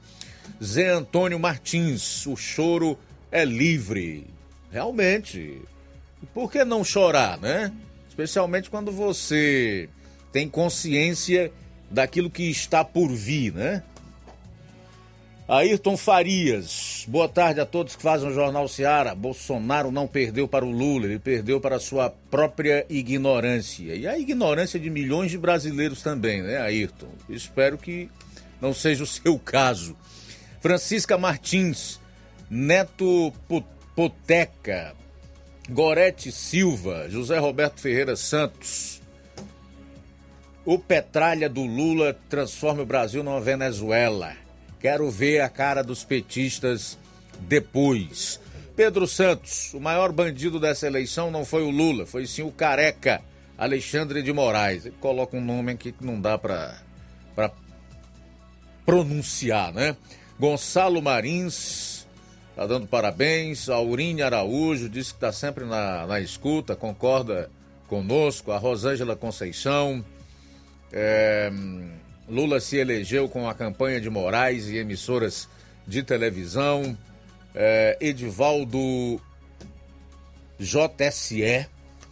Zé 0.64 0.90
Antônio 0.90 1.40
Martins, 1.40 2.26
o 2.26 2.36
choro 2.36 2.98
é 3.32 3.46
livre. 3.46 4.28
Realmente. 4.72 5.62
Por 6.34 6.52
que 6.52 6.64
não 6.64 6.84
chorar, 6.84 7.38
né? 7.38 7.72
Especialmente 8.10 8.70
quando 8.70 8.92
você 8.92 9.90
tem 10.32 10.50
consciência 10.50 11.52
daquilo 11.90 12.30
que 12.30 12.50
está 12.50 12.84
por 12.84 13.10
vir, 13.10 13.54
né? 13.54 13.84
Ayrton 15.48 15.98
Farias, 15.98 16.93
boa 17.06 17.28
tarde 17.28 17.60
a 17.60 17.66
todos 17.66 17.96
que 17.96 18.02
fazem 18.02 18.30
o 18.30 18.34
Jornal 18.34 18.68
Seara. 18.68 19.16
Bolsonaro 19.16 19.92
não 19.92 20.08
perdeu 20.08 20.48
para 20.48 20.66
o 20.66 20.72
Lula, 20.72 21.06
ele 21.06 21.20
perdeu 21.20 21.60
para 21.60 21.76
a 21.76 21.80
sua 21.80 22.10
própria 22.30 22.86
ignorância. 22.90 23.96
E 23.96 24.08
a 24.08 24.18
ignorância 24.18 24.80
de 24.80 24.90
milhões 24.90 25.32
de 25.32 25.38
brasileiros 25.38 26.02
também, 26.02 26.42
né, 26.42 26.58
Ayrton? 26.58 27.10
Espero 27.30 27.78
que 27.78 28.10
não 28.62 28.74
seja 28.74 29.04
o 29.04 29.08
seu 29.08 29.38
caso. 29.40 29.96
Francisca 30.62 31.18
Martins, 31.18 32.00
Neto 32.50 33.34
Poteca, 33.96 34.96
Gorete 35.70 36.32
Silva, 36.32 37.10
José 37.10 37.38
Roberto 37.38 37.80
Ferreira 37.80 38.16
Santos. 38.16 39.02
O 40.66 40.80
Petralha 40.80 41.50
do 41.50 41.66
Lula 41.66 42.18
transforma 42.30 42.84
o 42.84 42.86
Brasil 42.86 43.24
numa 43.24 43.42
Venezuela. 43.42 44.43
Quero 44.84 45.10
ver 45.10 45.40
a 45.40 45.48
cara 45.48 45.82
dos 45.82 46.04
petistas 46.04 47.00
depois. 47.40 48.38
Pedro 48.76 49.08
Santos, 49.08 49.74
o 49.74 49.80
maior 49.80 50.12
bandido 50.12 50.60
dessa 50.60 50.86
eleição 50.86 51.32
não 51.32 51.46
foi 51.46 51.64
o 51.64 51.70
Lula, 51.70 52.06
foi 52.06 52.28
sim 52.28 52.42
o 52.42 52.52
careca 52.52 53.22
Alexandre 53.58 54.22
de 54.22 54.34
Moraes. 54.34 54.86
Ele 54.86 54.96
coloca 55.00 55.38
um 55.38 55.42
nome 55.42 55.72
aqui 55.72 55.94
que 55.94 56.06
não 56.06 56.20
dá 56.20 56.38
para 56.38 56.76
pronunciar, 58.86 59.74
né? 59.74 59.96
Gonçalo 60.38 61.02
Marins, 61.02 62.06
tá 62.54 62.68
dando 62.68 62.86
parabéns. 62.86 63.70
Aurine 63.70 64.22
Araújo 64.22 64.90
disse 64.90 65.12
que 65.12 65.16
está 65.16 65.32
sempre 65.32 65.64
na, 65.64 66.06
na 66.06 66.20
escuta, 66.20 66.76
concorda 66.76 67.50
conosco. 67.88 68.52
A 68.52 68.58
Rosângela 68.58 69.16
Conceição. 69.16 70.04
É, 70.92 71.50
Lula 72.28 72.60
se 72.60 72.78
elegeu 72.78 73.28
com 73.28 73.50
a 73.50 73.54
campanha 73.54 74.00
de 74.00 74.10
Moraes 74.10 74.68
e 74.68 74.78
emissoras 74.78 75.48
de 75.86 76.02
televisão. 76.04 76.98
É, 77.54 77.98
Edivaldo 78.00 79.22
JSE, 80.60 81.68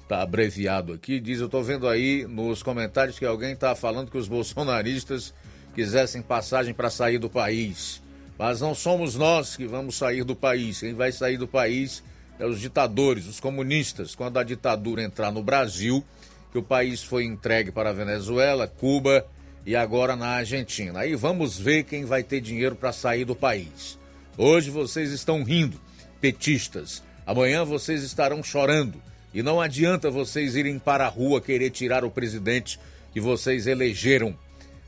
tá 0.07 0.21
abreviado 0.21 0.93
aqui, 0.93 1.19
diz: 1.19 1.39
Eu 1.39 1.47
tô 1.47 1.63
vendo 1.63 1.87
aí 1.87 2.25
nos 2.27 2.61
comentários 2.61 3.17
que 3.17 3.25
alguém 3.25 3.55
tá 3.55 3.73
falando 3.73 4.11
que 4.11 4.17
os 4.17 4.27
bolsonaristas 4.27 5.33
quisessem 5.73 6.21
passagem 6.21 6.73
para 6.73 6.89
sair 6.89 7.17
do 7.17 7.29
país. 7.29 8.01
Mas 8.37 8.59
não 8.59 8.75
somos 8.75 9.15
nós 9.15 9.55
que 9.55 9.65
vamos 9.65 9.95
sair 9.95 10.23
do 10.23 10.35
país. 10.35 10.79
Quem 10.79 10.93
vai 10.93 11.11
sair 11.11 11.37
do 11.37 11.47
país 11.47 12.03
é 12.39 12.45
os 12.45 12.59
ditadores, 12.59 13.27
os 13.27 13.39
comunistas. 13.39 14.15
Quando 14.15 14.37
a 14.37 14.43
ditadura 14.43 15.01
entrar 15.01 15.31
no 15.31 15.43
Brasil, 15.43 16.03
que 16.51 16.57
o 16.57 16.63
país 16.63 17.03
foi 17.03 17.23
entregue 17.23 17.71
para 17.71 17.91
a 17.91 17.93
Venezuela, 17.93 18.67
Cuba 18.67 19.25
e 19.65 19.75
agora 19.75 20.15
na 20.15 20.27
Argentina. 20.27 20.99
Aí 20.99 21.15
vamos 21.15 21.57
ver 21.57 21.83
quem 21.83 22.05
vai 22.05 22.23
ter 22.23 22.41
dinheiro 22.41 22.75
para 22.75 22.91
sair 22.91 23.25
do 23.25 23.35
país. 23.35 23.97
Hoje 24.37 24.69
vocês 24.69 25.11
estão 25.11 25.43
rindo, 25.43 25.79
petistas. 26.19 27.03
Amanhã 27.25 27.63
vocês 27.63 28.03
estarão 28.03 28.41
chorando. 28.43 29.01
E 29.33 29.41
não 29.41 29.61
adianta 29.61 30.11
vocês 30.11 30.55
irem 30.55 30.77
para 30.77 31.05
a 31.05 31.09
rua 31.09 31.39
querer 31.39 31.69
tirar 31.69 32.03
o 32.03 32.11
presidente 32.11 32.79
que 33.13 33.21
vocês 33.21 33.67
elegeram. 33.67 34.35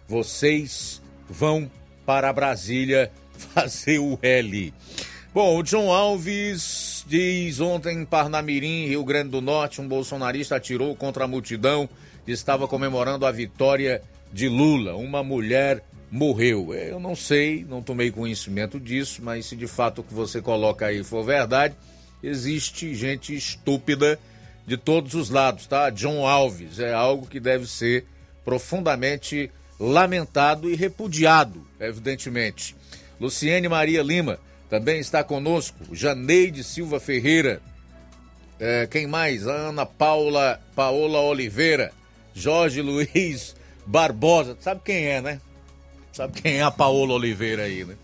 Vocês 0.07 1.01
vão 1.30 1.69
para 2.05 2.34
Brasília 2.34 3.11
fazer 3.53 3.99
o 3.99 4.19
L. 4.21 4.74
Bom, 5.34 5.57
o 5.57 5.63
John 5.63 5.91
Alves 5.91 7.03
diz 7.07 7.59
ontem 7.59 7.97
em 7.97 8.05
Parnamirim, 8.05 8.86
Rio 8.88 9.03
Grande 9.03 9.30
do 9.30 9.41
Norte, 9.41 9.82
um 9.82 9.88
bolsonarista 9.88 10.57
atirou 10.57 10.95
contra 10.95 11.24
a 11.24 11.28
multidão 11.28 11.89
que 12.26 12.32
estava 12.32 12.67
comemorando 12.67 13.26
a 13.26 13.32
vitória 13.32 14.01
de 14.34 14.49
Lula. 14.49 14.95
Uma 14.95 15.23
mulher 15.23 15.84
morreu. 16.11 16.73
Eu 16.73 16.99
não 16.99 17.15
sei, 17.15 17.65
não 17.69 17.81
tomei 17.81 18.11
conhecimento 18.11 18.79
disso, 18.79 19.21
mas 19.23 19.45
se 19.45 19.55
de 19.55 19.67
fato 19.67 20.01
o 20.01 20.03
que 20.03 20.13
você 20.13 20.41
coloca 20.41 20.88
aí 20.88 21.03
for 21.03 21.23
verdade, 21.23 21.75
existe 22.21 22.93
gente 22.95 23.36
estúpida 23.36 24.19
de 24.65 24.75
todos 24.75 25.13
os 25.13 25.29
lados, 25.29 25.67
tá? 25.67 25.89
John 25.89 26.25
Alves 26.25 26.79
é 26.79 26.93
algo 26.93 27.27
que 27.27 27.39
deve 27.39 27.67
ser 27.67 28.05
profundamente 28.43 29.51
lamentado 29.79 30.69
e 30.69 30.75
repudiado, 30.75 31.65
evidentemente. 31.79 32.75
Luciene 33.19 33.67
Maria 33.67 34.01
Lima 34.01 34.39
também 34.69 34.99
está 34.99 35.23
conosco. 35.23 35.77
Janeide 35.93 36.63
Silva 36.63 36.99
Ferreira. 36.99 37.61
É, 38.59 38.88
quem 38.88 39.05
mais? 39.05 39.45
Ana 39.45 39.86
Paula 39.86 40.59
Paola 40.75 41.19
Oliveira. 41.19 41.91
Jorge 42.34 42.81
Luiz 42.81 43.55
Barbosa, 43.86 44.57
sabe 44.59 44.81
quem 44.84 45.05
é, 45.05 45.21
né? 45.21 45.41
Sabe 46.11 46.41
quem 46.41 46.57
é 46.57 46.63
a 46.63 46.71
Paola 46.71 47.13
Oliveira 47.13 47.63
aí, 47.63 47.84
né? 47.84 47.95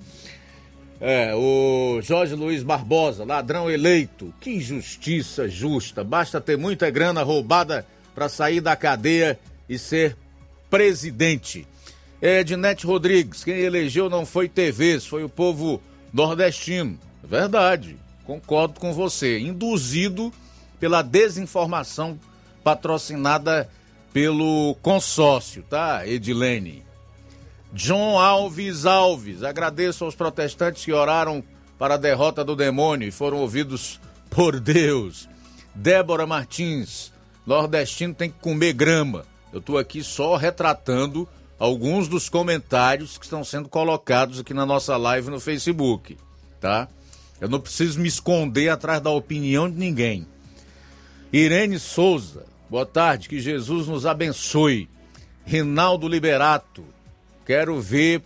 É, 1.02 1.34
o 1.34 2.02
Jorge 2.02 2.36
Luiz 2.36 2.62
Barbosa, 2.62 3.24
ladrão 3.24 3.70
eleito. 3.70 4.34
Que 4.42 4.52
injustiça 4.52 5.48
justa. 5.48 6.04
Basta 6.04 6.42
ter 6.42 6.58
muita 6.58 6.90
grana 6.90 7.24
roubada 7.24 7.86
para 8.14 8.28
sair 8.28 8.60
da 8.60 8.76
cadeia 8.76 9.40
e 9.70 9.78
ser 9.78 10.18
presidente. 10.70 11.66
Ednete 12.22 12.86
Rodrigues, 12.86 13.46
quem 13.46 13.60
elegeu 13.60 14.10
não 14.10 14.26
foi 14.26 14.50
TVs, 14.50 15.06
foi 15.06 15.24
o 15.24 15.30
povo 15.30 15.82
nordestino. 16.12 17.00
Verdade, 17.24 17.96
concordo 18.26 18.78
com 18.78 18.92
você. 18.92 19.40
Induzido 19.40 20.34
pela 20.80 21.02
desinformação 21.02 22.20
patrocinada 22.62 23.70
pelo 24.14 24.76
consórcio, 24.82 25.64
tá, 25.64 26.08
Edilene? 26.08 26.84
John 27.72 28.18
Alves 28.18 28.86
Alves, 28.86 29.44
agradeço 29.44 30.04
aos 30.04 30.16
protestantes 30.16 30.84
que 30.84 30.92
oraram 30.92 31.44
para 31.78 31.94
a 31.94 31.98
derrota 31.98 32.44
do 32.44 32.56
demônio 32.56 33.08
e 33.08 33.12
foram 33.12 33.38
ouvidos 33.38 34.00
por 34.30 34.60
Deus. 34.60 35.30
Débora 35.74 36.26
Martins, 36.26 37.14
nordestino 37.46 38.14
tem 38.14 38.30
que 38.30 38.40
comer 38.40 38.74
grama. 38.74 39.26
Eu 39.54 39.60
estou 39.60 39.78
aqui 39.78 40.04
só 40.04 40.36
retratando 40.36 41.28
alguns 41.60 42.08
dos 42.08 42.28
comentários 42.28 43.18
que 43.18 43.26
estão 43.26 43.44
sendo 43.44 43.70
colocados 43.70 44.40
aqui 44.40 44.54
na 44.54 44.66
nossa 44.66 44.98
live 44.98 45.30
no 45.30 45.40
Facebook, 45.40 46.18
tá? 46.60 46.88
Eu 47.40 47.48
não 47.48 47.60
preciso 47.60 48.00
me 48.00 48.08
esconder 48.08 48.70
atrás 48.70 49.02
da 49.02 49.10
opinião 49.10 49.70
de 49.70 49.78
ninguém. 49.78 50.28
Irene 51.32 51.80
Souza, 51.80 52.46
Boa 52.70 52.86
tarde, 52.86 53.28
que 53.28 53.40
Jesus 53.40 53.88
nos 53.88 54.06
abençoe. 54.06 54.88
Rinaldo 55.44 56.08
Liberato, 56.08 56.86
quero 57.44 57.82
ver. 57.82 58.22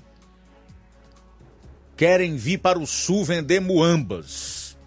Querem 1.96 2.36
vir 2.36 2.58
para 2.58 2.78
o 2.78 2.86
sul 2.86 3.24
vender 3.24 3.62
muambas. 3.62 4.78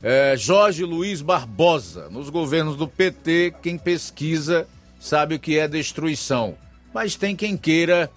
É, 0.00 0.36
Jorge 0.36 0.84
Luiz 0.84 1.20
Barbosa, 1.20 2.08
nos 2.10 2.30
governos 2.30 2.76
do 2.76 2.86
PT, 2.86 3.54
quem 3.60 3.76
pesquisa 3.76 4.68
sabe 5.00 5.34
o 5.34 5.40
que 5.40 5.58
é 5.58 5.66
destruição. 5.66 6.56
Mas 6.94 7.16
tem 7.16 7.34
quem 7.34 7.56
queira 7.56 8.08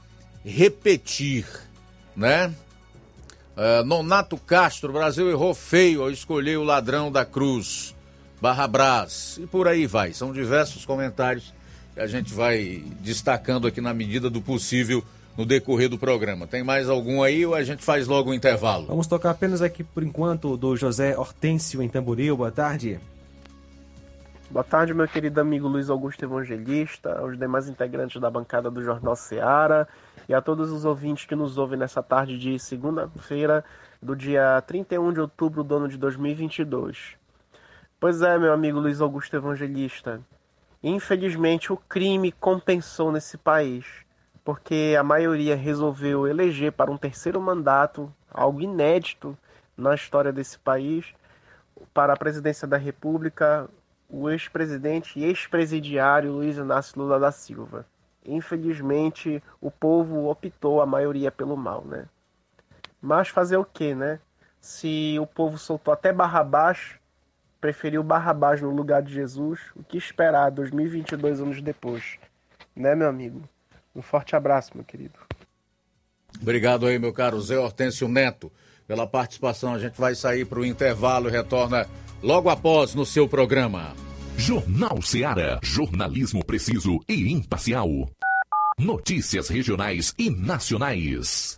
repetir, 0.44 1.48
né? 2.16 2.54
É, 3.58 3.84
Nonato 3.84 4.38
Castro, 4.38 4.94
Brasil 4.94 5.32
errou 5.32 5.56
feio 5.56 6.04
ao 6.04 6.12
escolher 6.12 6.58
o 6.58 6.64
ladrão 6.64 7.12
da 7.12 7.26
cruz. 7.26 7.95
Barra 8.46 8.68
Brás. 8.68 9.40
E 9.42 9.48
por 9.48 9.68
aí 9.68 9.88
vai. 9.88 10.14
São 10.14 10.32
diversos 10.32 10.86
comentários 10.86 11.52
que 11.96 12.00
a 12.00 12.06
gente 12.06 12.32
vai 12.32 12.84
destacando 13.00 13.66
aqui 13.66 13.82
na 13.82 13.92
medida 13.92 14.30
do 14.30 14.40
possível 14.40 15.04
no 15.36 15.48
decorrer 15.48 15.90
do 15.90 15.98
programa. 15.98 16.46
Tem 16.46 16.64
mais 16.64 16.88
algum 16.88 17.24
aí 17.24 17.44
ou 17.44 17.56
a 17.56 17.64
gente 17.64 17.84
faz 17.84 18.08
logo 18.08 18.30
o 18.30 18.32
um 18.34 18.36
intervalo? 18.36 18.86
Vamos 18.86 19.08
tocar 19.08 19.32
apenas 19.32 19.64
aqui 19.64 19.84
por 19.84 20.04
enquanto 20.04 20.56
do 20.56 20.78
José 20.78 21.18
Hortêncio 21.18 21.82
em 21.82 21.90
Tamboril. 21.90 22.38
Boa 22.38 22.52
tarde. 22.52 23.00
Boa 24.52 24.64
tarde, 24.64 24.94
meu 24.94 25.08
querido 25.08 25.42
amigo 25.42 25.68
Luiz 25.68 25.90
Augusto 25.90 26.24
Evangelista, 26.24 27.18
aos 27.18 27.36
demais 27.40 27.68
integrantes 27.68 28.22
da 28.22 28.30
bancada 28.30 28.70
do 28.70 28.84
Jornal 28.84 29.16
Seara 29.16 29.88
e 30.30 30.36
a 30.36 30.40
todos 30.40 30.72
os 30.72 30.86
ouvintes 30.86 31.26
que 31.26 31.36
nos 31.36 31.58
ouvem 31.58 31.80
nessa 31.80 32.04
tarde 32.04 32.38
de 32.38 32.60
segunda-feira 32.60 33.66
do 34.00 34.16
dia 34.16 34.62
31 34.68 35.14
de 35.14 35.20
outubro 35.20 35.64
do 35.64 35.78
ano 35.78 35.88
de 35.88 35.98
2022. 35.98 37.25
Pois 38.06 38.22
é, 38.22 38.38
meu 38.38 38.54
amigo 38.54 38.80
Luiz 38.80 39.02
Augusto 39.02 39.36
Evangelista, 39.36 40.22
infelizmente 40.84 41.74
o 41.74 41.78
crime 41.78 42.32
compensou 42.32 43.12
nesse 43.12 43.36
país, 43.36 43.84
porque 44.44 44.96
a 44.96 45.02
maioria 45.02 45.56
resolveu 45.56 46.28
eleger 46.28 46.72
para 46.72 46.92
um 46.92 47.00
terceiro 47.00 47.42
mandato, 47.42 48.14
algo 48.30 48.62
inédito 48.62 49.36
na 49.76 49.96
história 49.96 50.32
desse 50.32 50.60
país, 50.60 51.16
para 51.96 52.14
a 52.14 52.16
presidência 52.16 52.68
da 52.68 52.78
República, 52.78 53.68
o 54.08 54.30
ex-presidente 54.30 55.20
e 55.20 55.24
ex-presidiário 55.24 56.32
Luiz 56.32 56.58
Inácio 56.58 57.02
Lula 57.02 57.20
da 57.20 57.32
Silva. 57.32 57.88
Infelizmente, 58.24 59.42
o 59.60 59.72
povo 59.72 60.30
optou 60.30 60.80
a 60.80 60.86
maioria 60.86 61.32
pelo 61.32 61.58
mal, 61.58 61.84
né? 61.84 62.06
Mas 63.02 63.30
fazer 63.30 63.58
o 63.58 63.66
que, 63.66 63.96
né? 63.96 64.20
Se 64.60 65.18
o 65.20 65.26
povo 65.26 65.58
soltou 65.58 65.92
até 65.92 66.14
Barrabás, 66.14 67.00
preferiu 67.66 68.04
Barrabás 68.04 68.62
no 68.62 68.70
lugar 68.70 69.02
de 69.02 69.12
Jesus, 69.12 69.60
o 69.76 69.84
que 69.84 69.98
esperar 69.98 70.52
2022 70.52 71.42
anos 71.42 71.62
depois? 71.64 72.20
Né, 72.76 72.94
meu 72.94 73.10
amigo? 73.10 73.42
Um 73.96 74.04
forte 74.04 74.36
abraço, 74.36 74.72
meu 74.76 74.84
querido. 74.84 75.16
Obrigado 76.40 76.86
aí, 76.86 77.00
meu 77.00 77.12
caro 77.12 77.42
Zé 77.42 77.58
Hortêncio 77.58 78.08
Neto, 78.08 78.52
pela 78.88 79.08
participação. 79.08 79.74
A 79.74 79.80
gente 79.80 80.00
vai 80.00 80.14
sair 80.14 80.46
para 80.46 80.60
o 80.60 80.66
intervalo 80.66 81.28
e 81.28 81.32
retorna 81.32 81.88
logo 82.22 82.52
após 82.52 82.94
no 82.94 83.04
seu 83.04 83.28
programa. 83.28 83.96
Jornal 84.38 85.02
Seara. 85.02 85.60
Jornalismo 85.64 86.46
preciso 86.46 87.00
e 87.10 87.34
imparcial. 87.34 87.90
Notícias 88.78 89.50
regionais 89.50 90.14
e 90.20 90.30
nacionais. 90.30 91.58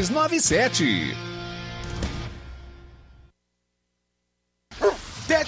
297. 0.09 1.30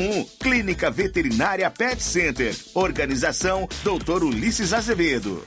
01. 0.00 0.24
Clínica 0.38 0.90
Veterinária 0.90 1.70
Pet 1.70 2.02
Center. 2.02 2.54
Organização 2.74 3.68
Dr. 3.84 4.24
Ulisses 4.24 4.72
Azevedo. 4.72 5.46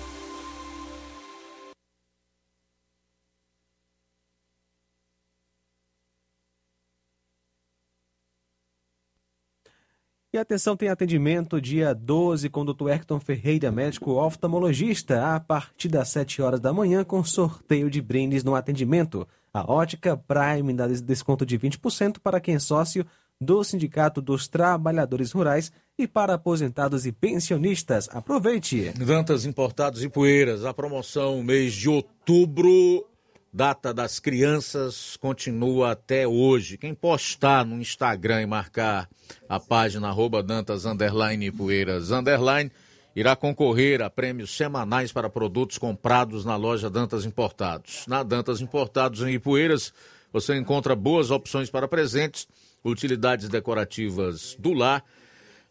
E 10.33 10.37
atenção, 10.37 10.77
tem 10.77 10.87
atendimento 10.87 11.59
dia 11.59 11.93
12 11.93 12.49
com 12.49 12.61
o 12.61 12.73
Dr. 12.73 12.87
Hector 12.87 13.19
Ferreira, 13.19 13.69
médico 13.69 14.11
oftalmologista, 14.11 15.35
a 15.35 15.41
partir 15.41 15.89
das 15.89 16.07
7 16.07 16.41
horas 16.41 16.61
da 16.61 16.71
manhã, 16.71 17.03
com 17.03 17.21
sorteio 17.21 17.89
de 17.89 18.01
brindes 18.01 18.41
no 18.41 18.55
atendimento. 18.55 19.27
A 19.53 19.69
Ótica 19.69 20.15
Prime 20.15 20.73
dá 20.73 20.87
desconto 20.87 21.45
de 21.45 21.59
20% 21.59 22.19
para 22.23 22.39
quem 22.39 22.55
é 22.55 22.59
sócio 22.59 23.05
do 23.41 23.61
Sindicato 23.61 24.21
dos 24.21 24.47
Trabalhadores 24.47 25.33
Rurais 25.33 25.69
e 25.99 26.07
para 26.07 26.35
aposentados 26.35 27.05
e 27.05 27.11
pensionistas. 27.11 28.07
Aproveite! 28.09 28.93
Dantas 29.05 29.45
Importados 29.45 30.01
e 30.01 30.07
Poeiras, 30.07 30.63
a 30.63 30.73
promoção 30.73 31.43
mês 31.43 31.73
de 31.73 31.89
outubro, 31.89 33.05
data 33.53 33.93
das 33.93 34.19
crianças, 34.19 35.17
continua 35.17 35.91
até 35.91 36.27
hoje. 36.27 36.77
Quem 36.77 36.93
postar 36.93 37.65
no 37.65 37.79
Instagram 37.81 38.41
e 38.43 38.45
marcar 38.45 39.09
a 39.49 39.59
página 39.59 40.07
arroba 40.07 40.41
Dantas 40.41 40.85
underline 40.85 41.51
Poeiras 41.51 42.11
underline 42.11 42.71
irá 43.15 43.35
concorrer 43.35 44.01
a 44.01 44.09
prêmios 44.09 44.55
semanais 44.55 45.11
para 45.11 45.29
produtos 45.29 45.77
comprados 45.77 46.45
na 46.45 46.55
loja 46.55 46.89
Dantas 46.89 47.25
Importados. 47.25 48.05
Na 48.07 48.23
Dantas 48.23 48.61
Importados 48.61 49.21
em 49.21 49.33
Ipueiras, 49.33 49.93
você 50.31 50.55
encontra 50.55 50.95
boas 50.95 51.29
opções 51.29 51.69
para 51.69 51.89
presentes, 51.89 52.47
utilidades 52.83 53.49
decorativas 53.49 54.55
do 54.57 54.71
lar, 54.71 55.03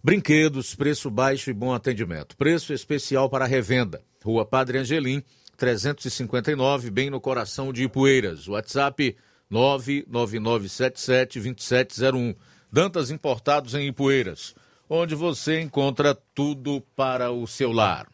brinquedos, 0.05 0.75
preço 0.75 1.11
baixo 1.11 1.49
e 1.49 1.55
bom 1.55 1.73
atendimento. 1.73 2.37
Preço 2.37 2.75
especial 2.75 3.31
para 3.31 3.47
revenda. 3.47 4.03
Rua 4.23 4.45
Padre 4.45 4.77
Angelim, 4.77 5.23
359, 5.61 6.91
bem 6.91 7.11
no 7.11 7.21
coração 7.21 7.73
de 7.73 7.85
Ipueiras. 7.85 8.49
WhatsApp 8.49 9.17
999772701. 9.53 12.35
Dantas 12.73 13.11
Importados 13.11 13.75
em 13.75 13.87
Ipueiras 13.87 14.55
onde 14.91 15.15
você 15.15 15.61
encontra 15.61 16.17
tudo 16.35 16.81
para 16.97 17.31
o 17.31 17.47
seu 17.47 17.71
lar. 17.71 18.09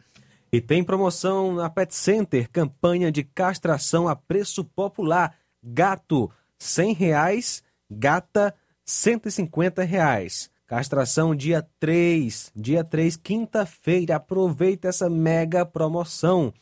E 0.51 0.61
tem 0.61 0.83
promoção 0.83 1.55
na 1.55 1.69
Pet 1.69 1.93
Center, 1.93 2.47
campanha 2.51 3.11
de 3.11 3.23
castração 3.23 4.07
a 4.07 4.15
preço 4.15 4.63
popular. 4.63 5.35
Gato, 5.61 6.31
R$ 6.61 6.93
reais, 6.93 7.63
gata, 7.89 8.53
R$ 8.85 9.85
reais. 9.85 10.49
Castração 10.67 11.35
dia 11.35 11.67
3, 11.79 12.51
dia 12.55 12.83
3, 12.83 13.17
quinta-feira. 13.17 14.17
Aproveita 14.17 14.87
essa 14.87 15.09
mega 15.09 15.65
promoção. 15.65 16.53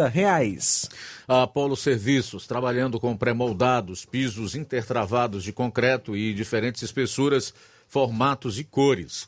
reais. 0.09 0.89
A 1.28 1.43
Apolo 1.43 1.76
Serviços, 1.76 2.47
trabalhando 2.47 2.97
com 2.97 3.18
pré-moldados, 3.18 4.05
pisos 4.05 4.55
intertravados 4.55 5.43
de 5.43 5.51
concreto 5.51 6.16
e 6.16 6.34
diferentes 6.34 6.82
espessuras, 6.82 7.53
formatos 7.88 8.57
e 8.57 8.63
cores. 8.63 9.28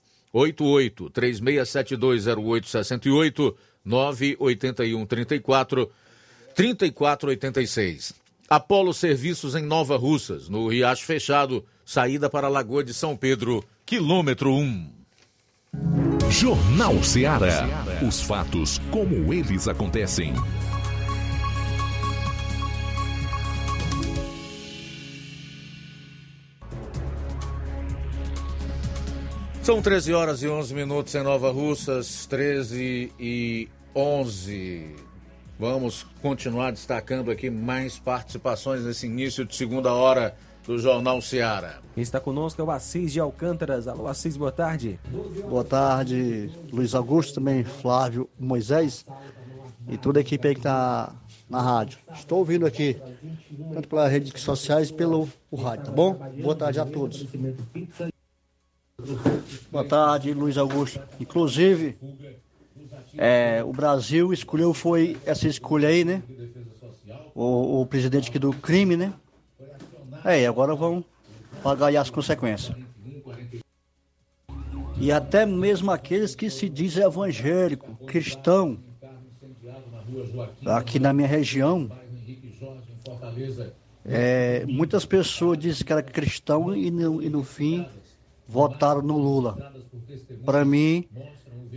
88 0.33 1.09
36720868 1.09 3.55
981 3.83 5.05
34 5.05 5.91
3486. 6.55 8.13
Apolo 8.49 8.93
Serviços 8.93 9.55
em 9.55 9.63
Nova 9.63 9.97
Russas, 9.97 10.49
no 10.49 10.67
Riacho 10.67 11.05
Fechado, 11.05 11.65
saída 11.85 12.29
para 12.29 12.47
a 12.47 12.49
Lagoa 12.49 12.83
de 12.83 12.93
São 12.93 13.15
Pedro, 13.15 13.63
quilômetro 13.85 14.53
1. 14.53 14.89
Jornal 16.29 17.01
Ceará. 17.03 17.67
Os 18.05 18.21
fatos 18.21 18.79
como 18.89 19.33
eles 19.33 19.67
acontecem. 19.67 20.33
São 29.63 29.79
13 29.79 30.11
horas 30.13 30.41
e 30.41 30.47
11 30.47 30.73
minutos 30.73 31.13
em 31.13 31.21
Nova 31.21 31.51
Russas, 31.51 32.25
13 32.25 33.13
e 33.19 33.69
11. 33.95 34.95
Vamos 35.59 36.03
continuar 36.19 36.71
destacando 36.71 37.29
aqui 37.29 37.51
mais 37.51 37.99
participações 37.99 38.83
nesse 38.83 39.05
início 39.05 39.45
de 39.45 39.55
segunda 39.55 39.93
hora 39.93 40.35
do 40.65 40.79
Jornal 40.79 41.21
Seara. 41.21 41.79
Quem 41.93 42.01
está 42.01 42.19
conosco 42.19 42.59
é 42.59 42.65
o 42.65 42.71
Assis 42.71 43.13
de 43.13 43.19
Alcântaras. 43.19 43.87
Alô, 43.87 44.07
Assis, 44.07 44.35
boa 44.35 44.51
tarde. 44.51 44.99
Boa 45.47 45.63
tarde, 45.63 46.49
Luiz 46.73 46.95
Augusto, 46.95 47.35
também 47.35 47.63
Flávio 47.63 48.27
Moisés 48.39 49.05
e 49.87 49.95
toda 49.95 50.19
a 50.19 50.21
equipe 50.21 50.47
aí 50.47 50.55
que 50.55 50.59
está 50.59 51.13
na 51.47 51.61
rádio. 51.61 51.99
Estou 52.15 52.39
ouvindo 52.39 52.65
aqui, 52.65 52.99
tanto 53.71 53.87
pelas 53.87 54.11
redes 54.11 54.41
sociais 54.41 54.89
e 54.89 54.93
pelo 54.93 55.29
rádio, 55.55 55.85
tá 55.85 55.91
bom? 55.91 56.13
Boa 56.41 56.55
tarde 56.55 56.79
a 56.79 56.85
todos. 56.85 57.27
Boa 59.71 59.83
tarde, 59.83 60.33
Luiz 60.33 60.57
Augusto. 60.57 61.01
Inclusive, 61.19 61.97
é, 63.17 63.63
o 63.63 63.71
Brasil 63.71 64.31
escolheu, 64.31 64.73
foi 64.73 65.17
essa 65.25 65.47
escolha 65.47 65.89
aí, 65.89 66.05
né? 66.05 66.21
O, 67.33 67.81
o 67.81 67.85
presidente 67.85 68.29
aqui 68.29 68.37
do 68.37 68.53
crime, 68.53 68.95
né? 68.95 69.13
É, 70.23 70.45
agora 70.45 70.75
vão 70.75 71.03
pagar 71.63 71.95
as 71.95 72.09
consequências. 72.09 72.75
E 74.97 75.11
até 75.11 75.45
mesmo 75.45 75.89
aqueles 75.89 76.35
que 76.35 76.49
se 76.49 76.69
dizem 76.69 77.03
evangélico, 77.03 77.95
cristão, 78.05 78.77
aqui 80.65 80.99
na 80.99 81.11
minha 81.11 81.27
região, 81.27 81.89
é, 84.05 84.63
muitas 84.67 85.05
pessoas 85.05 85.57
dizem 85.57 85.85
que 85.85 85.91
era 85.91 86.03
cristão 86.03 86.75
e 86.75 86.91
no, 86.91 87.21
e 87.21 87.29
no 87.29 87.43
fim 87.43 87.87
votaram 88.51 89.01
no 89.01 89.17
Lula. 89.17 89.73
Para 90.45 90.65
mim, 90.65 91.07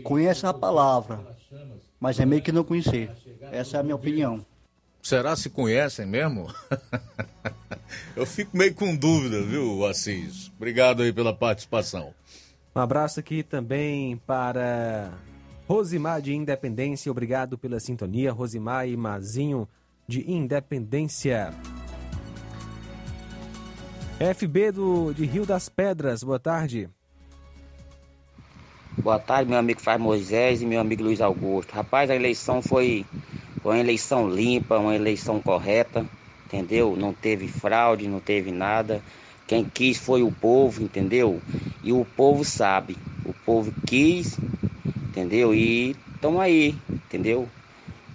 conhecem 0.03 0.49
a 0.49 0.53
palavra, 0.53 1.21
mas 2.01 2.19
é 2.19 2.27
meio 2.27 2.43
que 2.43 2.51
não 2.51 2.65
conhecer. 2.65 3.11
Essa 3.53 3.77
é 3.77 3.81
a 3.81 3.83
minha 3.83 3.95
opinião. 3.95 4.45
Será 5.01 5.37
se 5.37 5.51
conhecem 5.51 6.07
mesmo? 6.07 6.53
Eu 8.17 8.27
fico 8.27 8.57
meio 8.57 8.75
com 8.75 8.97
dúvida, 8.97 9.41
viu, 9.43 9.87
Assis? 9.87 10.51
Obrigado 10.57 11.03
aí 11.03 11.13
pela 11.13 11.33
participação. 11.33 12.13
Um 12.75 12.81
abraço 12.81 13.21
aqui 13.21 13.43
também 13.43 14.17
para 14.27 15.13
Rosimar 15.69 16.21
de 16.21 16.35
Independência. 16.35 17.13
Obrigado 17.13 17.57
pela 17.57 17.79
sintonia. 17.79 18.33
Rosimar 18.33 18.89
e 18.89 18.97
Mazinho 18.97 19.69
de 20.09 20.29
Independência. 20.31 21.53
FB 24.19 24.71
do, 24.71 25.13
de 25.13 25.25
Rio 25.25 25.45
das 25.45 25.69
Pedras, 25.69 26.23
boa 26.23 26.39
tarde. 26.39 26.89
Boa 28.97 29.19
tarde, 29.19 29.51
meu 29.51 29.59
amigo 29.59 29.81
Faz 29.81 30.01
Moisés 30.01 30.63
e 30.63 30.67
meu 30.67 30.81
amigo 30.81 31.03
Luiz 31.03 31.21
Augusto. 31.21 31.73
Rapaz, 31.73 32.09
a 32.09 32.15
eleição 32.15 32.63
foi, 32.63 33.05
foi 33.61 33.75
uma 33.75 33.81
eleição 33.81 34.31
limpa, 34.31 34.79
uma 34.79 34.95
eleição 34.95 35.41
correta, 35.41 36.07
entendeu? 36.47 36.95
Não 36.97 37.13
teve 37.13 37.49
fraude, 37.49 38.07
não 38.07 38.21
teve 38.21 38.53
nada. 38.53 39.03
Quem 39.49 39.65
quis 39.65 39.99
foi 39.99 40.23
o 40.23 40.31
povo, 40.31 40.81
entendeu? 40.81 41.43
E 41.83 41.93
o 41.93 42.05
povo 42.05 42.45
sabe. 42.45 42.97
O 43.25 43.33
povo 43.33 43.75
quis, 43.85 44.39
entendeu? 45.09 45.53
E 45.53 45.97
estão 46.15 46.41
aí, 46.41 46.79
entendeu? 46.89 47.49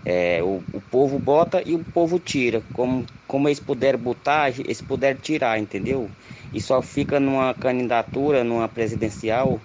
É, 0.05 0.41
o, 0.43 0.63
o 0.71 0.81
povo 0.81 1.19
bota 1.19 1.61
e 1.65 1.73
o 1.75 1.83
povo 1.83 2.19
tira. 2.19 2.61
Como, 2.73 3.05
como 3.27 3.47
eles 3.47 3.59
puderam 3.59 3.99
botar, 3.99 4.49
eles 4.59 4.81
puderam 4.81 5.19
tirar, 5.19 5.59
entendeu? 5.59 6.11
E 6.53 6.59
só 6.59 6.81
fica 6.81 7.19
numa 7.19 7.53
candidatura, 7.53 8.43
numa 8.43 8.67
presidencial, 8.67 9.61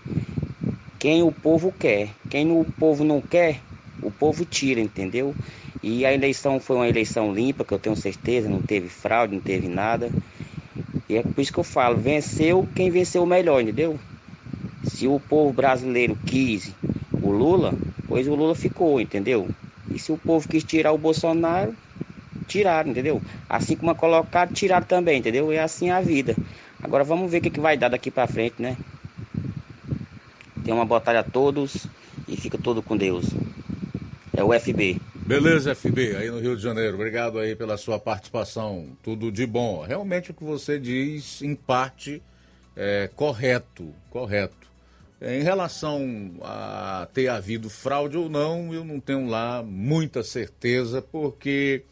quem 0.99 1.23
o 1.23 1.33
povo 1.33 1.73
quer. 1.73 2.11
Quem 2.29 2.51
o 2.51 2.65
povo 2.65 3.05
não 3.05 3.21
quer, 3.21 3.63
o 4.01 4.11
povo 4.11 4.45
tira, 4.45 4.81
entendeu? 4.81 5.37
E 5.83 6.05
a 6.07 6.13
eleição 6.13 6.59
foi 6.61 6.77
uma 6.77 6.89
eleição 6.89 7.33
limpa, 7.35 7.65
que 7.65 7.75
eu 7.75 7.79
tenho 7.79 7.97
certeza, 7.97 8.49
não 8.49 8.63
teve 8.63 8.89
fraude, 8.89 9.35
não 9.35 9.41
teve 9.41 9.69
nada. 9.69 10.15
E 11.09 11.17
é 11.17 11.23
por 11.23 11.41
isso 11.41 11.53
que 11.53 11.59
eu 11.61 11.65
falo, 11.65 11.99
venceu 11.99 12.67
quem 12.75 12.91
venceu 12.91 13.23
o 13.23 13.27
melhor, 13.27 13.63
entendeu? 13.63 14.01
Se 14.83 15.09
o 15.09 15.21
povo 15.21 15.53
brasileiro 15.53 16.17
quis 16.25 16.77
o 17.21 17.31
Lula, 17.33 17.81
pois 18.07 18.29
o 18.29 18.35
Lula 18.35 18.55
ficou, 18.55 19.01
entendeu? 19.01 19.51
E 19.91 19.99
se 19.99 20.13
o 20.13 20.19
povo 20.19 20.49
quis 20.49 20.65
tirar 20.65 20.93
o 20.93 20.99
Bolsonaro, 20.99 21.75
tiraram, 22.47 22.91
entendeu? 22.91 23.21
Assim 23.49 23.77
como 23.77 23.95
colocaram, 23.95 24.53
tiraram 24.53 24.87
também, 24.87 25.19
entendeu? 25.19 25.51
É 25.53 25.61
assim 25.61 25.91
a 25.91 26.01
vida. 26.01 26.35
Agora 26.83 27.05
vamos 27.05 27.31
ver 27.31 27.39
o 27.39 27.41
que, 27.41 27.51
que 27.51 27.61
vai 27.61 27.77
dar 27.77 27.89
daqui 27.89 28.11
pra 28.11 28.27
frente, 28.27 28.61
né? 28.61 28.77
Tem 30.65 30.73
uma 30.73 30.85
batalha 30.85 31.21
a 31.21 31.25
todos 31.25 31.87
e 32.27 32.37
fica 32.37 32.59
todo 32.59 32.83
com 32.83 32.97
Deus. 32.97 33.27
É 34.37 34.43
o 34.43 34.53
FB. 34.53 35.01
Beleza, 35.15 35.75
FB, 35.75 36.17
aí 36.17 36.31
no 36.31 36.41
Rio 36.41 36.57
de 36.57 36.63
Janeiro. 36.63 36.95
Obrigado 36.95 37.39
aí 37.39 37.55
pela 37.55 37.77
sua 37.77 37.99
participação. 37.99 38.89
Tudo 39.03 39.31
de 39.31 39.47
bom. 39.47 39.83
Realmente 39.83 40.31
o 40.31 40.35
que 40.35 40.45
você 40.45 40.79
diz, 40.79 41.41
em 41.41 41.55
parte, 41.55 42.23
é 42.77 43.09
correto. 43.15 43.95
Correto. 44.11 44.64
Em 45.27 45.43
relação 45.43 46.35
a 46.43 47.09
ter 47.15 47.29
havido 47.29 47.71
fraude 47.71 48.17
ou 48.17 48.29
não, 48.29 48.75
eu 48.75 48.85
não 48.85 49.01
tenho 49.01 49.27
lá 49.27 49.63
muita 49.63 50.23
certeza, 50.23 51.01
porque 51.01 51.83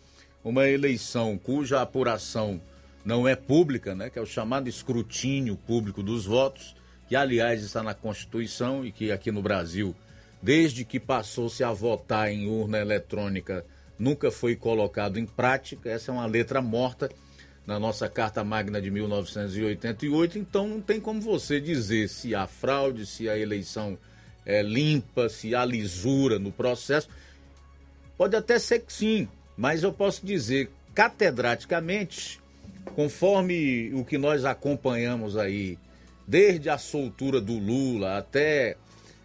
uma 0.44 0.68
eleição 0.68 1.38
cuja 1.38 1.80
apuração 1.80 2.60
não 3.02 3.26
é 3.26 3.34
pública, 3.34 3.94
né, 3.94 4.10
que 4.10 4.18
é 4.18 4.22
o 4.22 4.26
chamado 4.26 4.68
escrutínio 4.68 5.56
público 5.56 6.02
dos 6.02 6.26
votos, 6.26 6.76
que 7.09 7.16
aliás 7.16 7.62
está 7.62 7.82
na 7.82 7.94
Constituição 7.94 8.84
e 8.84 8.92
que 8.92 9.10
aqui 9.10 9.32
no 9.32 9.40
Brasil 9.40 9.94
desde 10.42 10.84
que 10.84 10.98
passou-se 10.98 11.62
a 11.62 11.72
votar 11.72 12.30
em 12.30 12.48
urna 12.48 12.78
eletrônica, 12.78 13.64
nunca 13.96 14.30
foi 14.30 14.56
colocado 14.56 15.18
em 15.18 15.24
prática. 15.24 15.88
Essa 15.88 16.10
é 16.10 16.14
uma 16.14 16.26
letra 16.26 16.60
morta 16.60 17.09
na 17.66 17.78
nossa 17.78 18.09
Carta 18.09 18.43
Magna 18.43 18.80
de 18.80 18.90
1988. 18.90 20.39
Então 20.39 20.68
não 20.68 20.80
tem 20.80 21.01
como 21.01 21.20
você 21.20 21.60
dizer 21.60 22.09
se 22.09 22.34
há 22.34 22.47
fraude, 22.47 23.06
se 23.06 23.28
a 23.28 23.39
eleição 23.39 23.98
é 24.44 24.62
limpa, 24.62 25.28
se 25.28 25.55
há 25.55 25.64
lisura 25.64 26.39
no 26.39 26.51
processo. 26.51 27.09
Pode 28.16 28.36
até 28.36 28.59
ser 28.59 28.80
que 28.80 28.93
sim, 28.93 29.28
mas 29.56 29.82
eu 29.82 29.93
posso 29.93 30.24
dizer 30.24 30.70
catedraticamente, 30.94 32.40
conforme 32.94 33.93
o 33.94 34.05
que 34.05 34.18
nós 34.18 34.44
acompanhamos 34.44 35.36
aí, 35.36 35.78
desde 36.26 36.68
a 36.68 36.78
soltura 36.78 37.40
do 37.40 37.59
Lula 37.59 38.18
até 38.18 38.76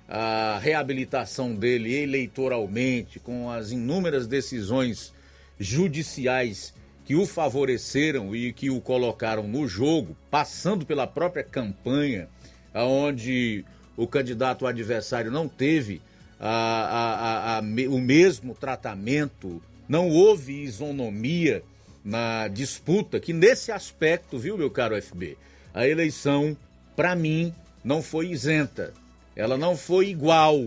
a 0.07 0.57
reabilitação 0.61 1.53
dele 1.53 1.93
eleitoralmente, 1.93 3.19
com 3.19 3.51
as 3.51 3.71
inúmeras 3.71 4.25
decisões 4.25 5.13
judiciais 5.59 6.73
que 7.07 7.15
o 7.15 7.25
favoreceram 7.25 8.35
e 8.35 8.53
que 8.53 8.69
o 8.69 8.79
colocaram 8.79 9.47
no 9.47 9.67
jogo, 9.67 10.15
passando 10.29 10.85
pela 10.85 11.07
própria 11.07 11.43
campanha, 11.43 12.27
onde 12.75 13.65
o 13.95 14.05
candidato 14.05 14.67
adversário 14.67 15.31
não 15.31 15.47
teve 15.47 16.01
a, 16.39 16.49
a, 16.49 17.57
a, 17.57 17.59
o 17.59 17.99
mesmo 17.99 18.53
tratamento, 18.53 19.59
não 19.89 20.09
houve 20.09 20.61
isonomia 20.61 21.63
na 22.05 22.47
disputa, 22.47 23.19
que 23.19 23.33
nesse 23.33 23.71
aspecto, 23.71 24.37
viu, 24.37 24.55
meu 24.55 24.69
caro 24.69 25.01
FB, 25.01 25.35
a 25.73 25.87
eleição, 25.87 26.55
para 26.95 27.15
mim, 27.15 27.51
não 27.83 28.03
foi 28.03 28.27
isenta 28.27 28.93
ela 29.37 29.55
não 29.55 29.77
foi 29.77 30.09
igual, 30.09 30.57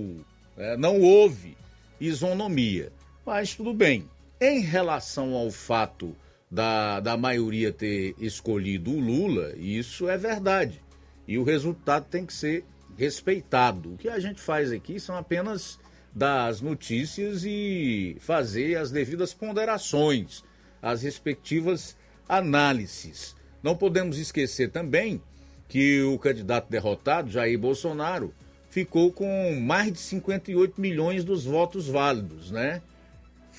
né? 0.57 0.77
não 0.79 1.01
houve 1.01 1.57
isonomia. 2.01 2.93
Mas 3.27 3.53
tudo 3.57 3.75
bem. 3.75 4.09
Em 4.41 4.61
relação 4.61 5.35
ao 5.35 5.51
fato 5.51 6.15
da, 6.51 7.01
da 7.01 7.17
maioria 7.17 7.73
ter 7.73 8.15
escolhido 8.19 8.91
o 8.91 8.99
Lula, 8.99 9.55
isso 9.57 10.09
é 10.09 10.19
verdade. 10.19 10.83
E 11.29 11.39
o 11.39 11.45
resultado 11.45 12.07
tem 12.11 12.27
que 12.27 12.33
ser 12.33 12.65
respeitado. 12.97 13.95
O 13.95 13.97
que 13.97 14.09
a 14.09 14.19
gente 14.19 14.41
faz 14.41 14.73
aqui 14.73 14.99
são 14.99 15.17
apenas 15.17 15.79
dar 16.13 16.49
as 16.49 16.61
notícias 16.61 17.45
e 17.45 18.17
fazer 18.21 18.77
as 18.77 18.91
devidas 18.91 19.33
ponderações, 19.33 20.43
as 20.83 21.03
respectivas 21.03 21.97
análises. 22.29 23.37
Não 23.63 23.77
podemos 23.77 24.19
esquecer 24.19 24.71
também 24.71 25.23
que 25.69 26.03
o 26.03 26.19
candidato 26.19 26.69
derrotado, 26.69 27.31
Jair 27.31 27.59
Bolsonaro, 27.59 28.35
ficou 28.71 29.13
com 29.13 29.61
mais 29.61 29.93
de 29.93 29.99
58 30.01 30.81
milhões 30.81 31.25
dos 31.25 31.45
votos 31.45 31.87
válidos, 31.87 32.51
né? 32.51 32.83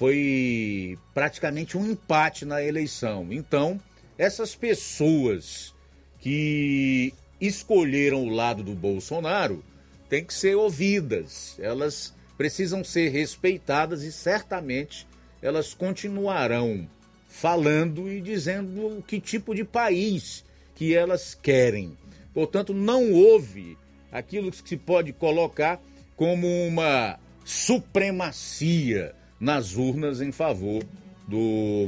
Foi 0.01 0.97
praticamente 1.13 1.77
um 1.77 1.85
empate 1.91 2.43
na 2.43 2.59
eleição. 2.59 3.27
Então, 3.29 3.79
essas 4.17 4.55
pessoas 4.55 5.75
que 6.19 7.13
escolheram 7.39 8.23
o 8.23 8.29
lado 8.31 8.63
do 8.63 8.73
Bolsonaro 8.73 9.63
têm 10.09 10.25
que 10.25 10.33
ser 10.33 10.55
ouvidas, 10.55 11.55
elas 11.59 12.15
precisam 12.35 12.83
ser 12.83 13.09
respeitadas 13.09 14.01
e 14.01 14.11
certamente 14.11 15.05
elas 15.39 15.71
continuarão 15.71 16.89
falando 17.27 18.11
e 18.11 18.19
dizendo 18.21 19.03
que 19.05 19.19
tipo 19.19 19.53
de 19.53 19.63
país 19.63 20.43
que 20.73 20.95
elas 20.95 21.35
querem. 21.35 21.95
Portanto, 22.33 22.73
não 22.73 23.13
houve 23.13 23.77
aquilo 24.11 24.49
que 24.49 24.67
se 24.67 24.77
pode 24.77 25.13
colocar 25.13 25.79
como 26.15 26.47
uma 26.65 27.19
supremacia 27.45 29.20
nas 29.41 29.75
urnas 29.75 30.21
em 30.21 30.31
favor 30.31 30.83
do 31.27 31.37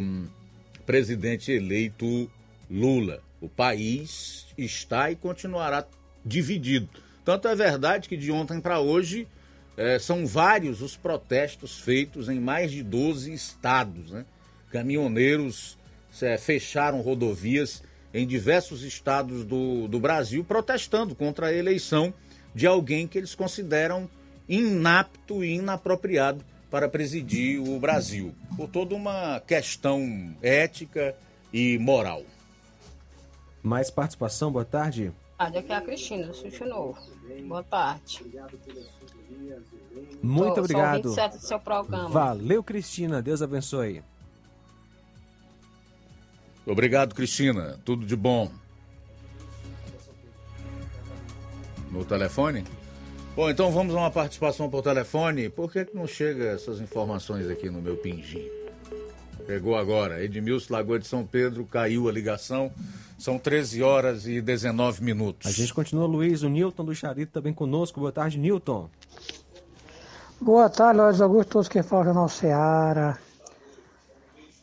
hum, 0.02 0.26
presidente 0.88 1.52
eleito 1.52 2.30
Lula. 2.70 3.22
O 3.40 3.48
país 3.48 4.48
está 4.58 5.12
e 5.12 5.16
continuará 5.16 5.86
dividido. 6.26 6.90
Tanto 7.24 7.48
é 7.48 7.56
verdade 7.56 8.10
que 8.10 8.18
de 8.18 8.32
ontem 8.32 8.60
para 8.60 8.80
hoje 8.80 9.28
é, 9.78 10.00
são 10.00 10.26
vários 10.26 10.82
os 10.82 10.98
protestos 10.98 11.80
feitos 11.80 12.28
em 12.28 12.40
mais 12.40 12.72
de 12.72 12.82
12 12.82 13.32
estados. 13.32 14.10
Né? 14.10 14.26
Caminhoneiros 14.72 15.78
é, 16.22 16.38
fecharam 16.40 17.02
rodovias 17.02 17.84
em 18.12 18.26
diversos 18.26 18.84
estados 18.84 19.46
do, 19.46 19.88
do 19.88 20.00
Brasil 20.00 20.44
protestando 20.44 21.14
contra 21.14 21.48
a 21.48 21.54
eleição 21.54 22.12
de 22.56 22.66
alguém 22.66 23.08
que 23.08 23.18
eles 23.18 23.36
consideram 23.36 24.10
inapto 24.48 25.44
e 25.44 25.56
inapropriado 25.56 26.44
para 26.74 26.90
presidir 26.90 27.62
o 27.62 27.80
Brasil, 27.80 28.34
por 28.58 28.68
toda 28.68 28.96
uma 28.96 29.40
questão 29.42 30.36
ética 30.42 31.16
e 31.54 31.78
moral. 31.78 32.24
Mais 33.62 33.92
participação, 33.92 34.52
boa 34.52 34.66
tarde. 34.66 35.14
Aqui 35.38 35.72
é 35.72 35.76
a 35.76 35.82
Cristina, 35.82 36.26
do 36.26 36.34
Sushi 36.34 36.64
Novo. 36.66 36.98
Boa 37.48 37.62
tarde. 37.62 38.26
Muito 40.24 40.56
Sou- 40.56 40.64
obrigado. 40.64 41.04
Sou 41.04 41.12
27 41.14 41.38
do 41.38 41.46
seu 41.48 41.60
programa. 41.60 42.10
Valeu, 42.10 42.64
Cristina. 42.64 43.22
Deus 43.22 43.44
abençoe. 43.44 44.02
Obrigado, 46.66 47.14
Cristina. 47.14 47.80
Tudo 47.86 48.04
de 48.04 48.16
bom. 48.16 48.52
No 51.92 52.04
telefone? 52.04 52.64
Bom, 53.36 53.50
então 53.50 53.72
vamos 53.72 53.96
a 53.96 53.98
uma 53.98 54.12
participação 54.12 54.70
por 54.70 54.84
telefone. 54.84 55.50
Por 55.50 55.72
que, 55.72 55.86
que 55.86 55.96
não 55.96 56.06
chega 56.06 56.46
essas 56.46 56.80
informações 56.80 57.50
aqui 57.50 57.68
no 57.68 57.82
meu 57.82 57.98
pingim? 57.98 58.48
Pegou 59.48 59.76
agora. 59.76 60.24
Edmilson 60.24 60.72
Lagoa 60.72 61.00
de 61.00 61.08
São 61.08 61.26
Pedro, 61.26 61.66
caiu 61.66 62.08
a 62.08 62.12
ligação. 62.12 62.72
São 63.18 63.40
13 63.40 63.82
horas 63.82 64.28
e 64.28 64.40
19 64.40 65.04
minutos. 65.04 65.48
A 65.48 65.52
gente 65.52 65.74
continua, 65.74 66.06
Luiz. 66.06 66.44
O 66.44 66.50
Newton 66.50 66.86
do 66.86 66.94
Charito 66.94 67.32
também 67.32 67.54
conosco. 67.54 68.00
Boa 68.00 68.12
tarde, 68.12 68.38
Newton. 68.38 68.88
Boa 70.40 70.70
tarde, 70.70 71.02
Luiz 71.02 71.20
Augusto, 71.20 71.54
todos 71.54 71.68
que 71.68 71.82
falam 71.82 72.14
no 72.14 72.30
Ceará. 72.30 73.18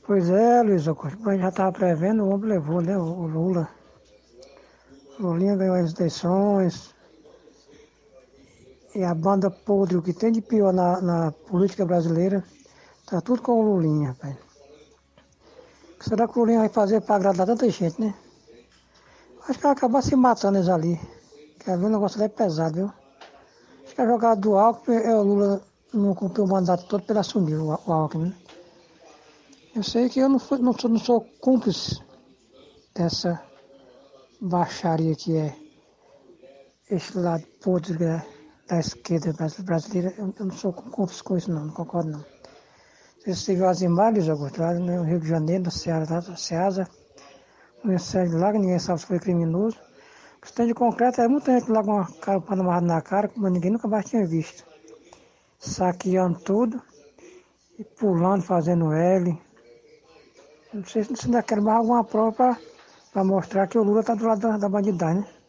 Pois 0.07 0.31
é, 0.31 0.63
Luiz 0.63 0.87
Augusto, 0.87 1.19
mas 1.23 1.41
já 1.41 1.49
estava 1.49 1.73
prevendo, 1.73 2.23
o 2.23 2.29
homem 2.29 2.51
levou, 2.51 2.81
né, 2.81 2.97
o 2.97 3.27
Lula. 3.27 3.69
O 5.19 5.23
Lulinha 5.25 5.57
ganhou 5.57 5.75
as 5.75 5.93
eleições. 5.99 6.95
E 8.95 9.05
a 9.05 9.15
banda 9.15 9.51
podre, 9.51 9.97
o 9.97 10.03
que 10.03 10.13
tem 10.13 10.33
de 10.33 10.41
pior 10.41 10.73
na, 10.73 11.01
na 11.01 11.33
política 11.33 11.87
brasileira, 11.87 12.45
tá 13.07 13.21
tudo 13.21 13.43
com 13.43 13.53
o 13.53 13.63
Lulinha, 13.63 14.09
rapaz. 14.09 14.37
Será 16.01 16.27
que 16.27 16.37
o 16.39 16.41
Lulinha 16.41 16.61
vai 16.61 16.69
fazer 16.69 17.01
para 17.01 17.17
agradar 17.17 17.47
tanta 17.47 17.69
gente, 17.71 18.01
né? 18.01 18.15
Acho 19.49 19.59
que 19.59 19.63
vai 19.63 19.73
acabar 19.73 20.03
se 20.03 20.17
matando 20.17 20.59
eles 20.59 20.69
ali. 20.69 21.01
Quer 21.61 21.79
ver, 21.79 21.87
o 21.87 21.89
negócio 21.89 22.19
ali 22.19 22.27
é 22.27 22.29
pesado, 22.29 22.75
viu? 22.75 22.93
Acho 23.85 23.95
que 23.95 24.01
a 24.01 24.07
jogada 24.07 24.41
do 24.41 24.57
Alckmin 24.57 24.97
é 24.97 25.15
o 25.15 25.23
Lula 25.23 25.63
não 25.93 26.15
cumpriu 26.15 26.45
o 26.45 26.49
mandato 26.49 26.87
todo 26.87 27.03
para 27.03 27.21
assumir 27.21 27.57
o, 27.57 27.69
o 27.69 27.93
Alckmin. 27.93 28.29
né? 28.29 28.37
Eu 29.75 29.83
sei 29.85 30.09
que 30.09 30.19
eu 30.19 30.29
não 30.29 30.39
sou, 30.39 30.59
não 30.59 30.73
sou, 30.73 30.91
não 30.91 30.99
sou 30.99 31.21
cúmplice 31.41 32.01
dessa 32.95 33.41
baixaria 34.41 35.15
que 35.15 35.37
é 35.37 35.57
esse 36.91 37.17
lado 37.17 37.45
podre 37.63 37.97
né, 37.99 38.27
da 38.71 38.79
esquerda 38.79 39.33
brasi- 39.33 39.63
brasileira. 39.63 40.15
Eu, 40.17 40.33
eu 40.39 40.47
não 40.47 40.55
sou 40.55 40.73
cúmplice 40.73 41.23
com 41.23 41.37
isso 41.37 41.51
não, 41.51 41.67
não 41.67 41.75
concordo 41.75 42.11
não. 42.11 42.25
Você 43.27 43.55
viu 43.55 43.69
as 43.69 43.83
imagens, 43.83 44.29
Augusto, 44.29 44.61
lá 44.61 44.73
no 44.73 45.03
Rio 45.03 45.21
de 45.21 45.29
Janeiro, 45.29 45.65
no 45.65 45.71
Ceará, 45.71 46.07
lá, 46.09 46.21
no 46.23 46.37
Ceasa, 46.39 46.89
um 47.85 47.93
incêndio 47.93 48.39
lá, 48.39 48.51
que 48.53 48.59
ninguém 48.59 48.79
sabe 48.79 49.01
se 49.01 49.07
foi 49.07 49.19
criminoso. 49.19 49.77
Tanto 50.41 50.69
de 50.69 50.75
concreto 50.75 51.21
é 51.21 51.29
muita 51.29 51.53
gente 51.53 51.71
lá 51.71 51.85
com 51.85 51.93
uma 51.93 52.11
cara 52.13 52.43
amarrada 52.49 52.87
na 52.87 53.03
cara, 53.03 53.29
como 53.29 53.47
ninguém 53.49 53.73
nunca 53.73 53.89
mais 53.89 54.07
tinha 54.07 54.27
visto. 54.27 54.65
Saqueando 55.59 56.39
tudo 56.41 56.81
e 57.79 57.85
pulando, 57.85 58.43
fazendo 58.43 58.91
L. 58.91 59.39
Não 60.73 60.85
sei 60.85 61.05
se 61.05 61.27
ainda 61.27 61.43
quer 61.43 61.61
mais 61.61 61.77
alguma 61.77 62.03
prova 62.03 62.57
para 63.13 63.25
mostrar 63.25 63.67
que 63.67 63.77
o 63.77 63.83
Lula 63.83 64.01
está 64.01 64.15
do 64.15 64.25
lado 64.25 64.41
da, 64.41 64.57
da 64.57 64.69
bandidagem, 64.69 65.21
né? 65.21 65.40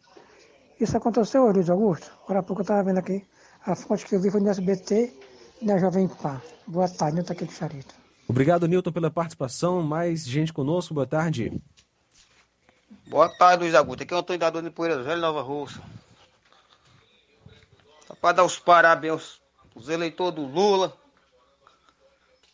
Isso 0.82 0.98
aconteceu, 0.98 1.46
Luiz 1.52 1.70
Augusto. 1.70 2.12
Agora 2.24 2.40
há 2.40 2.44
pouco 2.44 2.62
eu 2.62 2.64
estava 2.64 2.82
vendo 2.82 2.98
aqui, 2.98 3.24
a 3.64 3.76
fonte 3.76 4.04
que 4.04 4.16
eu 4.16 4.20
vi 4.20 4.32
foi 4.32 4.42
no 4.42 4.50
SBT 4.50 5.16
e 5.62 5.66
na 5.66 5.78
Jovem 5.78 6.08
Pan. 6.08 6.42
Boa 6.66 6.90
tarde, 6.90 7.18
Nilton 7.18 7.34
aqui 7.34 7.46
do 7.46 7.52
Charito. 7.52 7.94
Obrigado, 8.28 8.68
Nilton, 8.68 8.92
pela 8.92 9.12
participação. 9.12 9.84
Mais 9.84 10.26
gente 10.26 10.52
conosco, 10.52 10.96
boa 10.96 11.06
tarde. 11.06 11.54
Boa 13.06 13.30
tarde, 13.30 13.62
Luiz 13.62 13.76
Augusto. 13.76 14.02
Aqui 14.02 14.12
é 14.12 14.18
o 14.18 14.22
Antônio 14.22 14.40
Dador 14.40 14.64
de 14.64 14.72
Poeira 14.72 15.04
Velho, 15.04 15.22
Nova 15.22 15.44
Russa. 15.44 15.80
Para 18.20 18.38
dar 18.38 18.44
os 18.44 18.58
parabéns 18.58 19.40
aos, 19.76 19.88
eleitores 19.88 20.34
do 20.34 20.48
Lula. 20.48 20.98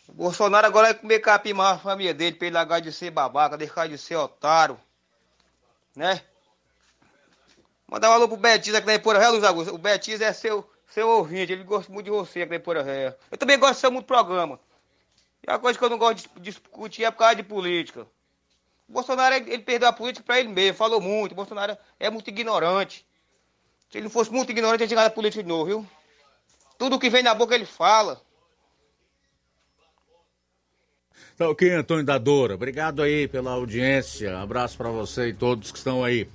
O 0.09 0.11
Bolsonaro 0.11 0.67
agora 0.67 0.87
vai 0.87 0.95
comer 0.95 1.19
capim 1.19 1.53
mais 1.53 1.77
a 1.77 1.79
família 1.79 2.13
dele, 2.13 2.35
pra 2.35 2.47
ele 2.47 2.55
largar 2.55 2.81
de 2.81 2.91
ser 2.91 3.09
babaca, 3.09 3.57
deixar 3.57 3.87
de 3.87 3.97
ser 3.97 4.17
otário. 4.17 4.77
Né? 5.95 6.21
Mandar 7.89 8.09
um 8.09 8.14
alô 8.14 8.27
pro 8.27 8.35
Betis 8.35 8.76
aqui 8.76 8.85
da 8.85 8.95
Ipora 8.95 9.18
Ré, 9.18 9.30
Luiz 9.30 9.43
Augusto. 9.43 9.73
O 9.73 9.77
Betis 9.77 10.19
é 10.19 10.34
seu, 10.34 10.69
seu 10.88 11.07
ouvinte, 11.07 11.53
ele 11.53 11.64
gosta 11.64 11.91
muito 11.91 12.05
de 12.05 12.11
você 12.11 12.41
aqui 12.41 12.49
da 12.49 12.55
Ipora 12.57 12.84
Ré. 12.84 13.15
Eu 13.31 13.38
também 13.38 13.57
gosto 13.57 13.80
seu 13.80 13.89
muito 13.89 14.05
programa. 14.05 14.59
E 15.47 15.49
a 15.49 15.57
coisa 15.57 15.80
que 15.80 15.85
eu 15.85 15.89
não 15.89 15.97
gosto 15.97 16.30
de 16.35 16.41
discutir 16.41 17.05
é 17.05 17.11
por 17.11 17.19
causa 17.19 17.35
de 17.35 17.43
política. 17.43 18.05
O 18.89 18.91
Bolsonaro, 18.91 19.35
ele, 19.35 19.59
perdeu 19.59 19.88
a 19.88 19.93
política 19.93 20.26
pra 20.26 20.39
ele 20.39 20.49
mesmo, 20.49 20.77
falou 20.77 20.99
muito. 20.99 21.31
O 21.31 21.35
Bolsonaro 21.35 21.77
é 21.97 22.09
muito 22.09 22.30
ignorante. 22.30 23.05
Se 23.89 23.97
ele 23.97 24.05
não 24.05 24.11
fosse 24.11 24.31
muito 24.31 24.51
ignorante, 24.51 24.84
ele 24.84 24.88
tinha 24.88 24.97
chegado 24.97 25.11
a 25.11 25.15
política 25.15 25.41
de 25.41 25.47
novo, 25.47 25.65
viu? 25.65 25.88
Tudo 26.77 26.99
que 26.99 27.09
vem 27.09 27.23
na 27.23 27.34
boca 27.34 27.55
ele 27.55 27.65
fala. 27.65 28.22
Tá 31.38 31.49
ok, 31.49 31.72
Antônio 31.72 32.03
Dadora. 32.03 32.55
Obrigado 32.55 33.01
aí 33.01 33.27
pela 33.27 33.51
audiência. 33.51 34.39
Abraço 34.39 34.77
para 34.77 34.89
você 34.89 35.30
e 35.30 35.34
todos 35.34 35.72
que 35.72 35.77
estão 35.77 36.03
aí. 36.03 36.27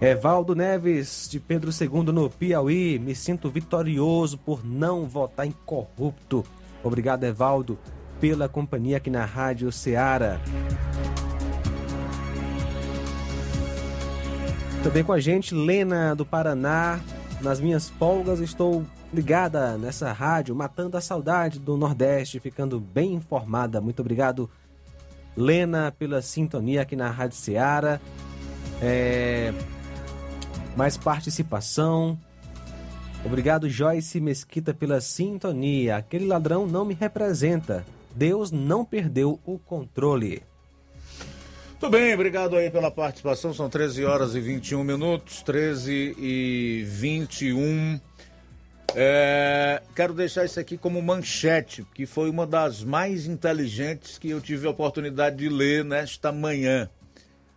Evaldo 0.00 0.54
Neves, 0.54 1.26
de 1.30 1.40
Pedro 1.40 1.70
II 1.70 2.12
no 2.12 2.28
Piauí. 2.28 2.98
Me 2.98 3.14
sinto 3.14 3.50
vitorioso 3.50 4.36
por 4.36 4.64
não 4.64 5.06
votar 5.06 5.46
em 5.46 5.54
corrupto. 5.64 6.44
Obrigado, 6.84 7.24
Evaldo, 7.24 7.78
pela 8.20 8.48
companhia 8.48 8.98
aqui 8.98 9.08
na 9.08 9.24
Rádio 9.24 9.72
Ceará. 9.72 10.38
Também 14.82 15.02
com 15.02 15.12
a 15.12 15.20
gente, 15.20 15.54
Lena 15.54 16.14
do 16.14 16.26
Paraná. 16.26 17.00
Nas 17.40 17.58
minhas 17.58 17.88
folgas 17.88 18.40
estou 18.40 18.84
ligada 19.12 19.78
nessa 19.78 20.12
rádio, 20.12 20.54
matando 20.54 20.96
a 20.96 21.00
saudade 21.00 21.58
do 21.58 21.76
Nordeste, 21.76 22.38
ficando 22.38 22.78
bem 22.78 23.14
informada. 23.14 23.80
Muito 23.80 24.00
obrigado, 24.00 24.48
Lena, 25.36 25.90
pela 25.90 26.20
sintonia 26.20 26.82
aqui 26.82 26.94
na 26.94 27.10
Rádio 27.10 27.36
Ceará. 27.36 27.98
É... 28.80 29.54
Mais 30.76 30.96
participação. 30.96 32.18
Obrigado, 33.24 33.68
Joyce 33.68 34.20
Mesquita, 34.20 34.72
pela 34.74 35.00
sintonia. 35.00 35.96
Aquele 35.96 36.26
ladrão 36.26 36.66
não 36.66 36.84
me 36.84 36.94
representa. 36.94 37.84
Deus 38.14 38.52
não 38.52 38.84
perdeu 38.84 39.40
o 39.44 39.58
controle. 39.58 40.42
Muito 41.70 41.90
bem, 41.90 42.14
obrigado 42.14 42.56
aí 42.56 42.70
pela 42.70 42.90
participação. 42.90 43.52
São 43.52 43.68
13 43.68 44.04
horas 44.04 44.34
e 44.34 44.40
21 44.40 44.84
minutos. 44.84 45.42
13 45.42 46.14
e 46.18 46.84
21. 46.86 48.00
É, 48.94 49.82
quero 49.94 50.14
deixar 50.14 50.44
isso 50.44 50.58
aqui 50.58 50.78
como 50.78 51.02
manchete, 51.02 51.84
que 51.94 52.06
foi 52.06 52.30
uma 52.30 52.46
das 52.46 52.82
mais 52.82 53.26
inteligentes 53.26 54.18
que 54.18 54.30
eu 54.30 54.40
tive 54.40 54.66
a 54.66 54.70
oportunidade 54.70 55.36
de 55.36 55.48
ler 55.48 55.84
nesta 55.84 56.32
manhã. 56.32 56.88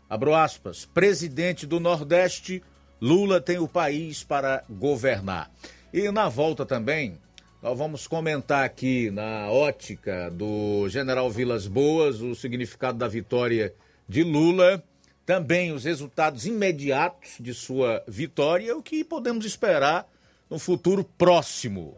Abro 0.09 0.33
aspas. 0.35 0.85
Presidente 0.85 1.65
do 1.65 1.79
Nordeste, 1.79 2.61
Lula 3.01 3.39
tem 3.39 3.57
o 3.59 3.67
país 3.67 4.23
para 4.23 4.63
governar. 4.69 5.51
E 5.93 6.11
na 6.11 6.27
volta 6.29 6.65
também, 6.65 7.17
nós 7.61 7.77
vamos 7.77 8.07
comentar 8.07 8.63
aqui 8.63 9.09
na 9.11 9.49
ótica 9.49 10.29
do 10.31 10.87
General 10.89 11.29
Vilas 11.29 11.67
Boas 11.67 12.21
o 12.21 12.35
significado 12.35 12.97
da 12.97 13.07
vitória 13.07 13.73
de 14.07 14.23
Lula, 14.23 14.83
também 15.25 15.71
os 15.71 15.83
resultados 15.83 16.45
imediatos 16.45 17.35
de 17.39 17.53
sua 17.53 18.03
vitória, 18.07 18.75
o 18.75 18.81
que 18.81 19.03
podemos 19.03 19.45
esperar 19.45 20.07
no 20.49 20.57
futuro 20.57 21.03
próximo. 21.03 21.97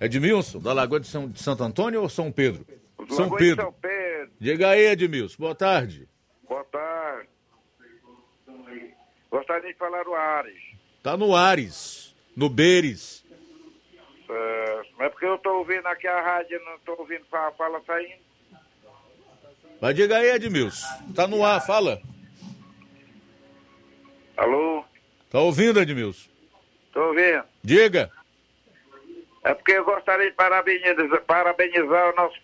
Edmilson, 0.00 0.58
da 0.58 0.72
Lagoa 0.72 1.00
de, 1.00 1.06
São, 1.06 1.28
de 1.28 1.42
Santo 1.42 1.64
Antônio 1.64 2.02
ou 2.02 2.08
São 2.08 2.30
Pedro? 2.30 2.66
São 3.08 3.30
Pedro. 3.30 3.64
São 3.64 3.72
Pedro. 3.72 4.30
Diga 4.38 4.68
aí, 4.68 4.86
Edmilson. 4.88 5.36
Boa 5.38 5.54
tarde. 5.54 6.08
Boa 6.46 6.64
tarde. 6.64 6.95
Gostaria 9.36 9.70
de 9.70 9.78
falar 9.78 10.08
o 10.08 10.14
Ares. 10.14 10.62
Tá 11.02 11.14
no 11.14 11.36
Ares, 11.36 12.14
no 12.34 12.48
Beres. 12.48 13.22
É, 14.30 14.82
mas 14.98 15.12
porque 15.12 15.26
eu 15.26 15.36
tô 15.36 15.58
ouvindo 15.58 15.86
aqui 15.86 16.08
a 16.08 16.22
rádio, 16.22 16.58
não 16.64 16.78
tô 16.78 16.98
ouvindo 16.98 17.22
a 17.30 17.52
fala 17.52 17.82
saindo. 17.86 18.24
Mas 19.78 19.94
diga 19.94 20.16
aí, 20.16 20.30
Edmilson. 20.30 20.86
Tá 21.14 21.28
no 21.28 21.44
ar, 21.44 21.60
fala. 21.60 22.00
Alô? 24.38 24.82
Tá 25.30 25.38
ouvindo, 25.40 25.80
Edmilson? 25.80 26.30
Tô 26.90 27.08
ouvindo. 27.08 27.44
Diga. 27.62 28.10
É 29.44 29.52
porque 29.52 29.72
eu 29.72 29.84
gostaria 29.84 30.30
de 30.30 30.34
parabenizar, 30.34 31.22
parabenizar 31.26 32.10
o 32.10 32.16
nosso. 32.16 32.40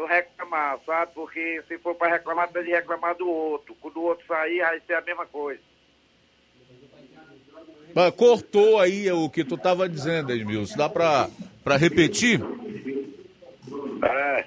Não 0.00 0.06
reclamar, 0.06 0.78
sabe? 0.86 1.12
Porque 1.14 1.62
se 1.68 1.76
for 1.78 1.94
para 1.94 2.12
reclamar, 2.12 2.48
tem 2.48 2.64
de 2.64 2.70
reclamar 2.70 3.14
do 3.16 3.28
outro. 3.28 3.76
Quando 3.82 3.98
o 3.98 4.04
outro 4.04 4.26
sair, 4.26 4.60
vai 4.60 4.80
ser 4.80 4.94
a 4.94 5.02
mesma 5.02 5.26
coisa. 5.26 5.60
Mas 7.94 8.14
cortou 8.14 8.80
aí 8.80 9.10
o 9.12 9.28
que 9.28 9.44
tu 9.44 9.58
tava 9.58 9.86
dizendo, 9.86 10.32
Edmilson. 10.32 10.78
Dá 10.78 10.88
pra, 10.88 11.28
pra 11.62 11.76
repetir? 11.76 12.40
É. 14.02 14.46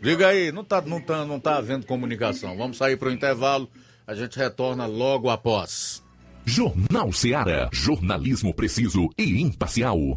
Diga 0.00 0.28
aí, 0.28 0.52
não 0.52 0.62
tá, 0.62 0.80
não, 0.80 1.00
tá, 1.00 1.24
não 1.24 1.40
tá 1.40 1.56
havendo 1.56 1.84
comunicação. 1.84 2.56
Vamos 2.56 2.76
sair 2.76 2.96
pro 2.96 3.10
intervalo, 3.10 3.68
a 4.06 4.14
gente 4.14 4.38
retorna 4.38 4.86
logo 4.86 5.28
após. 5.28 6.00
Jornal 6.44 7.12
Ceará, 7.12 7.68
jornalismo 7.72 8.54
preciso 8.54 9.10
e 9.18 9.42
imparcial. 9.42 10.16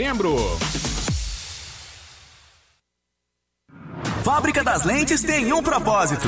Fábrica 4.23 4.63
das 4.63 4.83
Lentes 4.83 5.21
tem 5.21 5.53
um 5.53 5.61
propósito. 5.61 6.27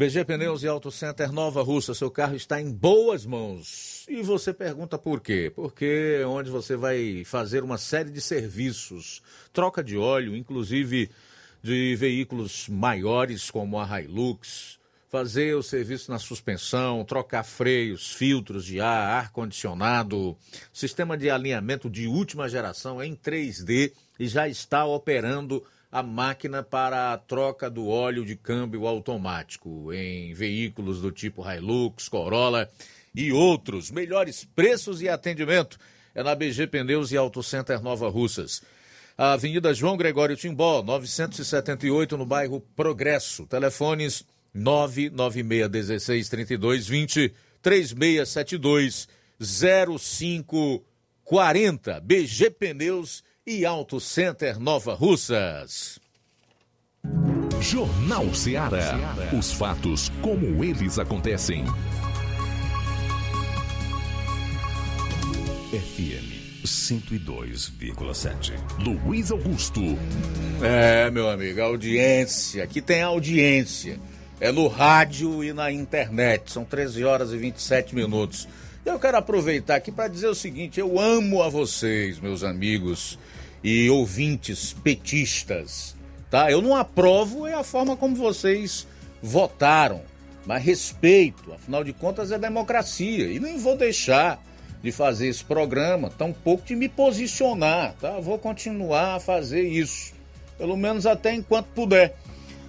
BG 0.00 0.24
Pneus 0.24 0.62
e 0.62 0.66
Auto 0.66 0.90
Center 0.90 1.30
Nova 1.30 1.62
Russa, 1.62 1.92
seu 1.92 2.10
carro 2.10 2.34
está 2.34 2.58
em 2.58 2.72
boas 2.72 3.26
mãos. 3.26 4.06
E 4.08 4.22
você 4.22 4.50
pergunta 4.50 4.96
por 4.96 5.20
quê? 5.20 5.52
Porque 5.54 6.20
é 6.22 6.26
onde 6.26 6.48
você 6.48 6.74
vai 6.74 7.22
fazer 7.26 7.62
uma 7.62 7.76
série 7.76 8.08
de 8.08 8.18
serviços, 8.18 9.20
troca 9.52 9.84
de 9.84 9.98
óleo, 9.98 10.34
inclusive 10.34 11.10
de 11.62 11.94
veículos 11.96 12.66
maiores 12.66 13.50
como 13.50 13.78
a 13.78 14.00
Hilux, 14.00 14.78
fazer 15.10 15.54
o 15.54 15.62
serviço 15.62 16.10
na 16.10 16.18
suspensão, 16.18 17.04
trocar 17.04 17.42
freios, 17.42 18.10
filtros 18.10 18.64
de 18.64 18.80
ar, 18.80 19.18
ar 19.18 19.32
condicionado, 19.32 20.34
sistema 20.72 21.14
de 21.14 21.28
alinhamento 21.28 21.90
de 21.90 22.06
última 22.06 22.48
geração 22.48 23.02
em 23.02 23.14
3D 23.14 23.92
e 24.18 24.26
já 24.26 24.48
está 24.48 24.86
operando 24.86 25.62
a 25.90 26.02
máquina 26.02 26.62
para 26.62 27.12
a 27.12 27.18
troca 27.18 27.68
do 27.68 27.88
óleo 27.88 28.24
de 28.24 28.36
câmbio 28.36 28.86
automático 28.86 29.92
em 29.92 30.32
veículos 30.32 31.00
do 31.00 31.10
tipo 31.10 31.44
Hilux, 31.48 32.08
Corolla 32.08 32.70
e 33.14 33.32
outros. 33.32 33.90
Melhores 33.90 34.44
preços 34.44 35.02
e 35.02 35.08
atendimento 35.08 35.76
é 36.14 36.22
na 36.22 36.32
BG 36.34 36.68
Pneus 36.68 37.10
e 37.10 37.16
Auto 37.16 37.42
Center 37.42 37.82
Nova 37.82 38.08
Russas. 38.08 38.62
A 39.18 39.32
Avenida 39.32 39.74
João 39.74 39.96
Gregório 39.96 40.36
Timbó, 40.36 40.80
978, 40.82 42.16
no 42.16 42.24
bairro 42.24 42.60
Progresso. 42.76 43.44
Telefones 43.46 44.24
996163220, 44.56 47.32
3672 47.60 49.08
0540. 49.40 52.00
BG 52.00 52.50
Pneus 52.50 53.24
e 53.46 53.64
Auto 53.64 53.98
Center 54.00 54.58
Nova 54.60 54.94
Russas. 54.94 55.98
Jornal 57.60 58.34
Ceará. 58.34 58.98
Os 59.36 59.52
fatos 59.52 60.10
como 60.20 60.62
eles 60.62 60.98
acontecem. 60.98 61.64
FM 65.70 66.64
102,7. 66.64 68.52
Luiz 68.78 69.30
Augusto. 69.30 69.80
É, 70.62 71.10
meu 71.10 71.28
amigo, 71.30 71.62
audiência. 71.62 72.64
Aqui 72.64 72.82
tem 72.82 73.02
audiência. 73.02 73.98
É 74.38 74.52
no 74.52 74.68
rádio 74.68 75.42
e 75.42 75.52
na 75.52 75.70
internet. 75.72 76.52
São 76.52 76.64
13 76.64 77.04
horas 77.04 77.32
e 77.32 77.38
27 77.38 77.94
minutos. 77.94 78.46
Eu 78.84 78.98
quero 78.98 79.18
aproveitar 79.18 79.76
aqui 79.76 79.92
para 79.92 80.08
dizer 80.08 80.28
o 80.28 80.34
seguinte: 80.34 80.80
eu 80.80 80.98
amo 80.98 81.42
a 81.42 81.48
vocês, 81.48 82.18
meus 82.18 82.42
amigos 82.42 83.18
e 83.62 83.90
ouvintes 83.90 84.72
petistas, 84.72 85.94
tá? 86.30 86.50
Eu 86.50 86.62
não 86.62 86.74
aprovo 86.74 87.46
é 87.46 87.52
a 87.52 87.62
forma 87.62 87.96
como 87.96 88.16
vocês 88.16 88.86
votaram, 89.22 90.00
mas 90.46 90.64
respeito, 90.64 91.52
afinal 91.52 91.84
de 91.84 91.92
contas 91.92 92.32
é 92.32 92.38
democracia 92.38 93.30
e 93.30 93.38
nem 93.38 93.58
vou 93.58 93.76
deixar 93.76 94.42
de 94.82 94.90
fazer 94.90 95.28
esse 95.28 95.44
programa, 95.44 96.08
tampouco 96.08 96.64
de 96.64 96.74
me 96.74 96.88
posicionar, 96.88 97.94
tá? 98.00 98.18
Vou 98.18 98.38
continuar 98.38 99.16
a 99.16 99.20
fazer 99.20 99.62
isso, 99.62 100.14
pelo 100.56 100.76
menos 100.76 101.04
até 101.04 101.34
enquanto 101.34 101.66
puder. 101.74 102.16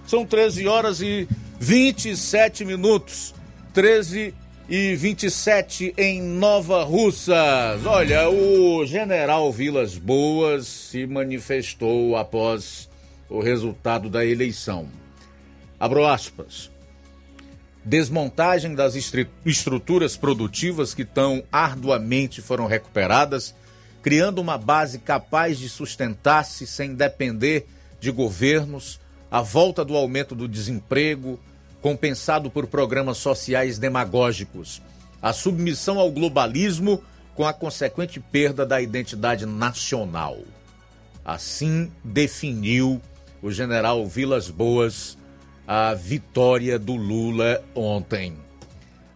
São 0.06 0.26
13 0.26 0.68
horas 0.68 1.00
e 1.00 1.26
27 1.58 2.66
minutos. 2.66 3.34
13 3.72 4.34
e 4.74 4.96
27 4.96 5.92
em 5.98 6.22
Nova 6.22 6.82
Russas. 6.82 7.84
Olha, 7.84 8.30
o 8.30 8.86
general 8.86 9.52
Vilas 9.52 9.98
Boas 9.98 10.66
se 10.66 11.06
manifestou 11.06 12.16
após 12.16 12.88
o 13.28 13.42
resultado 13.42 14.08
da 14.08 14.24
eleição. 14.24 14.88
Abro 15.78 16.06
aspas. 16.06 16.70
Desmontagem 17.84 18.74
das 18.74 18.94
estruturas 19.44 20.16
produtivas 20.16 20.94
que 20.94 21.04
tão 21.04 21.44
arduamente 21.52 22.40
foram 22.40 22.66
recuperadas, 22.66 23.54
criando 24.00 24.40
uma 24.40 24.56
base 24.56 25.00
capaz 25.00 25.58
de 25.58 25.68
sustentar-se 25.68 26.66
sem 26.66 26.94
depender 26.94 27.66
de 28.00 28.10
governos, 28.10 28.98
a 29.30 29.42
volta 29.42 29.84
do 29.84 29.94
aumento 29.94 30.34
do 30.34 30.48
desemprego, 30.48 31.38
compensado 31.82 32.48
por 32.48 32.66
programas 32.66 33.18
sociais 33.18 33.78
demagógicos, 33.78 34.80
a 35.20 35.32
submissão 35.32 35.98
ao 35.98 36.10
globalismo 36.10 37.02
com 37.34 37.44
a 37.44 37.52
consequente 37.52 38.20
perda 38.20 38.64
da 38.64 38.80
identidade 38.80 39.44
nacional. 39.44 40.38
Assim 41.24 41.90
definiu 42.02 43.02
o 43.42 43.50
general 43.50 44.06
Vilas 44.06 44.48
Boas 44.48 45.18
a 45.66 45.94
vitória 45.94 46.78
do 46.78 46.94
Lula 46.94 47.62
ontem. 47.74 48.36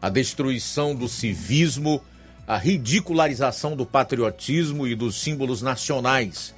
A 0.01 0.09
destruição 0.09 0.95
do 0.95 1.09
civismo, 1.09 2.01
a 2.47 2.57
ridicularização 2.57 3.77
do 3.77 3.85
patriotismo 3.85 4.87
e 4.87 4.95
dos 4.95 5.21
símbolos 5.21 5.63
nacionais, 5.63 6.55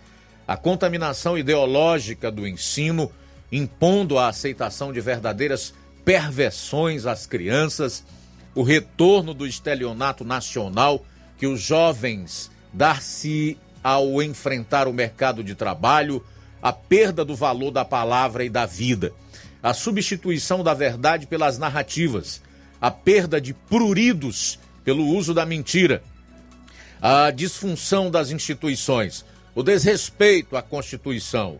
a 0.46 0.56
contaminação 0.56 1.36
ideológica 1.38 2.30
do 2.30 2.46
ensino, 2.46 3.10
impondo 3.50 4.18
a 4.18 4.28
aceitação 4.28 4.92
de 4.92 5.00
verdadeiras 5.00 5.74
perversões 6.08 7.04
às 7.04 7.26
crianças, 7.26 8.02
o 8.54 8.62
retorno 8.62 9.34
do 9.34 9.46
estelionato 9.46 10.24
nacional 10.24 11.04
que 11.36 11.46
os 11.46 11.60
jovens 11.60 12.50
dar-se 12.72 13.58
ao 13.84 14.22
enfrentar 14.22 14.88
o 14.88 14.92
mercado 14.94 15.44
de 15.44 15.54
trabalho, 15.54 16.24
a 16.62 16.72
perda 16.72 17.26
do 17.26 17.36
valor 17.36 17.70
da 17.70 17.84
palavra 17.84 18.42
e 18.42 18.48
da 18.48 18.64
vida, 18.64 19.12
a 19.62 19.74
substituição 19.74 20.64
da 20.64 20.72
verdade 20.72 21.26
pelas 21.26 21.58
narrativas, 21.58 22.40
a 22.80 22.90
perda 22.90 23.38
de 23.38 23.52
pruridos 23.52 24.58
pelo 24.82 25.04
uso 25.08 25.34
da 25.34 25.44
mentira, 25.44 26.02
a 27.02 27.30
disfunção 27.30 28.10
das 28.10 28.30
instituições, 28.30 29.26
o 29.54 29.62
desrespeito 29.62 30.56
à 30.56 30.62
Constituição, 30.62 31.58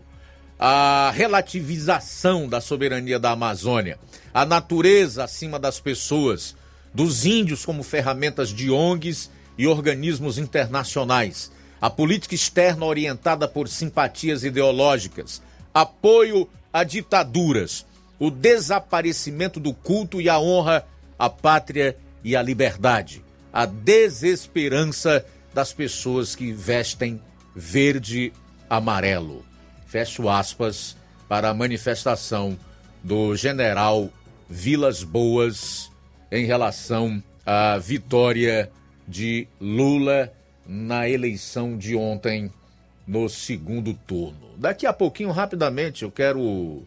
a 0.59 1.09
relativização 1.15 2.45
da 2.45 2.59
soberania 2.59 3.17
da 3.17 3.31
Amazônia, 3.31 3.97
a 4.33 4.45
natureza 4.45 5.23
acima 5.23 5.57
das 5.57 5.79
pessoas, 5.79 6.53
dos 6.93 7.25
índios 7.25 7.65
como 7.65 7.81
ferramentas 7.81 8.49
de 8.49 8.69
ONGs 8.69 9.31
e 9.57 9.65
organismos 9.65 10.37
internacionais, 10.37 11.49
a 11.79 11.89
política 11.89 12.35
externa 12.35 12.85
orientada 12.85 13.47
por 13.47 13.69
simpatias 13.69 14.43
ideológicas, 14.43 15.41
apoio 15.73 16.49
a 16.73 16.83
ditaduras, 16.83 17.85
o 18.19 18.29
desaparecimento 18.29 19.61
do 19.61 19.73
culto 19.73 20.19
e 20.19 20.27
a 20.27 20.37
honra 20.37 20.85
à 21.17 21.29
pátria 21.29 21.95
e 22.21 22.35
à 22.35 22.41
liberdade, 22.41 23.23
a 23.53 23.65
desesperança 23.65 25.25
das 25.53 25.71
pessoas 25.71 26.35
que 26.35 26.51
vestem 26.51 27.21
verde 27.55 28.33
amarelo. 28.69 29.48
Fecho 29.89 30.29
aspas 30.29 30.95
para 31.27 31.49
a 31.49 31.53
manifestação 31.53 32.55
do 33.03 33.35
general 33.35 34.09
Vilas 34.47 35.03
Boas 35.03 35.91
em 36.31 36.45
relação 36.45 37.23
à 37.43 37.75
vitória 37.79 38.71
de 39.07 39.47
Lula 39.59 40.31
na 40.63 41.09
eleição 41.09 41.75
de 41.75 41.95
ontem 41.95 42.51
no 43.07 43.27
segundo 43.27 43.95
turno. 43.95 44.51
Daqui 44.57 44.85
a 44.85 44.93
pouquinho, 44.93 45.31
rapidamente, 45.31 46.03
eu 46.03 46.11
quero 46.11 46.83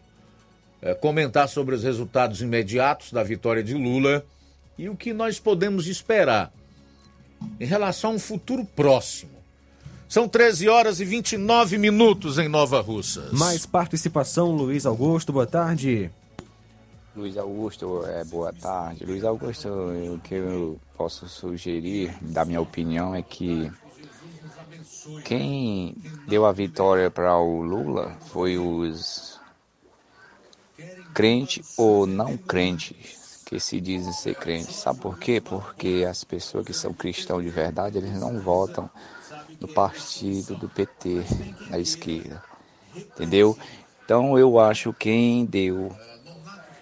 é, 0.81 0.93
comentar 0.93 1.49
sobre 1.49 1.75
os 1.75 1.83
resultados 1.83 2.41
imediatos 2.41 3.11
da 3.11 3.21
vitória 3.21 3.61
de 3.61 3.73
Lula 3.73 4.25
e 4.77 4.87
o 4.87 4.95
que 4.95 5.11
nós 5.11 5.39
podemos 5.39 5.87
esperar 5.87 6.53
em 7.59 7.65
relação 7.65 8.11
a 8.11 8.13
um 8.13 8.19
futuro 8.19 8.63
próximo. 8.63 9.32
São 10.07 10.27
13 10.27 10.69
horas 10.69 10.99
e 10.99 11.05
29 11.05 11.77
minutos 11.77 12.37
em 12.37 12.47
Nova 12.47 12.81
Russas. 12.81 13.31
Mais 13.31 13.65
participação, 13.65 14.51
Luiz 14.51 14.85
Augusto, 14.85 15.33
boa 15.33 15.47
tarde. 15.47 16.11
Luiz 17.15 17.37
Augusto, 17.37 18.05
é, 18.05 18.23
boa 18.23 18.51
tarde. 18.53 19.05
Luiz 19.05 19.23
Augusto, 19.23 19.69
o 19.69 20.19
que 20.19 20.35
eu 20.35 20.79
posso 20.97 21.27
sugerir, 21.27 22.15
da 22.21 22.43
minha 22.45 22.61
opinião, 22.61 23.13
é 23.13 23.21
que 23.21 23.71
quem 25.23 25.95
deu 26.27 26.45
a 26.45 26.51
vitória 26.51 27.09
para 27.09 27.37
o 27.37 27.61
Lula 27.61 28.15
foi 28.31 28.57
os 28.57 29.39
crentes 31.13 31.73
ou 31.77 32.07
não 32.07 32.35
crentes 32.35 33.41
que 33.45 33.59
se 33.59 33.79
dizem 33.79 34.11
ser 34.11 34.35
crentes. 34.35 34.75
Sabe 34.75 34.99
por 34.99 35.19
quê? 35.19 35.39
Porque 35.39 36.05
as 36.09 36.23
pessoas 36.23 36.65
que 36.65 36.73
são 36.73 36.93
cristãos 36.93 37.43
de 37.43 37.49
verdade, 37.49 37.97
eles 37.97 38.19
não 38.19 38.39
votam 38.39 38.89
no 39.63 39.67
partido 39.69 40.55
do 40.57 40.67
PT, 40.67 41.23
na 41.69 41.79
esquerda. 41.79 42.43
Entendeu? 42.93 43.57
Então 44.03 44.37
eu 44.37 44.59
acho 44.59 44.91
que 44.91 45.09
quem 45.09 45.45
deu 45.45 45.95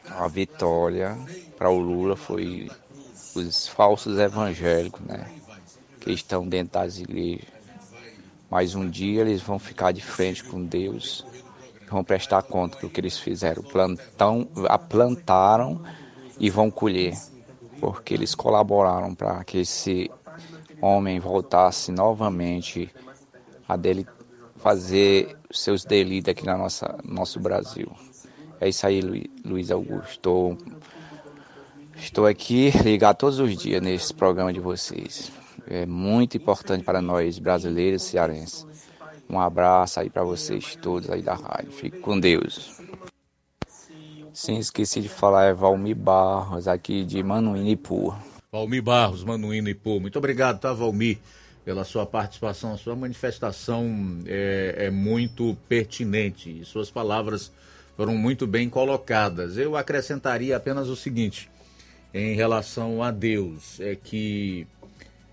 a 0.10 0.28
vitória 0.28 1.16
para 1.56 1.70
o 1.70 1.80
Lula 1.80 2.16
foi 2.16 2.70
os 3.36 3.68
falsos 3.68 4.18
evangélicos, 4.18 5.00
né? 5.02 5.32
Que 6.00 6.12
estão 6.12 6.48
dentro 6.48 6.74
das 6.74 6.98
igrejas. 6.98 7.48
Mas 8.50 8.74
um 8.74 8.90
dia 8.90 9.22
eles 9.22 9.42
vão 9.42 9.60
ficar 9.60 9.92
de 9.92 10.02
frente 10.02 10.44
com 10.44 10.66
Deus, 10.66 11.24
vão 11.90 12.04
prestar 12.04 12.42
conta 12.42 12.80
do 12.80 12.90
que 12.90 13.00
eles 13.00 13.18
fizeram. 13.18 13.62
Plantão, 13.62 14.48
plantaram 14.90 15.82
e 16.40 16.50
vão 16.50 16.72
colher, 16.72 17.16
porque 17.80 18.16
eles 18.16 18.34
colaboraram 18.34 19.14
para 19.14 19.44
que 19.44 19.60
esse 19.60 20.10
homem 20.82 21.20
voltasse 21.20 21.92
novamente 21.92 22.94
a 23.68 23.78
dele 23.78 24.06
fazer 24.58 25.38
seus 25.52 25.86
delitos 25.86 26.32
aqui 26.32 26.46
na 26.46 26.58
nossa 26.58 26.98
nosso 27.04 27.40
Brasil. 27.40 27.92
É 28.60 28.70
isso 28.70 28.86
aí, 28.86 29.02
Luiz 29.46 29.72
Augusto. 29.72 30.58
Estou, 31.96 32.26
aqui 32.26 32.72
ligado 32.84 33.18
todos 33.18 33.40
os 33.40 33.56
dias 33.56 33.82
nesse 33.82 34.14
programa 34.14 34.52
de 34.52 34.60
vocês. 34.60 35.32
É 35.68 35.86
muito 35.86 36.38
importante 36.38 36.84
para 36.84 37.02
nós 37.02 37.40
brasileiros 37.40 38.04
e 38.04 38.10
cearenses. 38.10 38.68
Um 39.30 39.40
abraço 39.40 40.00
aí 40.00 40.10
para 40.10 40.24
vocês 40.24 40.76
todos 40.76 41.10
aí 41.10 41.22
da 41.22 41.36
rádio. 41.36 41.72
Fique 41.72 42.00
com 42.00 42.20
Deus. 42.20 42.82
Sim, 44.34 44.58
esqueci 44.58 45.02
de 45.02 45.10
falar, 45.10 45.46
é 45.46 45.54
Valmir 45.54 45.96
Barros, 45.96 46.68
aqui 46.68 47.04
de 47.04 47.22
Manuínipu. 47.22 48.16
Valmir 48.54 48.84
Barros, 48.84 49.24
Manuínipu. 49.24 50.02
Muito 50.02 50.20
obrigado, 50.20 50.60
tá, 50.60 50.74
Valmir, 50.74 51.20
pela 51.64 51.86
sua 51.86 52.06
participação. 52.06 52.74
A 52.74 52.78
sua 52.78 52.98
manifestação 52.98 54.20
é, 54.26 54.76
é 54.88 54.90
muito 54.92 55.58
pertinente 55.70 56.60
e 56.60 56.66
suas 56.66 56.92
palavras 56.92 57.50
foram 57.96 58.14
muito 58.18 58.46
bem 58.46 58.68
colocadas. 58.70 59.58
Eu 59.58 59.78
acrescentaria 59.78 60.58
apenas 60.58 60.90
o 60.90 60.98
seguinte 60.98 61.50
em 62.14 62.36
relação 62.36 63.02
a 63.02 63.10
Deus: 63.10 63.80
é 63.80 63.96
que, 63.96 64.68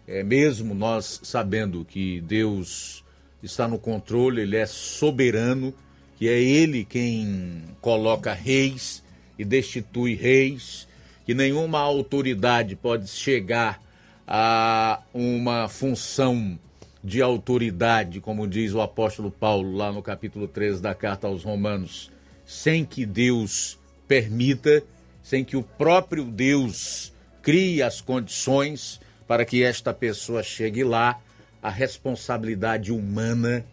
é, 0.07 0.23
mesmo 0.23 0.73
nós 0.73 1.19
sabendo 1.25 1.85
que 1.85 2.21
Deus 2.21 3.05
está 3.43 3.67
no 3.67 3.81
controle, 3.81 4.43
Ele 4.43 4.57
é 4.57 4.65
soberano, 4.67 5.75
que 6.17 6.29
é 6.29 6.41
Ele 6.41 6.85
quem 6.85 7.65
coloca 7.81 8.33
reis 8.33 9.03
e 9.37 9.45
destitui 9.45 10.15
reis, 10.15 10.88
que 11.29 11.35
nenhuma 11.35 11.79
autoridade 11.79 12.75
pode 12.75 13.07
chegar 13.07 13.83
a 14.27 15.03
uma 15.13 15.69
função 15.69 16.59
de 17.05 17.21
autoridade, 17.21 18.19
como 18.19 18.49
diz 18.49 18.73
o 18.73 18.81
apóstolo 18.81 19.31
Paulo 19.31 19.77
lá 19.77 19.93
no 19.93 20.03
capítulo 20.03 20.49
13 20.49 20.81
da 20.81 20.95
carta 20.95 21.27
aos 21.27 21.45
Romanos 21.45 22.11
sem 22.47 22.83
que 22.83 23.05
Deus 23.05 23.79
permita, 24.09 24.83
sem 25.23 25.45
que 25.45 25.55
o 25.55 25.63
próprio 25.63 26.25
Deus 26.25 27.13
crie 27.43 27.83
as 27.83 28.01
condições 28.01 28.99
para 29.27 29.45
que 29.45 29.63
esta 29.63 29.93
pessoa 29.93 30.43
chegue 30.43 30.83
lá, 30.83 31.21
a 31.63 31.69
responsabilidade 31.69 32.91
humana 32.91 33.67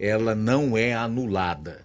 ela 0.00 0.34
não 0.34 0.78
é 0.78 0.94
anulada. 0.94 1.82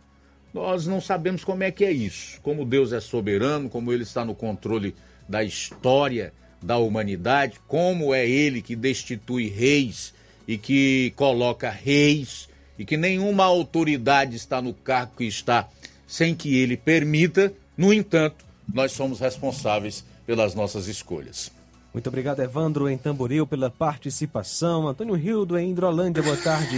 Nós 0.54 0.88
não 0.88 1.02
sabemos 1.02 1.44
como 1.44 1.64
é 1.64 1.70
que 1.70 1.84
é 1.84 1.92
isso, 1.92 2.40
como 2.42 2.64
Deus 2.64 2.94
é 2.94 3.02
soberano, 3.02 3.68
como 3.70 3.92
ele 3.92 4.04
está 4.04 4.24
no 4.24 4.34
controle 4.34 4.96
da 5.28 5.44
história 5.44 6.34
da 6.62 6.78
humanidade, 6.78 7.60
como 7.68 8.14
é 8.14 8.28
ele 8.28 8.62
que 8.62 8.76
destitui 8.76 9.48
reis 9.48 10.14
e 10.48 10.58
que 10.58 11.14
coloca 11.16 11.70
reis 11.70 12.48
e 12.80 12.86
que 12.86 12.98
nenhuma 12.98 13.44
autoridade 13.44 14.36
está 14.36 14.62
no 14.62 14.74
cargo 14.74 15.14
que 15.18 15.26
está 15.26 15.68
sem 16.08 16.34
que 16.34 16.58
ele 16.58 16.78
permita. 16.78 17.54
No 17.76 17.94
entanto, 17.94 18.46
nós 18.74 18.92
somos 18.92 19.20
responsáveis 19.20 20.04
pelas 20.26 20.56
nossas 20.56 20.88
escolhas. 20.88 21.52
Muito 21.94 22.08
obrigado, 22.08 22.42
Evandro, 22.42 22.90
em 22.90 22.98
Tamboril, 22.98 23.48
pela 23.48 23.70
participação. 23.70 24.88
Antônio 24.88 25.16
Rildo, 25.16 25.58
em 25.58 25.72
Hidrolândia, 25.72 26.22
boa 26.22 26.38
tarde. 26.38 26.78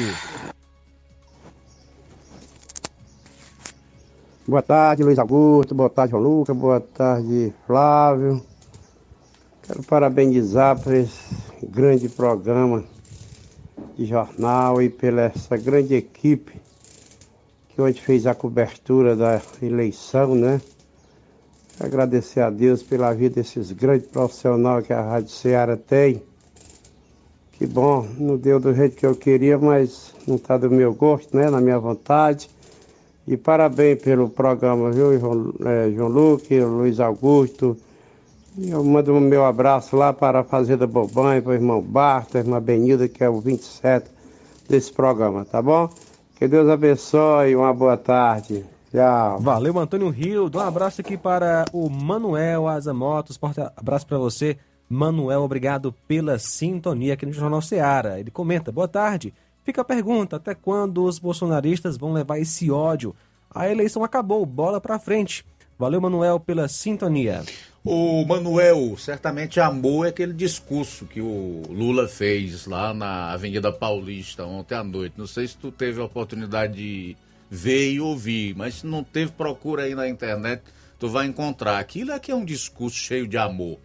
Boa 4.49 4.63
tarde, 4.63 5.03
Luiz 5.03 5.19
Augusto. 5.19 5.75
Boa 5.75 5.91
tarde, 5.91 6.09
João 6.09 6.23
Lucas. 6.23 6.57
Boa 6.57 6.79
tarde, 6.79 7.53
Flávio. 7.67 8.41
Quero 9.61 9.83
parabenizar 9.83 10.75
por 10.79 10.91
esse 10.91 11.35
grande 11.61 12.09
programa 12.09 12.83
de 13.95 14.07
jornal 14.07 14.81
e 14.81 14.89
pela 14.89 15.21
essa 15.21 15.55
grande 15.55 15.93
equipe 15.93 16.59
que 17.69 17.79
hoje 17.79 18.01
fez 18.01 18.25
a 18.25 18.33
cobertura 18.33 19.15
da 19.15 19.39
eleição, 19.61 20.33
né? 20.33 20.59
Agradecer 21.79 22.41
a 22.41 22.49
Deus 22.49 22.81
pela 22.81 23.13
vida 23.13 23.35
desses 23.35 23.71
grandes 23.71 24.07
profissionais 24.07 24.83
que 24.83 24.91
a 24.91 24.99
Rádio 24.99 25.29
Ceará 25.29 25.77
tem. 25.77 26.23
Que 27.51 27.67
bom, 27.67 28.03
não 28.17 28.35
deu 28.35 28.59
do 28.59 28.73
jeito 28.73 28.95
que 28.95 29.05
eu 29.05 29.15
queria, 29.15 29.59
mas 29.59 30.11
não 30.25 30.37
está 30.37 30.57
do 30.57 30.71
meu 30.71 30.91
gosto, 30.91 31.37
né? 31.37 31.51
Na 31.51 31.61
minha 31.61 31.77
vontade. 31.77 32.49
E 33.29 33.37
parabéns 33.37 34.01
pelo 34.01 34.27
programa, 34.27 34.89
viu, 34.89 35.19
João, 35.19 35.53
é, 35.63 35.91
João 35.91 36.09
Luque, 36.09 36.59
Luiz 36.59 36.99
Augusto. 36.99 37.77
Eu 38.57 38.83
mando 38.83 39.15
o 39.15 39.21
meu 39.21 39.45
abraço 39.45 39.95
lá 39.95 40.11
para 40.11 40.39
a 40.39 40.43
Fazenda 40.43 40.87
Bobanha, 40.87 41.39
para 41.39 41.51
o 41.51 41.53
irmão 41.53 41.79
Barta, 41.79 42.39
a 42.39 42.41
irmã 42.41 42.59
Benilda, 42.59 43.07
que 43.07 43.23
é 43.23 43.29
o 43.29 43.39
27 43.39 44.09
desse 44.67 44.91
programa, 44.91 45.45
tá 45.45 45.61
bom? 45.61 45.87
Que 46.39 46.47
Deus 46.47 46.67
abençoe, 46.67 47.55
uma 47.55 47.71
boa 47.71 47.95
tarde. 47.95 48.65
Tchau. 48.91 49.39
Valeu, 49.39 49.77
Antônio 49.77 50.09
Rio. 50.09 50.49
Um 50.51 50.59
abraço 50.59 51.01
aqui 51.01 51.15
para 51.15 51.65
o 51.71 51.87
Manuel 51.87 52.67
Asa 52.67 52.95
Motos. 52.95 53.39
Abraço 53.77 54.07
para 54.07 54.17
você, 54.17 54.57
Manuel. 54.89 55.43
Obrigado 55.43 55.93
pela 56.07 56.39
sintonia 56.39 57.13
aqui 57.13 57.27
no 57.27 57.31
Jornal 57.31 57.61
Seara. 57.61 58.19
Ele 58.19 58.31
comenta: 58.31 58.71
boa 58.71 58.87
tarde. 58.87 59.31
Fica 59.69 59.81
a 59.81 59.85
pergunta: 59.85 60.37
até 60.37 60.55
quando 60.55 61.03
os 61.03 61.19
bolsonaristas 61.19 61.95
vão 61.95 62.11
levar 62.11 62.39
esse 62.39 62.71
ódio? 62.71 63.15
A 63.53 63.69
eleição 63.69 64.03
acabou, 64.03 64.43
bola 64.43 64.81
para 64.81 64.97
frente. 64.97 65.45
Valeu, 65.77 66.01
Manuel, 66.01 66.39
pela 66.39 66.67
sintonia. 66.67 67.43
O 67.85 68.25
Manuel 68.25 68.97
certamente 68.97 69.59
amou 69.59 70.01
aquele 70.01 70.33
discurso 70.33 71.05
que 71.05 71.21
o 71.21 71.61
Lula 71.69 72.07
fez 72.07 72.65
lá 72.65 72.95
na 72.95 73.31
Avenida 73.31 73.71
Paulista 73.71 74.43
ontem 74.43 74.73
à 74.73 74.83
noite. 74.83 75.13
Não 75.15 75.27
sei 75.27 75.47
se 75.47 75.55
tu 75.55 75.71
teve 75.71 76.01
a 76.01 76.05
oportunidade 76.05 76.73
de 76.73 77.15
ver 77.47 77.91
e 77.91 78.01
ouvir, 78.01 78.55
mas 78.55 78.79
se 78.79 78.87
não 78.87 79.03
teve, 79.03 79.33
procura 79.33 79.83
aí 79.83 79.93
na 79.93 80.09
internet, 80.09 80.63
tu 80.97 81.07
vai 81.07 81.27
encontrar. 81.27 81.77
Aquilo 81.77 82.11
aqui 82.11 82.31
é 82.31 82.35
um 82.35 82.43
discurso 82.43 82.97
cheio 82.97 83.27
de 83.27 83.37
amor. 83.37 83.77